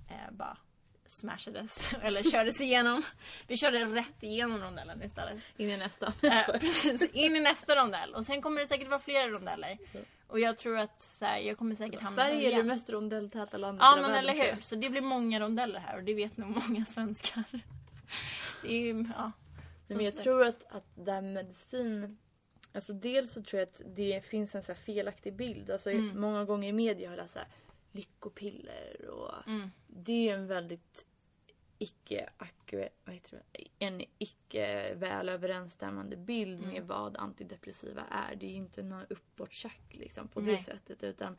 eh, 0.09 0.33
bara 0.33 0.57
smashades 1.07 1.93
eller 2.03 2.23
kördes 2.23 2.61
igenom. 2.61 3.03
Vi 3.47 3.57
körde 3.57 3.85
rätt 3.85 4.23
igenom 4.23 4.59
rondellen 4.59 5.03
istället. 5.03 5.43
In 5.57 5.71
i 5.71 5.77
nästa. 5.77 6.07
Eh, 6.23 6.59
precis, 6.61 7.03
in 7.13 7.37
i 7.37 7.41
nästa 7.41 7.77
rondell. 7.77 8.15
Och 8.15 8.25
sen 8.27 8.43
kommer 8.43 8.61
det 8.61 8.67
säkert 8.67 8.89
vara 8.89 9.01
flera 9.01 9.29
rondeller. 9.29 9.79
Och 10.27 10.41
jag 10.41 10.59
tror 10.59 10.79
att 10.79 11.01
så 11.01 11.25
här, 11.25 11.39
jag 11.39 11.59
kommer 11.59 11.75
säkert 11.75 12.01
hamna 12.01 12.15
Sverige 12.23 12.53
är 12.53 12.57
det 12.57 12.63
mest 12.63 12.91
rondelltäta 12.91 13.57
landet 13.57 13.83
Ja 13.83 13.95
men 13.95 14.03
världen, 14.11 14.19
eller 14.19 14.55
hur. 14.55 14.61
Så 14.61 14.77
det 14.77 14.89
blir 14.89 15.03
många 15.03 15.41
rondeller 15.41 15.81
här 15.81 15.97
och 15.97 16.05
det 16.05 16.15
vet 16.15 16.37
nog 16.37 16.69
många 16.69 16.85
svenskar. 16.85 17.45
Det 18.63 18.69
är 18.69 18.81
ju, 18.81 19.05
ja. 19.17 19.33
Men 19.89 20.05
jag 20.05 20.17
tror 20.19 20.43
att, 20.43 20.65
att 20.69 20.85
det 20.95 21.13
här 21.13 21.23
med 21.23 21.33
medicin 21.35 22.19
Alltså 22.73 22.93
dels 22.93 23.33
så 23.33 23.43
tror 23.43 23.61
jag 23.61 23.69
att 23.69 23.83
det 23.87 24.25
finns 24.25 24.55
en 24.55 24.63
så 24.63 24.75
felaktig 24.75 25.33
bild. 25.35 25.71
Alltså 25.71 25.91
Mm. 25.91 26.21
många 26.21 26.45
gånger 26.45 26.69
i 26.69 26.73
media 26.73 27.09
har 27.09 27.17
jag 27.17 27.23
läst 27.23 27.33
så 27.35 27.39
här, 27.39 27.49
lyckopiller 27.93 29.09
och 29.11 29.47
Mm. 29.49 29.71
det 29.87 30.29
är 30.29 30.35
en 30.35 30.47
väldigt 30.47 31.07
icke 31.79 32.31
vad 33.05 33.15
heter 33.15 33.43
det? 33.53 33.65
En 33.79 34.03
icke 34.19 34.95
väl 34.95 35.29
överensstämmande 35.29 36.17
bild 36.17 36.61
med 36.61 36.75
Mm. 36.77 36.87
vad 36.87 37.17
antidepressiva 37.17 38.03
är. 38.11 38.37
Det 38.37 38.47
är 38.47 38.51
ju 38.51 38.57
inte 38.57 38.83
någon 38.83 39.05
uppåttjack 39.11 39.83
liksom 39.91 40.29
på 40.29 40.41
Nej. 40.41 40.57
det 40.57 40.63
sättet 40.63 41.03
utan 41.03 41.37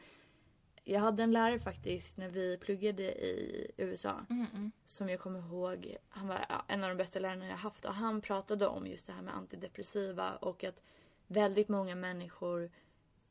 jag 0.83 0.99
hade 0.99 1.23
en 1.23 1.31
lärare 1.31 1.59
faktiskt 1.59 2.17
när 2.17 2.29
vi 2.29 2.57
pluggade 2.57 3.03
i 3.03 3.71
USA 3.77 4.25
Mm, 4.29 4.45
mm. 4.53 4.71
som 4.85 5.09
jag 5.09 5.19
kommer 5.19 5.39
ihåg, 5.39 5.97
han 6.09 6.27
var 6.27 6.45
en 6.67 6.83
av 6.83 6.89
de 6.89 6.95
bästa 6.95 7.19
lärarna 7.19 7.47
jag 7.47 7.57
haft 7.57 7.85
och 7.85 7.93
han 7.93 8.21
pratade 8.21 8.67
om 8.67 8.87
just 8.87 9.07
det 9.07 9.13
här 9.13 9.21
med 9.21 9.35
antidepressiva 9.35 10.35
och 10.35 10.63
att 10.63 10.81
väldigt 11.33 11.69
många 11.69 11.95
människor 11.95 12.71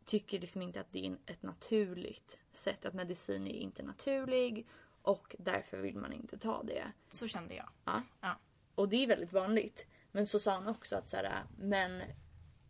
tycker 0.05 0.40
liksom 0.40 0.62
inte 0.62 0.80
att 0.80 0.92
det 0.92 1.07
är 1.07 1.16
ett 1.26 1.42
naturligt 1.42 2.38
sätt, 2.53 2.84
att 2.84 2.94
medicin 2.94 3.46
är 3.46 3.55
inte 3.55 3.82
naturlig 3.82 4.66
och 5.03 5.36
därför 5.38 5.78
vill 5.78 5.96
man 5.96 6.12
inte 6.12 6.38
ta 6.38 6.62
det. 6.62 6.92
Så 7.11 7.28
kände 7.28 7.55
jag. 7.55 7.68
Ja. 7.84 8.03
Ja. 8.20 8.38
Och 8.74 8.88
det 8.88 8.96
är 8.96 9.07
väldigt 9.07 9.32
vanligt. 9.32 9.86
Men 10.12 10.26
så 10.26 10.38
sa 10.38 10.53
han 10.53 10.68
också 10.68 10.96
att 10.96 11.09
så 11.09 11.16
här, 11.16 11.42
men 11.59 12.03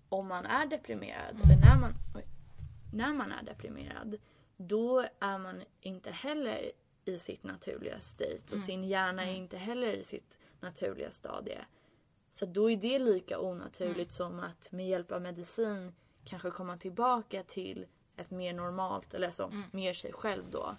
om 0.08 0.28
man 0.28 0.46
är 0.46 0.66
deprimerad, 0.66 1.40
eller 1.44 1.56
när 1.56 1.80
man, 1.80 1.94
när 2.92 3.12
man 3.12 3.32
är 3.32 3.42
deprimerad, 3.42 4.18
då 4.56 5.06
är 5.18 5.38
man 5.38 5.62
inte 5.80 6.10
heller 6.10 6.72
i 7.04 7.18
sitt 7.18 7.44
naturliga 7.44 8.00
state 8.00 8.54
och 8.54 8.60
sin 8.60 8.84
hjärna 8.84 9.24
är 9.26 9.34
inte 9.34 9.56
heller 9.56 9.92
i 9.92 10.04
sitt 10.04 10.38
naturliga 10.60 11.10
stadie. 11.10 11.64
Så 12.32 12.46
då 12.46 12.70
är 12.70 12.76
det 12.76 12.98
lika 12.98 13.40
onaturligt 13.40 14.12
som 14.12 14.40
att 14.40 14.72
med 14.72 14.88
hjälp 14.88 15.12
av 15.12 15.22
medicin 15.22 15.94
kanske 16.24 16.50
komma 16.50 16.76
tillbaka 16.76 17.42
till 17.42 17.86
ett 18.16 18.30
mer 18.30 18.52
normalt, 18.52 19.14
eller 19.14 19.26
alltså 19.26 19.44
Mm. 19.44 19.62
mer 19.72 19.94
sig 19.94 20.12
själv 20.12 20.50
då. 20.50 20.76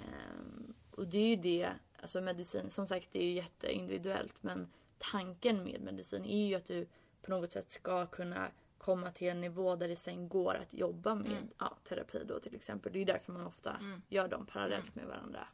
Ehm, 0.00 0.74
och 0.90 1.06
det 1.06 1.18
är 1.18 1.28
ju 1.28 1.36
det, 1.36 1.68
alltså 2.02 2.20
medicin, 2.20 2.70
som 2.70 2.86
sagt 2.86 3.08
det 3.12 3.18
är 3.22 3.24
ju 3.26 3.32
jätteindividuellt 3.32 4.42
men 4.42 4.68
tanken 4.98 5.64
med 5.64 5.80
medicin 5.80 6.24
är 6.24 6.46
ju 6.46 6.54
att 6.54 6.66
du 6.66 6.86
på 7.22 7.30
något 7.30 7.50
sätt 7.50 7.70
ska 7.70 8.06
kunna 8.06 8.50
komma 8.78 9.10
till 9.12 9.28
en 9.28 9.40
nivå 9.40 9.76
där 9.76 9.88
det 9.88 9.96
sen 9.96 10.28
går 10.28 10.54
att 10.54 10.74
jobba 10.74 11.14
med 11.14 11.32
Mm. 11.32 11.48
ja, 11.58 11.76
terapi 11.84 12.24
då 12.24 12.40
till 12.40 12.54
exempel. 12.54 12.92
Det 12.92 12.98
är 12.98 13.04
därför 13.04 13.32
man 13.32 13.46
ofta 13.46 13.70
Mm. 13.80 14.02
gör 14.08 14.28
dem 14.28 14.46
parallellt 14.46 14.94
med 14.94 15.06
varandra. 15.06 15.48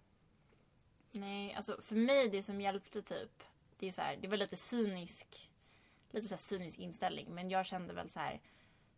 Nej, 1.12 1.54
alltså 1.54 1.80
för 1.82 1.94
mig 1.96 2.28
det 2.28 2.42
som 2.42 2.60
hjälpte 2.60 3.02
typ, 3.02 3.42
det 3.80 3.88
är 3.88 3.92
så 3.92 4.02
här, 4.02 4.16
det 4.16 4.28
var 4.28 4.36
lite 4.36 4.56
cynisk, 4.56 5.50
lite 6.10 6.28
så 6.28 6.36
cynisk 6.36 6.78
inställning, 6.78 7.34
men 7.34 7.50
jag 7.50 7.66
kände 7.66 7.94
väl 7.94 8.10
så 8.10 8.20
här, 8.20 8.40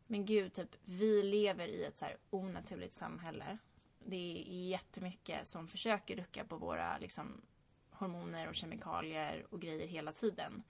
men 0.06 0.26
gud, 0.26 0.52
typ 0.52 0.76
vi 0.84 1.22
lever 1.22 1.68
i 1.68 1.84
ett 1.84 1.96
så 1.96 2.04
här 2.04 2.16
onaturligt 2.30 2.94
samhälle. 2.94 3.58
Det 3.98 4.16
är 4.16 4.68
jättemycket 4.68 5.46
som 5.46 5.68
försöker 5.68 6.16
rucka 6.16 6.44
på 6.44 6.56
våra 6.56 6.98
liksom 6.98 7.42
hormoner 7.90 8.48
och 8.48 8.54
kemikalier 8.54 9.46
och 9.50 9.60
grejer 9.60 9.86
hela 9.86 10.12
tiden. 10.12 10.62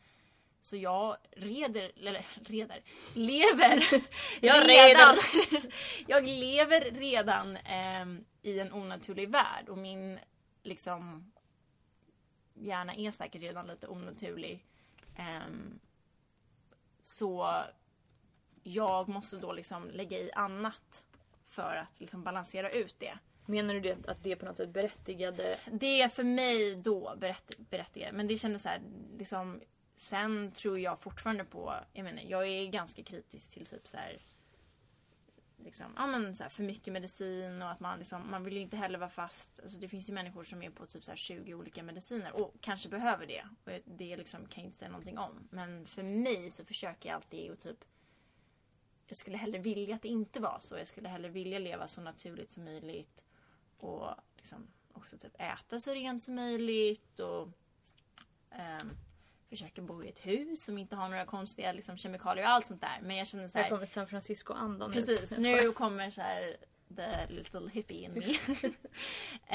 Så 0.60 0.76
jag 0.76 1.16
reder, 1.30 1.92
eller 1.96 2.26
reder, 2.44 2.82
lever 3.14 3.84
Jag 4.40 4.68
redan. 4.68 5.16
jag 6.06 6.24
lever 6.24 6.80
redan 6.80 7.56
ehm, 7.56 8.24
i 8.42 8.60
en 8.60 8.72
onaturlig 8.72 9.28
värld 9.30 9.68
och 9.68 9.78
min 9.78 10.18
liksom 10.62 11.31
hjärna 12.62 12.94
är 12.94 13.10
säkert 13.10 13.42
redan 13.42 13.66
lite 13.66 13.88
onaturlig. 13.88 14.66
Ehm, 15.16 15.80
så 17.02 17.62
jag 18.62 19.08
måste 19.08 19.36
då 19.36 19.52
liksom 19.52 19.90
lägga 19.90 20.18
i 20.18 20.32
annat 20.32 21.04
för 21.48 21.76
att 21.76 22.00
liksom 22.00 22.24
balansera 22.24 22.70
ut 22.70 22.98
det. 22.98 23.18
Menar 23.46 23.74
du 23.74 23.80
det 23.80 24.08
att 24.08 24.22
det 24.22 24.32
är 24.32 24.36
på 24.36 24.44
något 24.44 24.56
sätt 24.56 24.72
berättigade? 24.72 25.58
Det 25.72 26.02
är 26.02 26.08
för 26.08 26.24
mig 26.24 26.74
då 26.74 27.14
berätt, 27.16 27.58
berättigat. 27.70 28.12
Men 28.12 28.26
det 28.26 28.36
kändes 28.36 28.62
så 28.62 28.68
här, 28.68 28.80
liksom, 29.18 29.60
sen 29.96 30.52
tror 30.52 30.78
jag 30.78 30.98
fortfarande 30.98 31.44
på, 31.44 31.74
jag 31.92 32.04
menar, 32.04 32.22
jag 32.22 32.48
är 32.48 32.66
ganska 32.66 33.02
kritisk 33.02 33.52
till 33.52 33.66
typ 33.66 33.88
så 33.88 33.96
här, 33.96 34.18
liksom, 35.64 35.92
ja 35.96 36.06
men 36.06 36.36
så 36.36 36.42
här, 36.42 36.50
för 36.50 36.62
mycket 36.62 36.92
medicin 36.92 37.62
och 37.62 37.70
att 37.70 37.80
man 37.80 37.98
liksom, 37.98 38.30
man 38.30 38.44
vill 38.44 38.54
ju 38.54 38.60
inte 38.60 38.76
heller 38.76 38.98
vara 38.98 39.10
fast, 39.10 39.60
alltså 39.60 39.78
det 39.78 39.88
finns 39.88 40.08
ju 40.08 40.12
människor 40.12 40.44
som 40.44 40.62
är 40.62 40.70
på 40.70 40.86
typ 40.86 41.04
så 41.04 41.10
här 41.10 41.16
20 41.16 41.54
olika 41.54 41.82
mediciner 41.82 42.32
och 42.32 42.54
kanske 42.60 42.88
behöver 42.88 43.26
det. 43.26 43.44
Och 43.64 43.80
det 43.84 44.16
liksom 44.16 44.46
kan 44.46 44.62
jag 44.62 44.68
inte 44.68 44.78
säga 44.78 44.90
någonting 44.90 45.18
om. 45.18 45.48
Men 45.50 45.86
för 45.86 46.02
mig 46.02 46.50
så 46.50 46.64
försöker 46.64 47.08
jag 47.08 47.16
alltid 47.16 47.50
och 47.50 47.58
typ 47.58 47.84
jag 49.06 49.16
skulle 49.16 49.36
hellre 49.36 49.58
vilja 49.58 49.94
att 49.94 50.02
det 50.02 50.08
inte 50.08 50.40
var 50.40 50.58
så. 50.60 50.78
Jag 50.78 50.86
skulle 50.86 51.08
hellre 51.08 51.28
vilja 51.28 51.58
leva 51.58 51.88
så 51.88 52.00
naturligt 52.00 52.50
som 52.50 52.64
möjligt. 52.64 53.24
Och 53.78 54.10
liksom 54.36 54.66
också 54.92 55.18
typ 55.18 55.40
äta 55.40 55.80
så 55.80 55.94
rent 55.94 56.22
som 56.22 56.34
möjligt. 56.34 57.20
Och 57.20 57.48
ehm, 58.50 58.90
försöka 59.52 59.82
bo 59.82 60.04
i 60.04 60.08
ett 60.08 60.26
hus 60.26 60.64
som 60.64 60.78
inte 60.78 60.96
har 60.96 61.08
några 61.08 61.24
konstiga 61.24 61.72
liksom, 61.72 61.96
kemikalier 61.96 62.44
och 62.44 62.50
allt 62.50 62.66
sånt 62.66 62.80
där. 62.80 62.98
Men 63.02 63.16
jag 63.16 63.26
känner 63.26 63.48
så 63.48 63.58
Här 63.58 63.64
här, 63.64 63.70
kommer 63.70 63.86
San 63.86 64.06
Francisco-andan 64.06 64.92
Precis, 64.92 65.30
nu 65.30 65.72
kommer 65.72 66.10
så 66.10 66.20
här 66.20 66.56
the 66.96 67.34
little 67.34 67.70
hippie 67.70 68.04
in 68.04 68.12
me. 68.12 68.24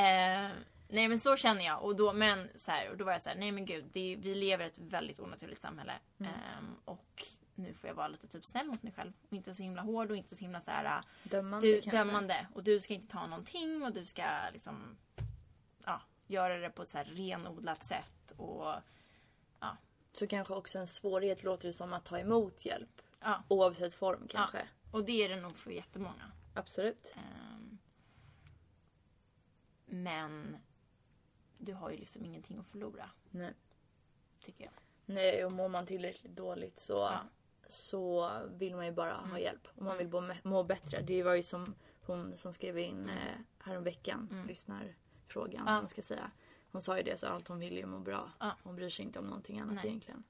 eh, 0.04 0.52
nej 0.88 1.08
men 1.08 1.20
så 1.20 1.36
känner 1.36 1.66
jag. 1.66 1.84
Och 1.84 1.96
då, 1.96 2.14
men, 2.14 2.50
så 2.56 2.72
här, 2.72 2.90
och 2.90 2.98
då 2.98 3.06
var 3.06 3.12
jag 3.12 3.22
så 3.22 3.30
här, 3.30 3.38
nej 3.38 3.52
men 3.52 3.66
gud, 3.66 3.86
det, 3.94 4.16
vi 4.16 4.36
lever 4.36 4.66
i 4.66 4.68
ett 4.68 4.80
väldigt 4.80 5.20
onaturligt 5.20 5.62
samhälle. 5.62 5.94
Ehm, 6.20 6.76
och 6.86 7.24
nu 7.56 7.74
får 7.74 7.88
jag 7.88 7.96
vara 7.96 8.08
lite 8.08 8.28
typ 8.28 8.46
snäll 8.46 8.68
mot 8.68 8.84
mig 8.84 8.94
själv. 8.94 9.14
Och 9.30 9.34
inte 9.34 9.54
så 9.54 9.64
himla 9.64 9.82
hård 9.82 10.12
och 10.12 10.18
inte 10.18 10.36
så 10.36 10.42
himla 10.42 10.62
så 10.62 10.72
här 10.72 11.02
Dömande 11.24 11.68
du, 11.68 11.82
dömande. 11.82 12.48
Och 12.54 12.64
du 12.64 12.80
ska 12.80 12.94
inte 12.94 13.08
ta 13.08 13.28
någonting 13.28 13.84
och 13.84 13.94
du 13.94 14.06
ska 14.06 14.24
liksom 14.54 14.98
ja, 15.86 16.02
göra 16.28 16.58
det 16.58 16.70
på 16.70 16.82
ett 16.84 16.90
så 16.90 16.98
här 16.98 17.06
renodlat 17.06 17.84
sätt. 17.84 18.32
Och 18.38 18.74
Så 20.14 20.28
kanske 20.28 20.54
också 20.54 20.80
en 20.80 20.88
svårighet 20.88 21.44
låter 21.44 21.68
det 21.68 21.74
som 21.74 21.94
att 21.94 22.06
ta 22.06 22.20
emot 22.20 22.66
hjälp. 22.66 23.02
ja, 23.20 23.44
Oavsett 23.48 23.94
form 23.94 24.28
kanske. 24.30 24.68
och 24.92 25.06
det 25.06 25.24
är 25.26 25.30
det 25.30 25.42
nog 25.42 25.58
för 25.58 25.72
jättemånga. 25.72 26.32
Absolut. 26.54 27.14
Ehm, 27.16 27.78
men 29.86 30.58
du 31.58 31.74
har 31.74 31.90
ju 31.92 31.98
liksom 31.98 32.26
ingenting 32.26 32.58
att 32.58 32.68
förlora, 32.68 33.10
Nej. 33.30 33.54
tycker 34.42 34.64
jag. 34.64 34.74
Nej, 35.06 35.46
och 35.46 35.52
mår 35.52 35.70
man 35.70 35.86
tillräckligt 35.86 36.36
dåligt 36.36 36.80
så, 36.80 36.94
Ja. 36.94 37.20
så 37.68 38.32
vill 38.52 38.76
man 38.76 38.86
ju 38.86 38.92
bara 38.92 39.14
ha 39.14 39.24
Mm. 39.26 39.42
hjälp. 39.42 39.68
Och 39.76 39.82
man 39.82 39.96
Mm. 39.96 39.98
vill 40.12 40.22
må, 40.22 40.34
må 40.44 40.64
bättre. 40.64 41.02
Det 41.02 41.24
var 41.24 41.34
ju 41.34 41.44
som 41.44 41.76
hon 42.02 42.38
som 42.38 42.54
skrev 42.54 42.78
in 42.78 43.00
Mm. 43.00 43.18
eh, 43.18 43.36
häromveckan, 43.60 44.28
Mm. 44.32 44.48
lyssnarfrågan. 44.48 45.64
Ja. 45.66 45.72
Ja. 45.74 45.80
Man 45.80 45.88
ska 45.88 46.02
säga. 46.02 46.32
Hon 46.72 46.82
sa 46.82 46.98
ju 46.98 47.04
det, 47.04 47.18
så 47.18 47.28
allt 47.28 47.48
hon 47.48 47.60
vill 47.60 47.78
är 47.78 47.84
att 47.84 47.90
må 47.90 48.00
bra. 48.00 48.32
Ja. 48.40 48.56
Hon 48.64 48.76
bryr 48.76 48.90
sig 48.90 49.06
inte 49.06 49.20
om 49.20 49.26
någonting 49.26 49.60
annat 49.60 49.76
Nej. 49.76 49.88
egentligen. 49.88 50.24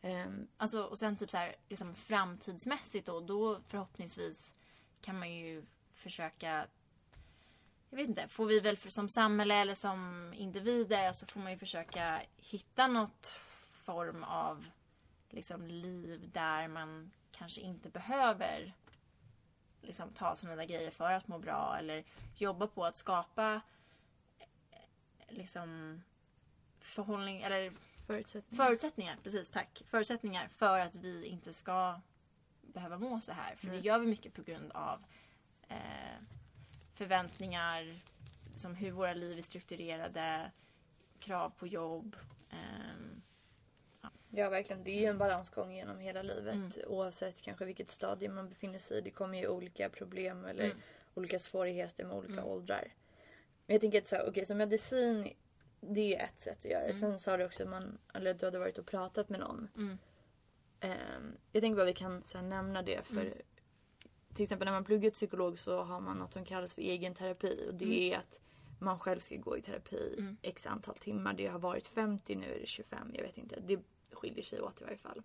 Ehm, 0.00 0.48
Alltså, 0.56 0.82
och 0.82 0.98
sen 0.98 1.16
typ 1.16 1.30
så 1.30 1.36
här, 1.36 1.56
liksom 1.68 1.94
framtidsmässigt 1.94 3.06
då, 3.06 3.20
då 3.20 3.60
förhoppningsvis 3.68 4.54
kan 5.00 5.18
man 5.18 5.34
ju 5.34 5.64
försöka 5.94 6.66
jag 7.90 7.96
vet 7.96 8.08
inte, 8.08 8.28
får 8.28 8.46
vi 8.46 8.60
väl 8.60 8.76
för, 8.76 8.90
som 8.90 9.08
samhälle 9.08 9.54
eller 9.54 9.74
som 9.74 10.32
individer 10.36 11.12
så 11.12 11.26
får 11.26 11.40
man 11.40 11.52
ju 11.52 11.58
försöka 11.58 12.22
hitta 12.36 12.86
något 12.86 13.26
form 13.72 14.24
av 14.24 14.66
liksom 15.30 15.66
liv 15.66 16.30
där 16.32 16.68
man 16.68 17.10
kanske 17.32 17.60
inte 17.60 17.88
behöver 17.90 18.74
liksom 19.82 20.10
ta 20.12 20.34
sådana 20.34 20.56
där 20.56 20.64
grejer 20.64 20.90
för 20.90 21.12
att 21.12 21.28
må 21.28 21.38
bra 21.38 21.76
eller 21.78 22.04
jobba 22.34 22.66
på 22.66 22.84
att 22.84 22.96
skapa 22.96 23.60
liksom 25.32 26.02
förhållning 26.80 27.42
eller 27.42 27.72
förutsättningar. 28.06 28.64
Förutsättningar, 28.66 29.16
precis 29.22 29.50
tack. 29.50 29.82
Förutsättningar 29.86 30.48
för 30.48 30.78
att 30.78 30.96
vi 30.96 31.26
inte 31.26 31.52
ska 31.52 32.00
behöva 32.62 32.98
må 32.98 33.20
så 33.20 33.32
här. 33.32 33.54
För 33.56 33.66
Mm. 33.66 33.76
det 33.80 33.86
gör 33.86 33.98
vi 33.98 34.06
mycket 34.06 34.34
på 34.34 34.42
grund 34.42 34.72
av 34.72 35.04
eh, 35.68 35.76
förväntningar, 36.94 38.00
som 38.56 38.74
hur 38.74 38.90
våra 38.90 39.14
liv 39.14 39.38
är 39.38 39.42
strukturerade, 39.42 40.50
krav 41.20 41.50
på 41.50 41.66
jobb. 41.66 42.16
ehm, 42.50 43.22
Ja 44.34 44.48
verkligen, 44.50 44.84
det 44.84 44.90
är 44.90 45.00
ju 45.00 45.06
en 45.06 45.18
balansgång 45.18 45.72
genom 45.74 45.98
hela 45.98 46.22
livet. 46.22 46.54
Mm. 46.54 46.72
Oavsett 46.86 47.42
kanske 47.42 47.64
vilket 47.64 47.90
stadie 47.90 48.28
man 48.28 48.48
befinner 48.48 48.78
sig 48.78 48.98
i. 48.98 49.00
Det 49.00 49.10
kommer 49.10 49.38
ju 49.38 49.48
olika 49.48 49.88
problem 49.88 50.44
eller 50.44 50.64
Mm. 50.64 50.76
olika 51.14 51.38
svårigheter 51.38 52.04
med 52.04 52.16
olika 52.16 52.32
Mm. 52.32 52.44
åldrar. 52.44 52.88
Jag 53.72 53.80
tänker 53.80 53.98
att 53.98 54.08
så, 54.08 54.16
här, 54.16 54.28
okej, 54.28 54.46
så 54.46 54.54
medicin 54.54 55.32
det 55.80 56.14
är 56.16 56.24
ett 56.24 56.40
sätt 56.40 56.58
att 56.58 56.70
göra 56.70 56.80
det. 56.82 56.88
Mm. 56.88 57.00
Sen 57.00 57.18
sa 57.18 57.36
du 57.36 57.44
också 57.44 57.62
att 57.62 57.68
man, 57.68 57.98
eller 58.14 58.34
du 58.34 58.46
hade 58.46 58.58
varit 58.58 58.78
och 58.78 58.86
pratat 58.86 59.28
med 59.28 59.40
någon. 59.40 59.68
Mm. 59.76 59.98
Ehm, 60.80 61.36
jag 61.52 61.62
tänker 61.62 61.76
bara 61.76 61.86
vi 61.86 61.92
kan 61.94 62.22
så 62.24 62.38
här, 62.38 62.44
nämna 62.44 62.82
det 62.82 63.02
för 63.06 63.20
Mm. 63.20 63.38
till 64.34 64.42
exempel 64.42 64.66
när 64.66 64.72
man 64.72 64.84
pluggar 64.84 65.10
till 65.10 65.16
psykolog 65.16 65.58
så 65.58 65.82
har 65.82 66.00
man 66.00 66.16
något 66.18 66.32
som 66.32 66.44
kallas 66.44 66.74
för 66.74 66.82
egen 66.82 67.14
terapi 67.14 67.66
och 67.68 67.74
det 67.74 67.84
Mm. 67.84 68.12
är 68.12 68.16
att 68.18 68.40
man 68.78 68.98
själv 68.98 69.20
ska 69.20 69.36
gå 69.36 69.58
i 69.58 69.62
terapi 69.62 70.14
Mm. 70.18 70.36
x 70.42 70.66
antal 70.66 70.96
timmar. 70.96 71.32
Det 71.34 71.46
har 71.46 71.58
varit 71.58 71.86
50, 71.86 72.34
nu 72.36 72.54
är 72.54 72.60
det 72.60 72.66
25, 72.66 73.10
jag 73.14 73.22
vet 73.22 73.38
inte. 73.38 73.60
Det 73.60 73.78
skiljer 74.12 74.44
sig 74.44 74.60
åt 74.60 74.80
i 74.80 74.84
varje 74.84 74.98
fall. 74.98 75.22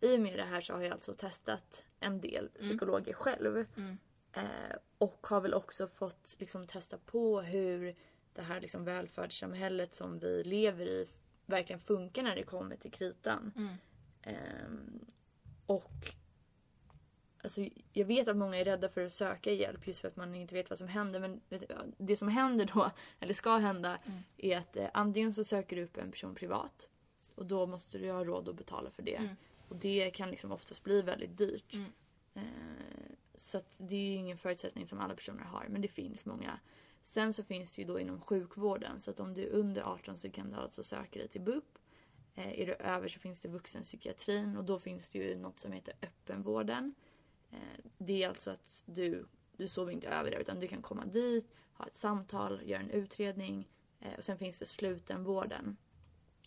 I 0.00 0.16
och 0.16 0.20
med 0.20 0.38
det 0.38 0.44
här 0.44 0.60
så 0.60 0.72
har 0.74 0.82
jag 0.82 0.92
alltså 0.92 1.14
testat 1.14 1.88
en 2.00 2.20
del 2.20 2.48
psykologer 2.48 3.12
själv. 3.12 3.66
Eh, 4.32 4.76
och 4.98 5.26
har 5.26 5.40
väl 5.40 5.54
också 5.54 5.86
fått 5.86 6.36
liksom, 6.38 6.66
testa 6.66 6.98
på 6.98 7.40
hur 7.40 7.94
det 8.34 8.42
här 8.42 8.60
liksom, 8.60 8.84
välfärdssamhället 8.84 9.94
som 9.94 10.18
vi 10.18 10.44
lever 10.44 10.86
i 10.86 11.08
verkligen 11.46 11.80
funkar 11.80 12.22
när 12.22 12.36
det 12.36 12.42
kommer 12.42 12.76
till 12.76 12.90
kritan. 12.92 13.52
Mm. 13.56 13.74
Ehm, 14.22 15.04
och 15.66 15.92
alltså, 17.42 17.60
jag 17.92 18.04
vet 18.04 18.28
att 18.28 18.36
många 18.36 18.56
är 18.56 18.64
rädda 18.64 18.88
för 18.88 19.04
att 19.04 19.12
söka 19.12 19.52
hjälp 19.52 19.86
just 19.86 20.00
för 20.00 20.08
att 20.08 20.16
man 20.16 20.34
inte 20.34 20.54
vet 20.54 20.70
vad 20.70 20.78
som 20.78 20.88
händer. 20.88 21.20
Men 21.20 21.40
det- 21.48 21.66
det 21.98 22.16
som 22.16 22.28
händer 22.28 22.70
då, 22.74 22.90
eller 23.20 23.34
ska 23.34 23.56
hända, 23.56 23.98
Mm. 24.06 24.18
är 24.36 24.58
att 24.58 24.76
eh, 24.76 24.88
antingen 24.94 25.32
så 25.32 25.44
söker 25.44 25.76
du 25.76 25.84
upp 25.84 25.96
en 25.96 26.10
person 26.10 26.34
privat 26.34 26.88
och 27.34 27.46
då 27.46 27.66
måste 27.66 27.98
du 27.98 28.10
ha 28.10 28.24
råd 28.24 28.48
att 28.48 28.56
betala 28.56 28.90
för 28.90 29.02
det. 29.02 29.16
Mm. 29.16 29.36
Och 29.68 29.76
det 29.76 30.10
kan 30.10 30.30
liksom 30.30 30.52
oftast 30.52 30.84
bli 30.84 31.02
väldigt 31.02 31.36
dyrt. 31.38 31.74
Mm. 31.74 31.92
Så 33.42 33.58
att 33.58 33.74
det 33.78 33.94
är 33.94 34.00
ju 34.00 34.12
ingen 34.12 34.38
förutsättning 34.38 34.86
som 34.86 35.00
alla 35.00 35.14
personer 35.14 35.44
har, 35.44 35.66
men 35.68 35.82
det 35.82 35.88
finns 35.88 36.26
många. 36.26 36.60
Sen 37.04 37.32
så 37.32 37.44
finns 37.44 37.72
det 37.72 37.82
ju 37.82 37.88
då 37.88 38.00
inom 38.00 38.20
sjukvården, 38.20 39.00
så 39.00 39.10
att 39.10 39.20
om 39.20 39.34
du 39.34 39.42
är 39.42 39.50
under 39.50 39.82
18 39.82 40.18
så 40.18 40.30
kan 40.30 40.50
du 40.50 40.56
alltså 40.56 40.82
söka 40.82 41.18
dig 41.18 41.28
till 41.28 41.40
BUP. 41.40 41.78
Eh, 42.34 42.60
är 42.60 42.66
du 42.66 42.74
över 42.74 43.08
så 43.08 43.20
finns 43.20 43.40
det 43.40 43.48
vuxenpsykiatrin 43.48 44.56
och 44.56 44.64
då 44.64 44.78
finns 44.78 45.10
det 45.10 45.18
ju 45.18 45.38
något 45.38 45.60
som 45.60 45.72
heter 45.72 45.94
öppenvården. 46.02 46.94
Eh, 47.50 47.84
det 47.98 48.22
är 48.22 48.28
alltså 48.28 48.50
att 48.50 48.82
du, 48.86 49.26
du 49.56 49.68
sover 49.68 49.92
inte 49.92 50.08
över 50.08 50.30
där 50.30 50.38
utan 50.38 50.60
du 50.60 50.68
kan 50.68 50.82
komma 50.82 51.04
dit, 51.04 51.54
ha 51.72 51.86
ett 51.86 51.96
samtal, 51.96 52.60
göra 52.64 52.80
en 52.80 52.90
utredning. 52.90 53.68
Eh, 54.00 54.14
och 54.18 54.24
sen 54.24 54.38
finns 54.38 54.58
det 54.58 54.66
slutenvården. 54.66 55.76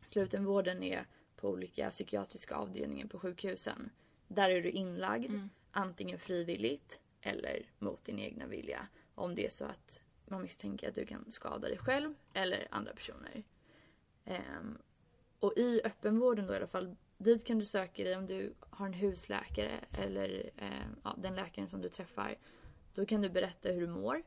Slutenvården 0.09 0.83
är 0.83 1.07
på 1.35 1.49
olika 1.49 1.89
psykiatriska 1.89 2.55
avdelningar 2.55 3.07
på 3.07 3.19
sjukhusen. 3.19 3.89
Där 4.28 4.49
är 4.49 4.61
du 4.61 4.69
inlagd, 4.69 5.30
Mm. 5.30 5.49
antingen 5.71 6.19
frivilligt 6.19 6.99
eller 7.21 7.69
mot 7.80 8.05
din 8.05 8.19
egna 8.19 8.45
vilja. 8.45 8.88
Om 9.15 9.36
det 9.36 9.45
är 9.45 9.49
så 9.49 9.65
att 9.65 9.99
man 10.26 10.41
misstänker 10.41 10.89
att 10.89 10.95
du 10.95 11.05
kan 11.05 11.32
skada 11.32 11.67
dig 11.67 11.78
själv 11.78 12.13
eller 12.34 12.67
andra 12.71 12.93
personer. 12.93 13.43
Ehm, 14.26 14.78
och 15.39 15.53
i 15.57 15.82
öppenvården 15.84 16.47
då 16.47 16.53
i 16.53 16.55
alla 16.55 16.67
fall, 16.67 16.95
dit 17.17 17.45
kan 17.45 17.59
du 17.59 17.65
söka 17.65 18.03
dig 18.03 18.15
om 18.15 18.26
du 18.28 18.53
har 18.69 18.86
en 18.86 18.93
husläkare 18.93 19.80
eller 19.91 20.51
eh, 20.57 20.88
ja, 21.03 21.15
den 21.17 21.36
läkaren 21.36 21.67
som 21.67 21.82
du 21.82 21.89
träffar. 21.89 22.38
Då 22.93 23.05
kan 23.05 23.21
du 23.21 23.30
berätta 23.30 23.69
hur 23.69 23.82
du 23.82 23.88
mår 23.88 24.23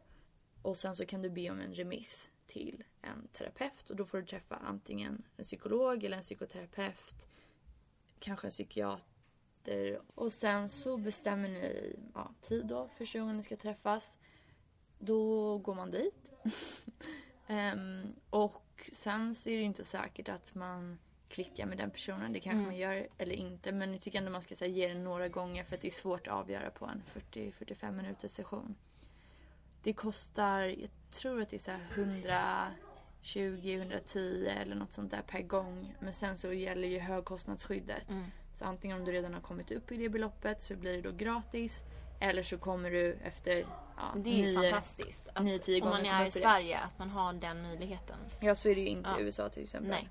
och 0.62 0.78
sen 0.78 0.96
så 0.96 1.07
kan 1.07 1.22
du 1.22 1.30
be 1.30 1.51
om 1.51 1.61
en 1.61 1.74
remiss 1.74 2.30
till 2.46 2.84
en 3.01 3.28
terapeut 3.28 3.90
och 3.90 3.96
då 3.96 4.05
får 4.05 4.18
du 4.18 4.26
träffa 4.26 4.57
antingen 4.57 5.22
en 5.36 5.44
psykolog 5.44 6.05
eller 6.05 6.16
en 6.16 6.22
psykoterapeut, 6.22 7.14
kanske 8.18 8.46
en 8.46 8.51
psykiater 8.51 9.05
och 10.14 10.32
sen 10.32 10.68
så 10.68 10.96
bestämmer 10.96 11.48
ni 11.48 11.96
ja, 12.14 12.30
tid 12.40 12.66
då 12.66 12.88
första 12.88 13.18
gången 13.18 13.36
ni 13.36 13.42
ska 13.42 13.56
träffas. 13.56 14.18
Då 14.98 15.58
går 15.58 15.74
man 15.74 15.90
dit. 15.90 16.32
Ehm, 17.46 18.14
och 18.30 18.90
sen 18.92 19.34
så 19.34 19.48
är 19.50 19.56
det 19.56 19.62
inte 19.62 19.84
säkert 19.84 20.28
att 20.28 20.54
man 20.54 20.98
klickar 21.28 21.66
med 21.66 21.78
den 21.78 21.90
personen. 21.90 22.32
Det 22.32 22.40
kanske 22.40 22.56
Mm. 22.56 22.66
man 22.66 22.76
gör 22.76 23.08
eller 23.18 23.34
inte. 23.34 23.72
Men 23.72 23.92
jag 23.92 24.00
tycker 24.00 24.18
ändå 24.18 24.30
man 24.30 24.42
ska 24.42 24.54
här, 24.60 24.66
ge 24.66 24.88
det 24.88 24.94
några 24.94 25.28
gånger 25.28 25.64
för 25.64 25.74
att 25.74 25.82
det 25.82 25.88
är 25.88 25.92
svårt 25.92 26.26
att 26.26 26.34
avgöra 26.34 26.70
på 26.70 26.86
en 26.86 27.02
40-45 27.32 27.92
minuters 27.92 28.30
session. 28.32 28.74
Det 29.82 29.92
kostar, 29.92 30.60
jag 30.62 30.90
tror 31.10 31.42
att 31.42 31.50
det 31.50 31.56
är 31.56 31.60
så 31.60 31.70
här 31.70 31.80
120-110 33.22 34.48
eller 34.48 34.74
något 34.76 34.92
sånt 34.92 35.10
där 35.10 35.22
per 35.22 35.42
gång. 35.42 35.94
Men 36.00 36.12
sen 36.12 36.38
så 36.38 36.52
gäller 36.52 36.88
ju 36.88 36.98
högkostnadsskyddet. 36.98 38.10
Mm. 38.10 38.24
Så 38.59 38.64
antingen 38.64 38.98
om 38.98 39.04
du 39.04 39.12
redan 39.12 39.34
har 39.34 39.40
kommit 39.40 39.70
upp 39.70 39.92
i 39.92 39.96
det 39.96 40.09
beloppet 40.09 40.62
så 40.62 40.76
blir 40.76 40.92
det 40.92 41.02
då 41.02 41.12
gratis. 41.12 41.82
Eller 42.20 42.42
så 42.42 42.59
kommer 42.59 42.90
du 42.90 43.12
efter 43.12 43.66
ja, 43.96 44.14
Det 44.16 44.30
är 44.30 44.34
ju 44.48 44.56
nio- 44.59 44.70
fantastiskt. 44.70 45.28
Att 45.34 45.44
nio, 45.44 45.59
tio 45.59 45.82
om 45.82 45.88
man 45.88 46.06
är 46.06 46.18
i 46.18 46.22
i 46.22 46.24
det. 46.24 46.30
Sverige, 46.30 46.78
att 46.78 46.98
man 46.98 47.11
har 47.11 47.32
den 47.32 47.62
möjligheten. 47.62 48.18
Ja 48.40 48.54
så 48.54 48.68
är 48.68 48.74
det 48.74 48.80
ju 48.80 48.86
inte 48.86 49.11
Ja. 49.11 49.18
i 49.20 49.22
USA 49.22 49.48
till 49.48 49.62
exempel. 49.62 49.90
Nej. 49.90 50.09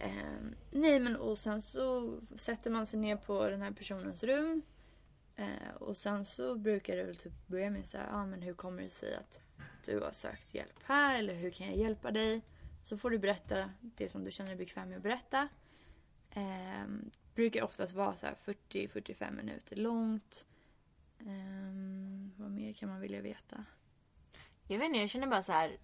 Ehm, 0.00 0.54
nej 0.70 1.00
men 1.00 1.16
och 1.16 1.38
sen 1.38 1.62
så 1.62 2.12
sätter 2.36 2.70
man 2.70 2.86
sig 2.86 2.98
ner 3.00 3.16
på 3.16 3.48
den 3.48 3.62
här 3.62 3.70
personens 3.70 4.22
rum. 4.22 4.62
Eh, 5.36 5.74
och 5.80 5.96
sen 5.96 6.24
så 6.24 6.54
brukar 6.54 6.96
det 6.96 7.04
väl 7.04 7.16
typ 7.16 7.46
börja 7.46 7.70
med 7.70 7.86
så 7.86 7.98
här, 7.98 8.08
ah, 8.12 8.26
men 8.26 8.42
hur 8.42 8.54
kommer 8.54 8.82
det 8.82 8.90
sig 8.90 9.14
att 9.14 9.40
du 9.84 10.00
har 10.00 10.12
sökt 10.12 10.54
hjälp 10.54 10.78
här? 10.84 11.18
Eller 11.18 11.34
hur 11.34 11.50
kan 11.50 11.66
jag 11.66 11.76
hjälpa 11.76 12.10
dig? 12.10 12.42
Så 12.82 12.96
får 12.96 13.10
du 13.10 13.18
berätta 13.18 13.70
det 13.80 14.08
som 14.08 14.24
du 14.24 14.30
känner 14.30 14.50
dig 14.50 14.58
bekväm 14.58 14.88
med 14.88 14.96
att 14.96 15.02
berätta. 15.02 15.48
Ehm, 16.30 17.10
brukar 17.34 17.62
oftast 17.62 17.94
vara 17.94 18.14
så 18.16 18.26
här 18.26 18.34
40-45 18.44 19.30
minuter 19.30 19.76
långt. 19.76 20.44
Ehm, 21.20 22.32
vad 22.36 22.50
mer 22.50 22.72
kan 22.72 22.88
man 22.88 23.00
vilja 23.00 23.20
veta? 23.20 23.64
Jag 24.68 24.78
vet 24.78 24.86
inte, 24.86 24.98
jag 24.98 25.10
känner 25.10 25.26
bara 25.26 25.42
så 25.42 25.52
här 25.52 25.76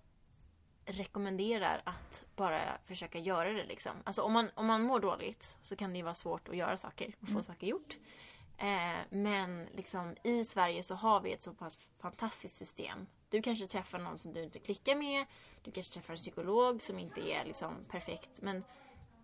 rekommenderar 0.84 1.82
att 1.84 2.24
bara 2.36 2.78
försöka 2.84 3.18
göra 3.18 3.53
det 3.53 3.64
liksom. 3.64 3.92
Alltså 4.05 4.22
om 4.22 4.32
man, 4.32 4.51
om 4.55 4.66
man 4.66 4.82
mår 4.82 5.01
dåligt 5.01 5.57
så 5.62 5.76
kan 5.76 5.90
det 5.92 5.96
ju 5.96 6.03
vara 6.05 6.14
svårt 6.14 6.48
att 6.48 6.57
göra 6.57 6.76
saker 6.76 7.14
och 7.20 7.26
få 7.28 7.32
Mm. 7.32 7.42
saker 7.42 7.66
gjort. 7.66 7.96
Eh, 8.59 8.98
men 9.11 9.66
liksom 9.74 10.16
i 10.24 10.44
Sverige 10.44 10.82
så 10.82 10.94
har 10.94 11.20
vi 11.20 11.32
ett 11.32 11.42
så 11.42 11.53
pass 11.55 11.88
fantastiskt 11.98 12.57
system. 12.57 13.07
Du 13.28 13.42
kanske 13.42 13.66
träffar 13.66 13.98
någon 13.98 14.18
som 14.18 14.32
du 14.32 14.42
inte 14.42 14.59
klickar 14.59 14.96
med. 14.96 15.26
Du 15.62 15.70
kanske 15.70 15.94
träffar 15.94 16.14
en 16.14 16.16
psykolog 16.18 16.82
som 16.82 16.98
inte 16.98 17.20
är 17.32 17.44
liksom 17.44 17.74
perfekt. 17.88 18.40
Men 18.42 18.64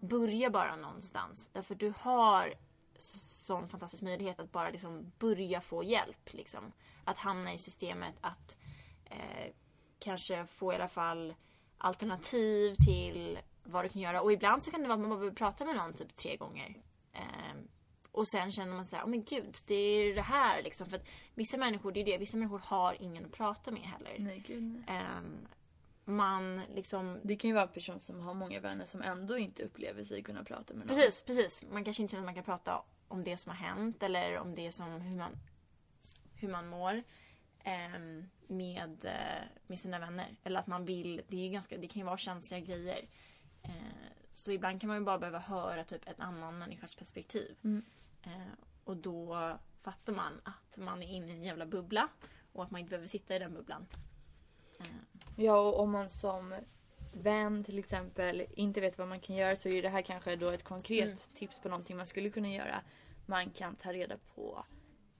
börja 0.09 0.51
bara 0.51 0.77
någonstans. 0.77 1.49
Därför 1.49 1.75
du 1.75 1.93
har 1.99 2.55
sån 2.99 3.69
fantastisk 3.69 4.03
möjlighet 4.03 4.41
att 4.41 4.53
bara 4.53 4.71
liksom 4.71 5.13
börja 5.19 5.61
få 5.61 5.85
hjälp. 5.85 6.33
Liksom. 6.33 6.73
Att 7.05 7.19
hamna 7.19 7.53
i 7.53 7.59
systemet, 7.59 8.15
att 8.21 8.57
eh, 9.05 9.53
kanske 9.99 10.47
få 10.47 10.73
i 10.73 10.75
alla 10.75 10.89
fall 10.89 11.35
alternativ 11.79 12.75
till 12.75 13.39
vad 13.65 13.85
du 13.85 13.89
kan 13.89 14.03
göra. 14.03 14.23
Och 14.23 14.33
ibland 14.33 14.63
så 14.63 14.71
kan 14.71 14.81
det 14.81 14.89
vara 14.89 14.95
att 14.95 15.01
man 15.01 15.11
bara 15.11 15.19
behöver 15.19 15.37
prata 15.37 15.65
med 15.65 15.77
någon 15.77 15.95
typ 15.95 16.15
tre 16.15 16.37
gånger. 16.37 16.77
Ehm, 17.13 17.69
och 18.13 18.29
sen 18.29 18.53
känner 18.53 18.75
man 18.75 18.87
så 18.87 18.97
här, 18.97 19.05
oh 19.05 19.09
men 19.09 19.25
gud, 19.25 19.57
det 19.67 19.75
är 19.75 20.15
det 20.15 20.23
här 20.23 20.63
liksom. 20.63 20.87
För 20.91 20.97
att 20.97 21.07
vissa 21.35 21.57
människor, 21.57 21.93
det 21.93 22.01
är 22.01 22.05
det, 22.05 22.19
vissa 22.19 22.37
människor 22.37 22.59
har 22.65 23.03
ingen 23.03 23.27
att 23.27 23.33
prata 23.33 23.71
med 23.71 23.83
heller. 23.83 24.17
Nej 24.19 24.43
gud 24.47 24.63
nej. 24.63 24.97
Ehm, 24.97 25.49
man 26.09 26.61
liksom 26.75 27.21
Det 27.23 27.37
kan 27.37 27.49
ju 27.49 27.55
vara 27.55 27.67
en 27.67 27.73
person 27.73 28.01
som 28.01 28.21
har 28.21 28.35
många 28.35 28.61
vänner 28.61 28.87
som 28.87 29.03
ändå 29.03 29.39
inte 29.39 29.63
upplever 29.63 30.05
sig 30.05 30.23
kunna 30.23 30.45
prata 30.45 30.75
med 30.75 30.87
någon. 30.87 30.97
Precis, 30.97 31.23
precis. 31.23 31.65
Man 31.71 31.85
kanske 31.85 32.03
inte 32.03 32.13
känner 32.13 32.23
att 32.23 32.27
man 32.27 32.35
kan 32.35 32.45
prata 32.45 32.83
om 33.09 33.25
det 33.25 33.37
som 33.37 33.51
har 33.51 33.57
hänt 33.57 34.03
eller 34.03 34.39
om 34.39 34.55
det 34.55 34.73
som 34.73 35.01
hur 35.01 35.17
man, 35.17 35.39
hur 36.35 36.49
man 36.49 36.69
mår 36.69 37.03
ehm, 37.65 38.29
med, 38.47 39.05
eh, 39.05 39.49
med 39.67 39.81
sina 39.81 39.99
vänner. 39.99 40.37
Eller 40.45 40.61
att 40.61 40.67
man 40.67 40.85
vill, 40.85 41.23
det, 41.29 41.47
är 41.47 41.51
ganska, 41.51 41.77
det 41.77 41.89
kan 41.89 42.01
ju 42.01 42.07
vara 42.07 42.17
känsliga 42.17 42.61
grejer. 42.61 43.01
Eh, 43.63 43.73
så 44.33 44.51
ibland 44.51 44.81
kan 44.81 44.89
man 44.89 44.97
ju 44.97 45.05
bara 45.05 45.19
behöva 45.19 45.39
höra 45.39 45.85
typ 45.85 46.09
en 46.09 46.21
annan 46.21 46.59
människas 46.59 46.95
perspektiv. 46.95 47.57
Mm. 47.65 47.85
Eh, 48.23 48.53
och 48.85 48.97
då 48.97 49.59
fattar 49.83 50.13
man 50.13 50.41
att 50.45 50.77
man 50.77 51.03
är 51.03 51.07
inne 51.07 51.33
i 51.33 51.37
en 51.37 51.43
jävla 51.43 51.67
bubbla 51.67 52.09
och 52.53 52.65
att 52.65 52.71
man 52.71 52.81
inte 52.81 52.91
behöver 52.91 53.09
sitta 53.09 53.37
i 53.37 53.39
den 53.39 53.55
bubblan. 53.55 53.87
Ja, 55.37 55.59
och 55.61 55.81
om 55.81 55.91
man 55.91 56.11
som 56.11 56.55
vän 57.13 57.65
till 57.65 57.79
exempel 57.79 58.47
inte 58.55 58.81
vet 58.81 58.99
vad 58.99 59.09
man 59.09 59.21
kan 59.21 59.37
göra 59.37 59.57
så 59.57 59.69
är 59.69 59.83
det 59.83 59.89
här 59.89 60.03
kanske 60.03 60.37
då 60.37 60.51
ett 60.51 60.65
konkret 60.65 61.05
Mm. 61.05 61.17
tips 61.35 61.59
på 61.61 61.69
någonting 61.69 61.97
man 61.97 62.07
skulle 62.07 62.31
kunna 62.31 62.49
göra. 62.49 62.81
Man 63.27 63.51
kan 63.51 63.77
ta 63.77 63.93
reda 63.93 64.17
på, 64.35 64.65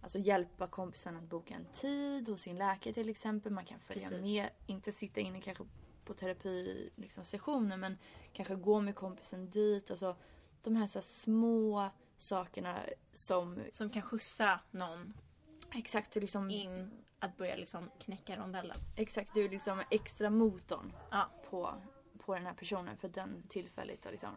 alltså 0.01 0.19
hjälpa 0.19 0.67
kompisen 0.67 1.17
att 1.17 1.23
boka 1.23 1.55
en 1.55 1.65
tid 1.75 2.29
hos 2.29 2.43
sin 2.43 2.57
läkare 2.59 2.95
till 2.95 3.09
exempel. 3.09 3.53
Man 3.53 3.65
kan 3.65 3.81
följa 3.81 4.09
Precis. 4.09 4.25
med, 4.25 4.49
inte 4.67 4.93
sitta 4.93 5.21
inne 5.21 5.41
kanske 5.41 5.65
på 6.05 6.15
terapi 6.15 6.91
liksom, 6.97 7.25
sessioner 7.25 7.77
men 7.77 7.99
kanske 8.33 8.55
gå 8.55 8.81
med 8.81 8.95
kompisen 8.95 9.51
dit. 9.51 9.91
Alltså 9.91 10.17
de 10.63 10.77
här, 10.77 10.87
så 10.87 10.99
här 10.99 11.03
små 11.05 11.91
sakerna 12.19 12.77
som 13.15 13.59
Som 13.73 13.91
kan 13.91 14.03
skjutsa 14.03 14.61
någon 14.71 15.13
exakt 15.75 16.13
du 16.13 16.21
liksom 16.21 16.51
in 16.51 16.91
att 17.27 17.37
börja 17.37 17.57
liksom 17.57 17.91
knäcka 18.05 18.37
rondellen. 18.37 18.77
Exakt, 18.97 19.31
du 19.35 19.45
är 19.45 19.49
liksom 19.49 19.83
extra 19.91 20.31
motorn 20.31 20.93
Ja. 21.11 21.31
på, 21.51 21.75
på 22.27 22.35
den 22.35 22.47
här 22.47 22.55
personen 22.55 22.97
för 22.97 23.09
den 23.09 23.43
tillfället 23.49 24.05
har 24.05 24.13
liksom... 24.13 24.31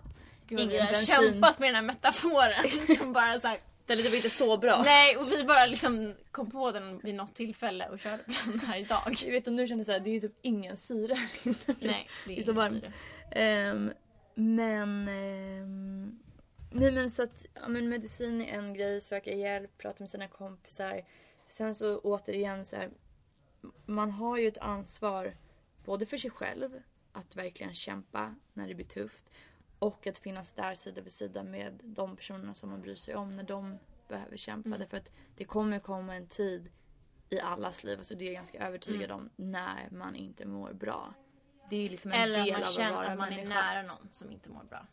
Gud, 0.47 0.59
Ingen 0.59 0.69
vi 0.71 0.79
har 0.79 0.91
bensin. 0.91 1.15
kämpat 1.15 1.59
med 1.59 1.67
den 1.67 1.75
här 1.75 1.81
metaforen. 1.81 2.95
som 2.97 3.13
bara 3.13 3.39
så 3.39 3.47
här, 3.47 3.59
Den 3.85 3.99
är 3.99 4.03
typ 4.03 4.13
inte 4.13 4.29
så 4.29 4.57
bra. 4.57 4.81
nej, 4.85 5.17
och 5.17 5.31
vi 5.31 5.43
bara 5.43 5.65
liksom 5.65 6.15
kom 6.31 6.51
på 6.51 6.71
den 6.71 6.99
vid 6.99 7.15
något 7.15 7.35
tillfälle 7.35 7.89
och 7.89 7.99
körde 7.99 8.23
på 8.23 8.31
den 8.51 8.59
här 8.59 8.77
idag. 8.79 9.13
Jag 9.25 9.31
vet 9.31 9.47
om 9.47 9.55
du 9.55 9.67
känner 9.67 9.83
såhär, 9.83 9.99
det 9.99 10.09
är 10.15 10.19
typ 10.21 10.37
ingen 10.41 10.77
syre. 10.77 11.15
Nej, 11.43 11.55
det 11.65 11.89
är, 11.89 12.07
Det 12.25 12.31
är 12.31 12.33
ingen 12.33 12.45
så 12.45 12.51
varmt. 12.53 12.83
syre. 12.83 12.91
Ehm, 13.31 13.91
men... 14.35 15.07
ehm, 15.07 16.19
nej 16.71 16.91
men 16.91 17.11
så 17.11 17.23
att 17.23 17.45
ja, 17.53 17.67
men 17.67 17.89
medicin 17.89 18.41
är 18.41 18.57
en 18.57 18.73
grej, 18.73 19.01
söka 19.01 19.33
hjälp, 19.33 19.77
prata 19.77 20.03
med 20.03 20.09
sina 20.09 20.27
kompisar. 20.27 21.01
Sen 21.49 21.75
så 21.75 21.99
återigen 21.99 22.65
så 22.65 22.75
här, 22.75 22.89
man 23.85 24.11
har 24.11 24.37
ju 24.37 24.47
ett 24.47 24.57
ansvar 24.57 25.35
både 25.85 26.05
för 26.05 26.17
sig 26.17 26.31
själv 26.31 26.81
att 27.11 27.35
verkligen 27.35 27.73
kämpa 27.73 28.35
när 28.53 28.67
det 28.67 28.75
blir 28.75 28.85
tufft 28.85 29.25
och 29.79 30.07
att 30.07 30.17
finnas 30.17 30.51
där 30.51 30.75
sida 30.75 31.01
vid 31.01 31.11
sida 31.11 31.43
med 31.43 31.79
de 31.83 32.15
personerna 32.15 32.53
som 32.53 32.69
man 32.69 32.81
bryr 32.81 32.95
sig 32.95 33.15
om 33.15 33.35
när 33.35 33.43
de 33.43 33.77
behöver 34.07 34.37
kämpa. 34.37 34.67
Mm. 34.67 34.79
Därför 34.79 34.97
att 34.97 35.09
det 35.35 35.45
kommer 35.45 35.79
komma 35.79 36.15
en 36.15 36.27
tid 36.27 36.69
i 37.29 37.39
allas 37.39 37.83
liv, 37.83 37.97
alltså 37.97 38.15
det 38.15 38.23
är 38.23 38.25
jag 38.25 38.35
ganska 38.35 38.67
övertygad 38.67 39.11
om, 39.11 39.29
när 39.35 39.89
man 39.91 40.15
inte 40.15 40.45
mår 40.45 40.73
bra. 40.73 41.13
Det 41.69 41.75
är 41.85 41.89
liksom 41.89 42.11
en 42.11 42.19
Eller 42.21 42.43
del 42.43 42.51
man 42.53 42.61
av 42.61 42.67
att 42.67 42.77
vara 42.95 43.07
att 43.07 43.17
man 43.17 43.27
är 43.27 43.35
människa. 43.35 43.53
nära 43.61 43.81
någon 43.83 44.07
som 44.11 44.31
inte 44.31 44.49
mår 44.49 44.63
bra. 44.63 44.87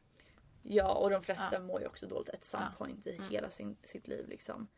Ja, 0.62 0.94
och 0.94 1.10
de 1.10 1.22
flesta 1.22 1.48
Ja. 1.52 1.60
mår 1.60 1.80
ju 1.80 1.86
också 1.86 2.06
dåligt 2.06 2.28
at 2.30 2.44
some 2.44 2.64
Ja. 2.64 2.72
point 2.78 3.06
i 3.06 3.16
Mm. 3.16 3.30
hela 3.30 3.50
sin, 3.50 3.76
sitt 3.82 4.08
liv 4.08 4.28
liksom. 4.28 4.68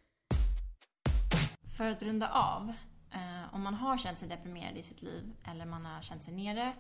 För 1.79 1.91
att 1.91 2.03
runda 2.03 2.29
av, 2.29 2.73
eh, 3.11 3.55
om 3.55 3.63
man 3.63 3.75
har 3.75 3.99
känt 3.99 4.19
sig 4.19 4.29
deprimerad 4.29 4.77
i 4.77 4.83
sitt 4.83 5.03
liv 5.03 5.37
eller 5.45 5.67
man 5.67 5.87
har 5.87 6.03
känt 6.03 6.23
sig 6.23 6.35
nere 6.35 6.73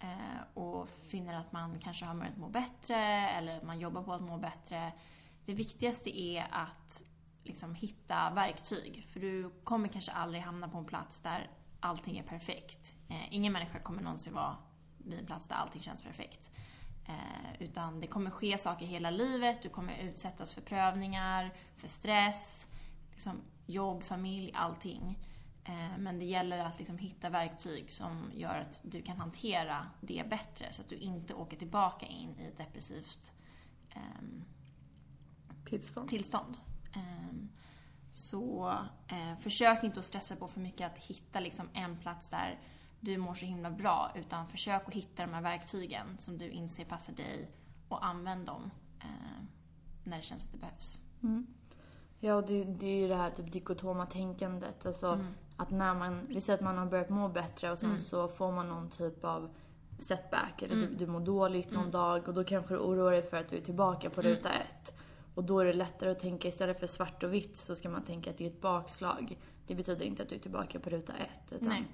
eh, 0.00 0.40
och 0.54 0.88
finner 0.88 1.34
att 1.34 1.52
man 1.52 1.78
kanske 1.78 2.04
har 2.04 2.14
börjat 2.14 2.36
må 2.36 2.48
bättre 2.48 2.96
eller 3.30 3.56
att 3.56 3.62
man 3.62 3.80
jobbar 3.80 4.02
på 4.02 4.12
att 4.12 4.20
må 4.20 4.36
bättre. 4.36 4.92
Det 5.44 5.54
viktigaste 5.54 6.20
är 6.20 6.46
att 6.50 7.02
liksom 7.44 7.74
hitta 7.74 8.30
verktyg. 8.30 9.06
För 9.12 9.20
du 9.20 9.50
kommer 9.64 9.88
kanske 9.88 10.12
aldrig 10.12 10.42
hamna 10.42 10.68
på 10.68 10.78
en 10.78 10.84
plats 10.84 11.20
där 11.20 11.50
allting 11.80 12.18
är 12.18 12.22
perfekt. 12.22 12.94
Eh, 13.08 13.34
ingen 13.34 13.52
människa 13.52 13.78
kommer 13.78 14.02
någonsin 14.02 14.34
vara 14.34 14.56
vid 14.98 15.18
en 15.18 15.26
plats 15.26 15.48
där 15.48 15.56
allting 15.56 15.82
känns 15.82 16.02
perfekt. 16.02 16.50
Eh, 17.08 17.62
utan 17.62 18.00
det 18.00 18.06
kommer 18.06 18.30
ske 18.30 18.58
saker 18.58 18.86
hela 18.86 19.10
livet, 19.10 19.62
du 19.62 19.68
kommer 19.68 19.98
utsättas 19.98 20.54
för 20.54 20.60
prövningar, 20.60 21.54
för 21.76 21.88
stress, 21.88 22.66
liksom 23.10 23.42
jobb, 23.68 24.02
familj, 24.02 24.52
allting. 24.54 25.18
Eh, 25.64 25.98
men 25.98 26.18
det 26.18 26.24
gäller 26.24 26.58
att 26.58 26.78
liksom 26.78 26.98
hitta 26.98 27.30
verktyg 27.30 27.92
som 27.92 28.30
gör 28.34 28.54
att 28.54 28.80
du 28.84 29.02
kan 29.02 29.16
hantera 29.16 29.86
det 30.00 30.24
bättre 30.30 30.72
så 30.72 30.82
att 30.82 30.88
du 30.88 30.96
inte 30.96 31.34
åker 31.34 31.56
tillbaka 31.56 32.06
in 32.06 32.38
i 32.40 32.44
ett 32.46 32.56
depressivt 32.56 33.32
ehm, 33.90 34.44
Tillstånd. 35.64 36.08
tillstånd. 36.08 36.58
Ehm, 36.94 37.48
Så 38.12 38.68
eh, 39.08 39.38
försök 39.40 39.84
inte 39.84 40.00
att 40.00 40.06
stressa 40.06 40.36
på 40.36 40.48
för 40.48 40.60
mycket 40.60 40.92
att 40.92 40.98
hitta 40.98 41.40
liksom 41.40 41.68
en 41.72 41.96
plats 41.98 42.28
där 42.28 42.58
du 43.00 43.16
mår 43.16 43.34
så 43.34 43.46
himla 43.46 43.70
bra. 43.70 44.12
Utan 44.14 44.48
försök 44.48 44.88
att 44.88 44.94
hitta 44.94 45.26
de 45.26 45.34
här 45.34 45.42
verktygen 45.42 46.18
som 46.18 46.38
du 46.38 46.50
inser 46.50 46.84
passar 46.84 47.12
dig 47.12 47.50
och 47.88 48.06
använd 48.06 48.46
dem 48.46 48.70
eh, 49.00 49.42
när 50.04 50.16
det 50.16 50.22
känns 50.22 50.46
att 50.46 50.52
det 50.52 50.58
behövs. 50.58 51.00
Ja, 52.20 52.42
det, 52.42 52.64
det 52.64 52.86
är 52.86 53.00
ju 53.00 53.08
det 53.08 53.16
här 53.16 53.30
typ 53.30 53.52
dikotoma 53.52 54.06
tänkandet. 54.06 54.86
Alltså 54.86 55.20
att 55.56 55.70
när 55.70 55.94
man, 55.94 56.26
vi 56.28 56.40
säger 56.40 56.58
att 56.58 56.64
man 56.64 56.78
har 56.78 56.86
börjat 56.86 57.08
må 57.08 57.28
bättre 57.28 57.70
och 57.70 57.78
sen 57.78 58.00
så 58.00 58.28
får 58.28 58.52
man 58.52 58.68
någon 58.68 58.90
typ 58.90 59.24
av 59.24 59.50
setback 59.98 60.62
eller 60.62 60.74
du, 60.74 60.86
du 60.86 61.06
mår 61.06 61.20
dåligt 61.20 61.70
någon 61.70 61.90
dag 61.90 62.28
och 62.28 62.34
då 62.34 62.44
kanske 62.44 62.74
du 62.74 62.78
oroar 62.78 63.12
dig 63.12 63.22
för 63.22 63.36
att 63.36 63.48
du 63.48 63.56
är 63.56 63.60
tillbaka 63.60 64.10
på 64.10 64.22
ruta 64.22 64.52
ett. 64.52 64.94
Och 65.34 65.44
då 65.44 65.60
är 65.60 65.64
det 65.64 65.72
lättare 65.72 66.10
att 66.10 66.20
tänka 66.20 66.48
istället 66.48 66.80
för 66.80 66.86
svart 66.86 67.22
och 67.22 67.34
vitt 67.34 67.58
så 67.58 67.76
ska 67.76 67.88
man 67.88 68.02
tänka 68.02 68.30
att 68.30 68.38
det 68.38 68.44
är 68.44 68.48
ett 68.48 68.60
bakslag. 68.60 69.38
Det 69.66 69.74
betyder 69.74 70.04
inte 70.04 70.22
att 70.22 70.28
du 70.28 70.34
är 70.34 70.38
tillbaka 70.38 70.80
på 70.80 70.90
ruta 70.90 71.12
ett. 71.12 71.52
Utan 71.52 71.68
Nej. 71.68 71.84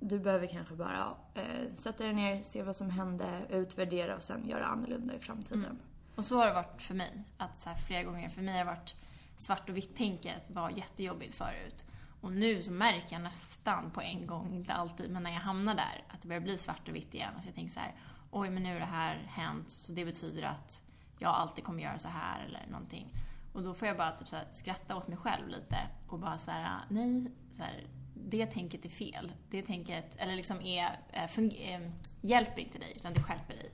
Du 0.00 0.18
behöver 0.18 0.46
kanske 0.46 0.74
bara 0.74 1.14
eh, 1.34 1.72
sätta 1.74 2.04
dig 2.04 2.12
ner, 2.14 2.42
se 2.42 2.62
vad 2.62 2.76
som 2.76 2.90
hände, 2.90 3.46
utvärdera 3.50 4.16
och 4.16 4.22
sen 4.22 4.48
göra 4.48 4.66
annorlunda 4.66 5.14
i 5.14 5.18
framtiden. 5.18 5.78
Och 6.16 6.24
så 6.24 6.36
har 6.36 6.46
det 6.46 6.52
varit 6.52 6.82
för 6.82 6.94
mig. 6.94 7.24
Att 7.36 7.60
så 7.60 7.68
här, 7.68 7.76
flera 7.76 8.02
gånger 8.02 8.28
för 8.28 8.42
mig 8.42 8.58
har 8.58 8.64
det 8.64 8.70
varit 8.70 8.94
svart 9.38 9.68
och 9.68 9.76
vitt-tänket 9.76 10.50
var 10.50 10.70
jättejobbigt 10.70 11.34
förut. 11.34 11.84
Och 12.20 12.32
nu 12.32 12.62
så 12.62 12.72
märker 12.72 13.12
jag 13.12 13.22
nästan 13.22 13.90
på 13.90 14.00
en 14.00 14.26
gång, 14.26 14.54
inte 14.54 14.72
alltid, 14.72 15.10
men 15.10 15.22
när 15.22 15.30
jag 15.30 15.40
hamnar 15.40 15.74
där, 15.74 16.04
att 16.08 16.22
det 16.22 16.28
börjar 16.28 16.40
bli 16.40 16.58
svart 16.58 16.88
och 16.88 16.94
vitt 16.96 17.14
igen. 17.14 17.32
Att 17.38 17.44
jag 17.46 17.54
tänker 17.54 17.72
så 17.74 17.80
här, 17.80 17.94
oj 18.30 18.50
men 18.50 18.62
nu 18.62 18.72
har 18.72 18.80
det 18.80 18.86
här 18.86 19.14
hänt, 19.28 19.70
så 19.70 19.92
det 19.92 20.04
betyder 20.04 20.42
att 20.42 20.82
jag 21.18 21.30
alltid 21.30 21.64
kommer 21.64 21.82
göra 21.82 21.98
så 21.98 22.08
här 22.08 22.44
eller 22.44 22.66
någonting. 22.70 23.14
Och 23.52 23.62
då 23.62 23.74
får 23.74 23.88
jag 23.88 23.96
bara 23.96 24.10
typ 24.10 24.28
så 24.28 24.36
här, 24.36 24.46
skratta 24.52 24.96
åt 24.96 25.08
mig 25.08 25.18
själv 25.18 25.48
lite 25.48 25.76
och 26.08 26.18
bara 26.18 26.38
så 26.38 26.50
här, 26.50 26.80
nej, 26.88 27.32
så 27.52 27.62
här, 27.62 27.86
det 28.14 28.46
tänket 28.46 28.84
är 28.84 28.88
fel. 28.88 29.32
Det 29.50 29.62
tänket, 29.62 30.16
eller 30.16 30.36
liksom 30.36 30.60
är, 30.60 30.98
eh, 31.12 31.22
fung- 31.24 31.74
eh, 31.74 31.90
hjälper 32.20 32.60
inte 32.62 32.78
dig, 32.78 32.92
utan 32.96 33.12
det 33.12 33.20
hjälper 33.28 33.54
dig. 33.54 33.70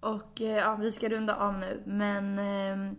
Och 0.00 0.40
eh, 0.40 0.56
ja, 0.56 0.76
vi 0.76 0.92
ska 0.92 1.08
runda 1.08 1.36
av 1.36 1.58
nu. 1.58 1.82
Men 1.86 2.38
eh, 2.38 2.92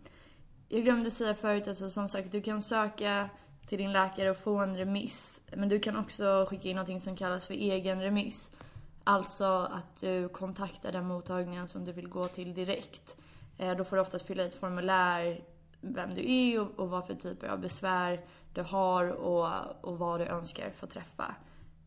jag 0.69 0.83
glömde 0.83 1.11
säga 1.11 1.35
förut, 1.35 1.67
alltså, 1.67 1.89
som 1.89 2.07
sagt, 2.07 2.31
du 2.31 2.41
kan 2.41 2.61
söka 2.61 3.29
till 3.67 3.77
din 3.77 3.91
läkare 3.91 4.29
och 4.29 4.37
få 4.37 4.57
en 4.57 4.77
remiss. 4.77 5.41
Men 5.55 5.69
du 5.69 5.79
kan 5.79 5.97
också 5.97 6.45
skicka 6.49 6.69
in 6.69 6.75
något 6.75 7.03
som 7.03 7.15
kallas 7.15 7.47
för 7.47 7.53
egen 7.53 8.01
remiss. 8.01 8.51
Alltså 9.03 9.45
att 9.45 9.99
du 9.99 10.29
kontaktar 10.29 10.91
den 10.91 11.05
mottagningen 11.05 11.67
som 11.67 11.85
du 11.85 11.91
vill 11.91 12.07
gå 12.07 12.27
till 12.27 12.53
direkt. 12.53 13.15
Eh, 13.57 13.77
då 13.77 13.83
får 13.83 13.95
du 13.95 14.01
oftast 14.01 14.25
fylla 14.25 14.43
i 14.43 14.47
ett 14.47 14.59
formulär 14.59 15.41
vem 15.81 16.15
du 16.15 16.31
är 16.31 16.61
och, 16.61 16.79
och 16.79 16.89
vad 16.89 17.07
för 17.07 17.15
typer 17.15 17.47
av 17.47 17.59
besvär 17.59 18.25
du 18.53 18.61
har 18.61 19.07
och, 19.07 19.49
och 19.81 19.99
vad 19.99 20.19
du 20.19 20.25
önskar 20.25 20.69
få 20.69 20.87
träffa. 20.87 21.35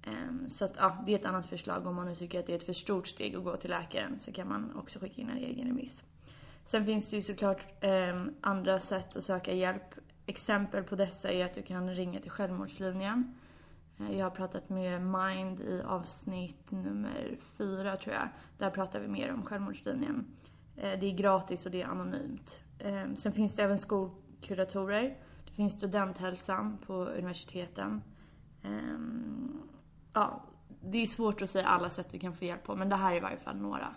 Ehm, 0.03 0.49
så 0.49 0.64
att, 0.64 0.72
ja, 0.76 1.03
det 1.07 1.12
är 1.12 1.18
ett 1.18 1.24
annat 1.24 1.47
förslag. 1.47 1.87
Om 1.87 1.95
man 1.95 2.07
nu 2.07 2.14
tycker 2.14 2.41
att 2.41 2.47
det 2.47 2.53
är 2.53 2.57
ett 2.57 2.66
för 2.66 2.72
stort 2.72 3.07
steg 3.07 3.37
att 3.37 3.45
gå 3.45 3.57
till 3.57 3.70
läkaren 3.70 4.18
så 4.18 4.33
kan 4.33 4.49
man 4.49 4.76
också 4.76 4.99
skicka 4.99 5.20
in 5.20 5.28
en 5.28 5.37
egen 5.37 5.66
remiss. 5.66 6.05
Sen 6.64 6.84
finns 6.84 7.10
det 7.10 7.16
ju 7.16 7.22
såklart 7.22 7.66
eh, 7.80 8.22
andra 8.40 8.78
sätt 8.78 9.16
att 9.16 9.24
söka 9.24 9.54
hjälp. 9.54 9.94
Exempel 10.26 10.84
på 10.84 10.96
dessa 10.96 11.32
är 11.32 11.44
att 11.44 11.54
du 11.54 11.62
kan 11.62 11.94
ringa 11.94 12.20
till 12.20 12.30
Självmordslinjen. 12.30 13.34
Eh, 13.98 14.18
jag 14.18 14.26
har 14.26 14.30
pratat 14.30 14.68
med 14.68 15.02
Mind 15.02 15.60
i 15.60 15.82
avsnitt 15.86 16.70
nummer 16.70 17.36
fyra 17.58 17.96
tror 17.96 18.14
jag. 18.14 18.28
Där 18.58 18.70
pratar 18.70 19.00
vi 19.00 19.08
mer 19.08 19.32
om 19.32 19.42
Självmordslinjen. 19.42 20.26
Eh, 20.76 21.00
det 21.00 21.06
är 21.06 21.16
gratis 21.16 21.66
och 21.66 21.72
det 21.72 21.82
är 21.82 21.86
anonymt. 21.86 22.60
Ehm, 22.78 23.16
sen 23.16 23.32
finns 23.32 23.54
det 23.54 23.62
även 23.62 23.78
skolkuratorer. 23.78 25.16
Det 25.46 25.52
finns 25.52 25.72
studenthälsan 25.72 26.78
på 26.86 26.94
universiteten. 26.94 28.02
Ehm, 28.62 29.62
ja, 30.12 30.42
det 30.80 30.98
är 30.98 31.06
svårt 31.06 31.42
att 31.42 31.50
säga 31.50 31.66
alla 31.66 31.90
sätt 31.90 32.06
du 32.10 32.18
kan 32.18 32.34
få 32.34 32.44
hjälp 32.44 32.64
på, 32.64 32.76
men 32.76 32.88
det 32.88 32.96
här 32.96 33.12
är 33.12 33.16
i 33.16 33.20
varje 33.20 33.36
fall 33.36 33.56
några. 33.56 33.94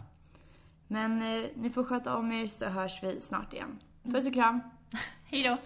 Men 0.88 1.22
eh, 1.22 1.50
ni 1.56 1.70
får 1.70 1.84
sköta 1.84 2.18
om 2.18 2.32
er 2.32 2.48
så 2.48 2.66
hörs 2.66 3.04
vi 3.04 3.22
snart 3.22 3.54
igen. 3.54 3.80
Mm. 4.04 4.14
Puss 4.14 4.28
och 4.28 4.34
kram! 4.34 4.62
Hej 5.26 5.44
då! 5.44 5.58